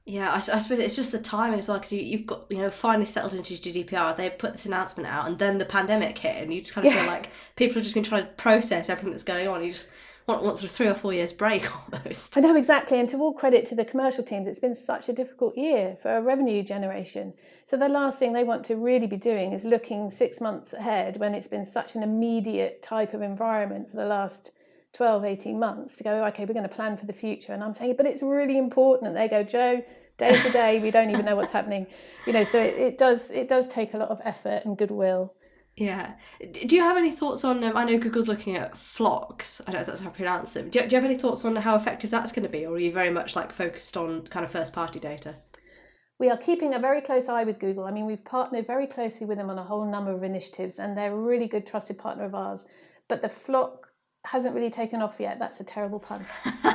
yeah, 0.09 0.31
I, 0.31 0.37
I 0.37 0.39
suppose 0.39 0.79
it's 0.79 0.95
just 0.95 1.11
the 1.11 1.19
timing 1.19 1.59
as 1.59 1.67
well 1.67 1.77
because 1.77 1.93
you, 1.93 2.17
have 2.17 2.25
got 2.25 2.45
you 2.49 2.57
know 2.57 2.71
finally 2.71 3.05
settled 3.05 3.35
into 3.35 3.53
GDPR. 3.53 4.15
They 4.15 4.31
put 4.31 4.53
this 4.53 4.65
announcement 4.65 5.07
out, 5.07 5.27
and 5.27 5.37
then 5.37 5.59
the 5.59 5.65
pandemic 5.65 6.17
hit, 6.17 6.41
and 6.41 6.51
you 6.51 6.61
just 6.61 6.73
kind 6.73 6.87
of 6.87 6.93
yeah. 6.93 7.01
feel 7.01 7.11
like 7.11 7.29
people 7.55 7.75
have 7.75 7.83
just 7.83 7.93
been 7.93 8.03
trying 8.03 8.23
to 8.23 8.29
process 8.29 8.89
everything 8.89 9.11
that's 9.11 9.23
going 9.23 9.47
on. 9.47 9.63
You 9.63 9.71
just 9.71 9.89
want, 10.25 10.43
want 10.43 10.57
sort 10.57 10.71
of 10.71 10.75
three 10.75 10.87
or 10.87 10.95
four 10.95 11.13
years 11.13 11.31
break 11.31 11.67
almost. 11.93 12.35
I 12.35 12.41
know 12.41 12.55
exactly, 12.55 12.99
and 12.99 13.07
to 13.09 13.17
all 13.17 13.33
credit 13.33 13.65
to 13.67 13.75
the 13.75 13.85
commercial 13.85 14.23
teams, 14.23 14.47
it's 14.47 14.59
been 14.59 14.73
such 14.73 15.09
a 15.09 15.13
difficult 15.13 15.55
year 15.55 15.95
for 16.01 16.19
revenue 16.21 16.63
generation. 16.63 17.33
So 17.65 17.77
the 17.77 17.87
last 17.87 18.17
thing 18.17 18.33
they 18.33 18.43
want 18.43 18.65
to 18.65 18.77
really 18.77 19.05
be 19.05 19.17
doing 19.17 19.53
is 19.53 19.63
looking 19.63 20.09
six 20.09 20.41
months 20.41 20.73
ahead 20.73 21.17
when 21.17 21.35
it's 21.35 21.47
been 21.47 21.65
such 21.65 21.95
an 21.95 22.01
immediate 22.01 22.81
type 22.81 23.13
of 23.13 23.21
environment 23.21 23.91
for 23.91 23.97
the 23.97 24.05
last 24.05 24.53
12, 24.93 25.25
18 25.25 25.59
months 25.59 25.97
to 25.97 26.03
go, 26.03 26.25
okay, 26.25 26.45
we're 26.45 26.53
going 26.53 26.67
to 26.67 26.75
plan 26.75 26.97
for 26.97 27.05
the 27.05 27.13
future. 27.13 27.53
And 27.53 27.63
I'm 27.63 27.73
saying, 27.73 27.95
but 27.97 28.05
it's 28.05 28.23
really 28.23 28.57
important. 28.57 29.09
And 29.09 29.17
they 29.17 29.27
go, 29.27 29.43
Jo, 29.43 29.83
day 30.17 30.39
to 30.41 30.51
day, 30.51 30.79
we 30.79 30.91
don't 30.91 31.09
even 31.09 31.25
know 31.25 31.35
what's 31.35 31.51
happening. 31.51 31.87
You 32.25 32.33
know, 32.33 32.43
so 32.43 32.59
it, 32.59 32.75
it 32.75 32.97
does 32.97 33.31
it 33.31 33.47
does 33.47 33.67
take 33.67 33.93
a 33.93 33.97
lot 33.97 34.09
of 34.09 34.21
effort 34.23 34.63
and 34.65 34.77
goodwill. 34.77 35.33
Yeah. 35.75 36.15
Do 36.51 36.75
you 36.75 36.81
have 36.81 36.97
any 36.97 37.11
thoughts 37.11 37.45
on? 37.45 37.63
Um, 37.63 37.77
I 37.77 37.85
know 37.85 37.97
Google's 37.97 38.27
looking 38.27 38.57
at 38.57 38.73
FLoCs. 38.73 39.61
I 39.61 39.71
don't 39.71 39.75
know 39.75 39.81
if 39.81 39.87
that's 39.87 40.01
how 40.01 40.09
I 40.09 40.11
pronounce 40.11 40.53
them. 40.53 40.69
Do 40.69 40.79
you, 40.79 40.87
do 40.87 40.95
you 40.95 41.01
have 41.01 41.09
any 41.09 41.17
thoughts 41.17 41.45
on 41.45 41.55
how 41.55 41.75
effective 41.75 42.09
that's 42.09 42.33
going 42.33 42.45
to 42.45 42.51
be, 42.51 42.65
or 42.65 42.73
are 42.73 42.79
you 42.79 42.91
very 42.91 43.09
much 43.09 43.35
like 43.35 43.53
focused 43.53 43.95
on 43.95 44.27
kind 44.27 44.43
of 44.43 44.51
first 44.51 44.73
party 44.73 44.99
data? 44.99 45.35
We 46.19 46.29
are 46.29 46.35
keeping 46.35 46.73
a 46.73 46.79
very 46.79 46.99
close 46.99 47.29
eye 47.29 47.45
with 47.45 47.59
Google. 47.59 47.85
I 47.85 47.91
mean, 47.91 48.05
we've 48.05 48.25
partnered 48.25 48.67
very 48.67 48.87
closely 48.87 49.25
with 49.25 49.37
them 49.37 49.49
on 49.49 49.57
a 49.57 49.63
whole 49.63 49.89
number 49.89 50.11
of 50.11 50.21
initiatives, 50.21 50.79
and 50.79 50.97
they're 50.97 51.13
a 51.13 51.17
really 51.17 51.47
good 51.47 51.65
trusted 51.65 51.97
partner 51.97 52.25
of 52.25 52.35
ours. 52.35 52.65
But 53.07 53.21
the 53.21 53.29
FLoCs 53.29 53.77
hasn't 54.25 54.55
really 54.55 54.69
taken 54.69 55.01
off 55.01 55.15
yet. 55.19 55.39
That's 55.39 55.59
a 55.59 55.63
terrible 55.63 55.99
pun, 55.99 56.25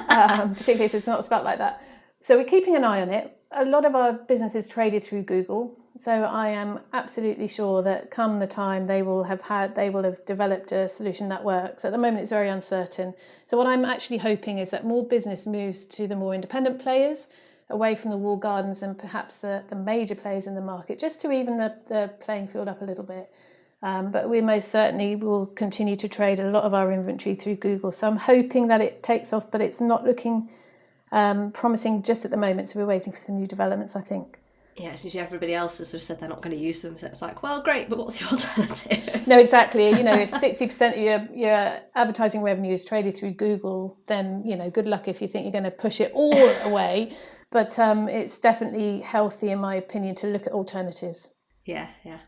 um, 0.08 0.54
particularly 0.54 0.86
if 0.86 0.94
it's 0.94 1.06
not 1.06 1.24
spelled 1.24 1.44
like 1.44 1.58
that. 1.58 1.82
So 2.20 2.38
we're 2.38 2.44
keeping 2.44 2.74
an 2.76 2.84
eye 2.84 3.02
on 3.02 3.10
it. 3.10 3.36
A 3.52 3.64
lot 3.64 3.84
of 3.84 3.94
our 3.94 4.12
business 4.12 4.54
is 4.54 4.66
traded 4.66 5.04
through 5.04 5.22
Google, 5.22 5.78
so 5.96 6.10
I 6.10 6.48
am 6.48 6.80
absolutely 6.92 7.46
sure 7.46 7.82
that 7.82 8.10
come 8.10 8.40
the 8.40 8.46
time 8.46 8.86
they 8.86 9.02
will 9.02 9.22
have 9.22 9.40
had 9.42 9.76
they 9.76 9.90
will 9.90 10.02
have 10.02 10.24
developed 10.24 10.72
a 10.72 10.88
solution 10.88 11.28
that 11.28 11.44
works. 11.44 11.84
At 11.84 11.92
the 11.92 11.98
moment 11.98 12.22
it's 12.22 12.32
very 12.32 12.48
uncertain. 12.48 13.14
So 13.46 13.56
what 13.56 13.66
I'm 13.66 13.84
actually 13.84 14.18
hoping 14.18 14.58
is 14.58 14.70
that 14.70 14.84
more 14.84 15.06
business 15.06 15.46
moves 15.46 15.84
to 15.86 16.08
the 16.08 16.16
more 16.16 16.34
independent 16.34 16.80
players, 16.80 17.28
away 17.70 17.94
from 17.94 18.10
the 18.10 18.16
walled 18.16 18.40
gardens 18.40 18.82
and 18.82 18.98
perhaps 18.98 19.38
the, 19.38 19.62
the 19.68 19.76
major 19.76 20.14
players 20.14 20.46
in 20.46 20.54
the 20.54 20.60
market, 20.60 20.98
just 20.98 21.20
to 21.20 21.30
even 21.30 21.58
the, 21.58 21.76
the 21.88 22.10
playing 22.20 22.48
field 22.48 22.68
up 22.68 22.82
a 22.82 22.84
little 22.84 23.04
bit. 23.04 23.30
Um, 23.84 24.10
but 24.10 24.30
we 24.30 24.40
most 24.40 24.70
certainly 24.70 25.14
will 25.14 25.44
continue 25.44 25.94
to 25.96 26.08
trade 26.08 26.40
a 26.40 26.50
lot 26.50 26.64
of 26.64 26.72
our 26.72 26.90
inventory 26.90 27.34
through 27.34 27.56
Google. 27.56 27.92
So 27.92 28.08
I'm 28.08 28.16
hoping 28.16 28.68
that 28.68 28.80
it 28.80 29.02
takes 29.02 29.34
off, 29.34 29.50
but 29.50 29.60
it's 29.60 29.78
not 29.78 30.04
looking 30.04 30.48
um, 31.12 31.52
promising 31.52 32.02
just 32.02 32.24
at 32.24 32.30
the 32.30 32.38
moment. 32.38 32.70
So 32.70 32.80
we're 32.80 32.86
waiting 32.86 33.12
for 33.12 33.18
some 33.18 33.36
new 33.36 33.46
developments, 33.46 33.94
I 33.94 34.00
think. 34.00 34.38
Yeah, 34.76 34.94
since 34.94 35.14
everybody 35.14 35.54
else 35.54 35.76
has 35.78 35.90
sort 35.90 36.00
of 36.00 36.02
said 36.02 36.18
they're 36.18 36.30
not 36.30 36.40
going 36.40 36.56
to 36.56 36.62
use 36.62 36.80
them, 36.80 36.96
so 36.96 37.08
it's 37.08 37.20
like, 37.20 37.42
well, 37.42 37.60
great, 37.62 37.90
but 37.90 37.98
what's 37.98 38.20
the 38.20 38.24
alternative? 38.32 39.26
no, 39.26 39.38
exactly. 39.38 39.90
You 39.90 40.02
know, 40.02 40.14
if 40.14 40.30
sixty 40.30 40.66
percent 40.66 40.96
of 40.96 41.02
your 41.02 41.28
your 41.32 41.76
advertising 41.94 42.40
revenue 42.40 42.72
is 42.72 42.86
traded 42.86 43.18
through 43.18 43.32
Google, 43.32 43.96
then 44.06 44.42
you 44.46 44.56
know, 44.56 44.70
good 44.70 44.86
luck 44.86 45.08
if 45.08 45.20
you 45.20 45.28
think 45.28 45.44
you're 45.44 45.52
going 45.52 45.62
to 45.62 45.70
push 45.70 46.00
it 46.00 46.10
all 46.14 46.48
away. 46.64 47.12
But 47.50 47.78
um, 47.78 48.08
it's 48.08 48.38
definitely 48.38 49.00
healthy, 49.00 49.50
in 49.50 49.60
my 49.60 49.76
opinion, 49.76 50.14
to 50.16 50.26
look 50.26 50.46
at 50.46 50.54
alternatives. 50.54 51.30
Yeah, 51.66 51.88
yeah. 52.02 52.18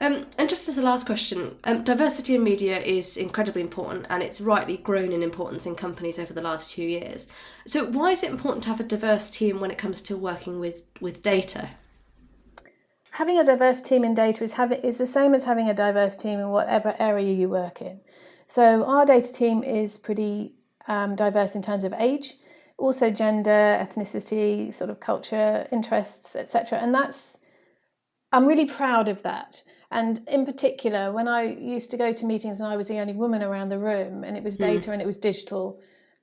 Um, 0.00 0.26
and 0.38 0.48
just 0.48 0.68
as 0.68 0.78
a 0.78 0.82
last 0.82 1.06
question, 1.06 1.56
um, 1.64 1.82
diversity 1.82 2.36
in 2.36 2.44
media 2.44 2.78
is 2.78 3.16
incredibly 3.16 3.62
important 3.62 4.06
and 4.08 4.22
it's 4.22 4.40
rightly 4.40 4.76
grown 4.76 5.10
in 5.10 5.24
importance 5.24 5.66
in 5.66 5.74
companies 5.74 6.20
over 6.20 6.32
the 6.32 6.40
last 6.40 6.72
few 6.72 6.88
years. 6.88 7.26
So, 7.66 7.84
why 7.84 8.12
is 8.12 8.22
it 8.22 8.30
important 8.30 8.62
to 8.64 8.68
have 8.68 8.78
a 8.78 8.84
diverse 8.84 9.28
team 9.28 9.58
when 9.58 9.72
it 9.72 9.78
comes 9.78 10.00
to 10.02 10.16
working 10.16 10.60
with, 10.60 10.82
with 11.00 11.22
data? 11.22 11.70
Having 13.10 13.40
a 13.40 13.44
diverse 13.44 13.80
team 13.80 14.04
in 14.04 14.14
data 14.14 14.44
is, 14.44 14.52
have, 14.52 14.72
is 14.72 14.98
the 14.98 15.06
same 15.06 15.34
as 15.34 15.42
having 15.42 15.68
a 15.68 15.74
diverse 15.74 16.14
team 16.14 16.38
in 16.38 16.50
whatever 16.50 16.94
area 17.00 17.32
you 17.32 17.48
work 17.48 17.82
in. 17.82 18.00
So, 18.46 18.84
our 18.84 19.04
data 19.04 19.32
team 19.32 19.64
is 19.64 19.98
pretty 19.98 20.54
um, 20.86 21.16
diverse 21.16 21.56
in 21.56 21.62
terms 21.62 21.82
of 21.82 21.92
age, 21.98 22.34
also 22.76 23.10
gender, 23.10 23.50
ethnicity, 23.50 24.72
sort 24.72 24.90
of 24.90 25.00
culture, 25.00 25.66
interests, 25.72 26.36
etc. 26.36 26.78
And 26.78 26.94
that's 26.94 27.38
I'm 28.30 28.46
really 28.46 28.66
proud 28.66 29.08
of 29.08 29.22
that. 29.22 29.62
And 29.90 30.20
in 30.28 30.44
particular, 30.44 31.12
when 31.12 31.28
I 31.28 31.42
used 31.42 31.90
to 31.92 31.96
go 31.96 32.12
to 32.12 32.26
meetings 32.26 32.60
and 32.60 32.68
I 32.68 32.76
was 32.76 32.88
the 32.88 32.98
only 32.98 33.14
woman 33.14 33.42
around 33.42 33.70
the 33.70 33.78
room, 33.78 34.22
and 34.22 34.36
it 34.36 34.44
was 34.44 34.58
data 34.58 34.90
mm. 34.90 34.92
and 34.92 35.02
it 35.02 35.06
was 35.06 35.16
digital, 35.16 35.80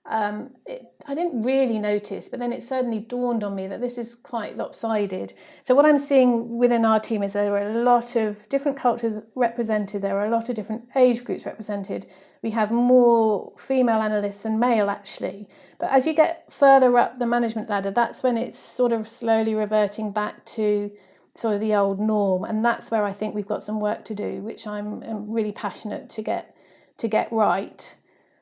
um, 0.07 0.51
it, 0.67 0.85
I 1.07 1.15
didn't 1.15 1.41
really 1.41 1.79
notice, 1.79 2.29
but 2.29 2.39
then 2.39 2.53
it 2.53 2.63
certainly 2.63 2.99
dawned 2.99 3.43
on 3.43 3.55
me 3.55 3.65
that 3.67 3.81
this 3.81 3.97
is 3.97 4.13
quite 4.13 4.55
lopsided. 4.55 5.33
So, 5.63 5.73
what 5.73 5.85
I'm 5.85 5.97
seeing 5.97 6.57
within 6.57 6.85
our 6.85 6.99
team 6.99 7.23
is 7.23 7.33
there 7.33 7.55
are 7.55 7.71
a 7.71 7.81
lot 7.81 8.15
of 8.15 8.47
different 8.49 8.77
cultures 8.77 9.21
represented, 9.33 10.03
there 10.03 10.17
are 10.19 10.27
a 10.27 10.29
lot 10.29 10.47
of 10.49 10.55
different 10.55 10.87
age 10.95 11.23
groups 11.23 11.45
represented. 11.45 12.05
We 12.43 12.51
have 12.51 12.71
more 12.71 13.51
female 13.57 14.01
analysts 14.01 14.43
than 14.43 14.59
male, 14.59 14.91
actually. 14.91 15.49
But 15.79 15.91
as 15.91 16.05
you 16.05 16.13
get 16.13 16.51
further 16.51 16.95
up 16.99 17.17
the 17.17 17.25
management 17.25 17.69
ladder, 17.69 17.89
that's 17.89 18.21
when 18.21 18.37
it's 18.37 18.59
sort 18.59 18.93
of 18.93 19.07
slowly 19.07 19.55
reverting 19.55 20.11
back 20.11 20.45
to 20.45 20.91
sort 21.35 21.53
of 21.53 21.61
the 21.61 21.75
old 21.75 21.99
norm. 21.99 22.43
And 22.45 22.63
that's 22.63 22.89
where 22.89 23.03
I 23.03 23.13
think 23.13 23.35
we've 23.35 23.47
got 23.47 23.61
some 23.61 23.79
work 23.79 24.05
to 24.05 24.15
do, 24.15 24.41
which 24.41 24.65
I'm, 24.65 25.03
I'm 25.03 25.31
really 25.31 25.51
passionate 25.51 26.09
to 26.11 26.21
get 26.21 26.55
to 26.97 27.07
get 27.09 27.31
right. 27.31 27.95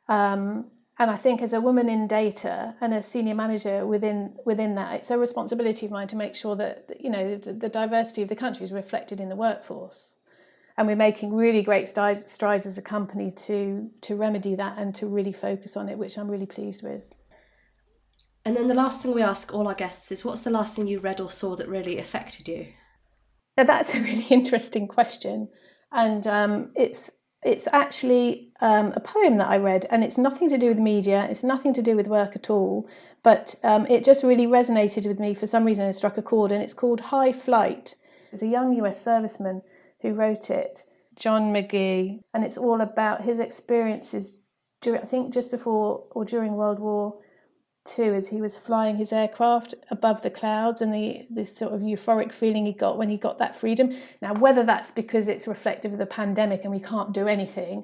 Um, 0.08 0.70
and 1.00 1.10
I 1.10 1.16
think 1.16 1.42
as 1.42 1.54
a 1.54 1.62
woman 1.62 1.90
in 1.90 2.08
data 2.08 2.76
and 2.80 2.94
a 2.94 3.02
senior 3.02 3.34
manager 3.34 3.86
within 3.86 4.36
within 4.46 4.76
that, 4.76 4.96
it's 4.96 5.12
a 5.12 5.18
responsibility 5.18 5.88
of 5.88 5.92
mine 5.92 6.08
to 6.10 6.16
make 6.16 6.36
sure 6.36 6.56
that 6.56 6.98
you 7.00 7.10
know 7.10 7.36
the, 7.36 7.54
the 7.54 7.70
diversity 7.70 8.22
of 8.22 8.30
the 8.30 8.36
country 8.36 8.64
is 8.64 8.72
reflected 8.72 9.20
in 9.20 9.30
the 9.30 9.36
workforce. 9.36 10.16
And 10.78 10.88
we're 10.88 10.96
making 10.96 11.36
really 11.36 11.62
great 11.62 11.88
strides 11.88 12.66
as 12.66 12.78
a 12.78 12.82
company 12.82 13.32
to 13.32 13.90
to 14.02 14.16
remedy 14.16 14.56
that 14.56 14.78
and 14.78 14.94
to 14.96 15.08
really 15.08 15.34
focus 15.34 15.76
on 15.76 15.90
it, 15.90 15.98
which 15.98 16.18
I'm 16.18 16.30
really 16.30 16.46
pleased 16.46 16.84
with. 16.84 17.14
And 18.46 18.56
then 18.56 18.68
the 18.68 18.74
last 18.74 19.02
thing 19.02 19.14
we 19.14 19.22
ask 19.22 19.54
all 19.54 19.68
our 19.68 19.74
guests 19.74 20.12
is, 20.12 20.26
what's 20.26 20.42
the 20.42 20.50
last 20.50 20.76
thing 20.76 20.86
you 20.86 21.00
read 21.00 21.22
or 21.22 21.30
saw 21.30 21.56
that 21.56 21.70
really 21.70 21.98
affected 21.98 22.48
you? 22.48 22.68
Now, 23.58 23.64
that's 23.64 23.94
a 23.94 24.02
really 24.10 24.26
interesting 24.30 24.88
question, 24.88 25.50
and 25.92 26.26
um, 26.28 26.72
it's 26.76 27.12
it's 27.44 27.68
actually 27.74 28.54
um, 28.62 28.94
a 28.96 29.02
poem 29.02 29.38
that 29.38 29.50
I 29.50 29.58
read, 29.58 29.86
and 29.90 30.04
it's 30.04 30.18
nothing 30.18 30.48
to 30.50 30.58
do 30.58 30.70
with 30.70 30.80
media, 30.80 31.28
it's 31.30 31.44
nothing 31.44 31.74
to 31.74 31.82
do 31.82 31.96
with 31.96 32.08
work 32.08 32.36
at 32.36 32.50
all, 32.50 32.88
but 33.22 33.56
um, 33.64 33.86
it 33.88 34.04
just 34.04 34.24
really 34.24 34.48
resonated 34.48 35.06
with 35.08 35.20
me 35.20 35.34
for 35.34 35.46
some 35.46 35.66
reason. 35.66 35.86
It 35.86 35.94
struck 35.94 36.18
a 36.18 36.22
chord, 36.22 36.52
and 36.52 36.64
it's 36.64 36.74
called 36.74 37.02
High 37.02 37.34
Flight. 37.34 37.96
It's 38.32 38.42
a 38.42 38.48
young 38.48 38.74
US 38.74 39.04
serviceman 39.06 39.62
who 40.02 40.14
wrote 40.14 40.50
it, 40.50 40.84
John 41.16 41.52
Magee, 41.52 42.22
and 42.34 42.44
it's 42.44 42.58
all 42.58 42.82
about 42.82 43.24
his 43.24 43.40
experiences, 43.40 44.42
during, 44.82 45.02
I 45.02 45.06
think 45.06 45.34
just 45.34 45.52
before 45.52 46.06
or 46.12 46.26
during 46.26 46.56
World 46.56 46.80
War 46.80 47.20
too 47.86 48.14
as 48.14 48.28
he 48.28 48.42
was 48.42 48.58
flying 48.58 48.98
his 48.98 49.12
aircraft 49.12 49.76
above 49.92 50.22
the 50.22 50.30
clouds 50.30 50.82
and 50.82 50.94
the 50.94 51.26
this 51.30 51.56
sort 51.56 51.74
of 51.74 51.82
euphoric 51.82 52.32
feeling 52.32 52.66
he 52.66 52.74
got 52.74 52.98
when 52.98 53.10
he 53.10 53.18
got 53.18 53.38
that 53.40 53.56
freedom. 53.56 53.94
Now, 54.22 54.34
whether 54.36 54.64
that's 54.64 54.92
because 54.92 55.28
it's 55.28 55.48
reflective 55.48 55.94
of 55.94 56.00
the 56.00 56.06
pandemic 56.06 56.64
and 56.64 56.74
we 56.74 56.80
can't 56.80 57.14
do 57.14 57.28
anything, 57.28 57.84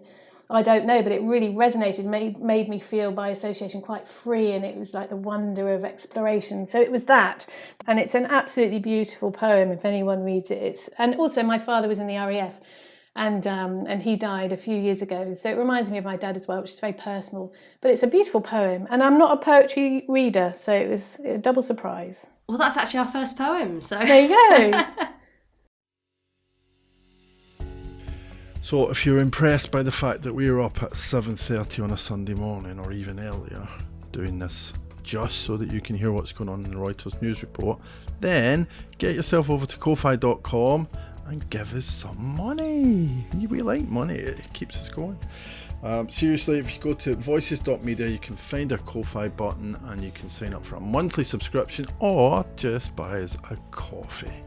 I 0.52 0.64
don't 0.64 0.86
know, 0.86 1.04
but 1.04 1.12
it 1.12 1.22
really 1.22 1.50
resonated, 1.50 2.06
made 2.06 2.40
made 2.42 2.70
me 2.70 2.80
feel 2.80 3.12
by 3.12 3.30
association 3.30 3.82
quite 3.82 4.08
free, 4.08 4.54
and 4.54 4.66
it 4.66 4.76
was 4.76 4.96
like 4.96 5.10
the 5.10 5.16
wonder 5.16 5.72
of 5.74 5.86
exploration. 5.86 6.66
So 6.66 6.82
it 6.82 6.92
was 6.92 7.04
that, 7.06 7.46
and 7.86 8.00
it's 8.00 8.16
an 8.16 8.26
absolutely 8.26 8.80
beautiful 8.80 9.32
poem. 9.32 9.72
If 9.72 9.86
anyone 9.86 10.24
reads 10.24 10.50
it, 10.50 10.64
it's 10.64 10.90
and 10.98 11.16
also 11.18 11.44
my 11.44 11.60
father 11.60 11.88
was 11.88 12.00
in 12.00 12.08
the 12.08 12.18
RAF, 12.18 12.60
and 13.20 13.46
um, 13.48 13.86
and 13.86 14.02
he 14.02 14.16
died 14.16 14.54
a 14.54 14.58
few 14.58 14.78
years 14.78 15.02
ago. 15.02 15.36
So 15.36 15.50
it 15.50 15.58
reminds 15.58 15.92
me 15.92 15.98
of 15.98 16.06
my 16.06 16.16
dad 16.16 16.38
as 16.38 16.48
well, 16.48 16.62
which 16.62 16.72
is 16.72 16.80
very 16.80 16.94
personal. 16.94 17.54
But 17.82 17.92
it's 17.92 18.02
a 18.02 18.08
beautiful 18.08 18.40
poem, 18.40 18.88
and 18.90 19.04
I'm 19.04 19.18
not 19.18 19.38
a 19.38 19.42
poetry 19.44 20.06
reader, 20.08 20.54
so 20.56 20.74
it 20.74 20.90
was 20.90 21.20
a 21.26 21.38
double 21.38 21.62
surprise. 21.62 22.30
Well, 22.48 22.58
that's 22.58 22.78
actually 22.78 23.02
our 23.02 23.08
first 23.08 23.38
poem. 23.38 23.82
So 23.82 24.00
there 24.00 24.22
you 24.22 24.30
go. 24.30 24.86
so 28.62 28.90
if 28.90 29.06
you're 29.06 29.20
impressed 29.20 29.70
by 29.70 29.84
the 29.84 29.92
fact 29.92 30.22
that 30.22 30.34
we're 30.34 30.62
up 30.62 30.82
at 30.82 30.92
7:30 30.92 31.84
on 31.84 31.92
a 31.92 31.98
Sunday 31.98 32.36
morning, 32.36 32.80
or 32.80 32.94
even 32.94 33.20
earlier, 33.20 33.68
doing 34.14 34.40
this 34.40 34.72
just 35.04 35.42
so 35.42 35.58
that 35.58 35.74
you 35.74 35.82
can 35.82 35.98
hear 35.98 36.14
what's 36.14 36.32
going 36.32 36.50
on 36.50 36.64
in 36.64 36.72
the 36.72 36.78
Reuters 36.78 37.22
news 37.22 37.42
report, 37.42 37.80
then 38.22 38.66
get 38.98 39.16
yourself 39.16 39.50
over 39.50 39.66
to 39.66 39.78
ko-fi.com 39.78 40.88
and 41.30 41.48
give 41.50 41.76
us 41.76 41.86
some 41.86 42.36
money. 42.36 43.26
We 43.48 43.62
like 43.62 43.88
money, 43.88 44.16
it 44.16 44.52
keeps 44.54 44.78
us 44.78 44.90
going. 44.90 45.20
Um, 45.84 46.10
seriously, 46.10 46.60
if 46.60 46.76
you 46.76 46.82
go 46.82 46.94
to 46.94 47.14
voices.media, 47.16 48.08
you 48.08 48.20
can 48.20 48.36
find 48.36 48.72
a 48.72 48.78
Ko-Fi 48.80 49.30
button 49.30 49.78
and 49.86 50.02
you 50.02 50.12
can 50.12 50.28
sign 50.28 50.54
up 50.54 50.66
for 50.66 50.76
a 50.76 50.80
monthly 50.80 51.24
subscription 51.24 51.86
or 52.00 52.46
just 52.56 52.96
buy 52.96 53.22
us 53.22 53.38
a 53.50 53.56
coffee. 53.72 54.44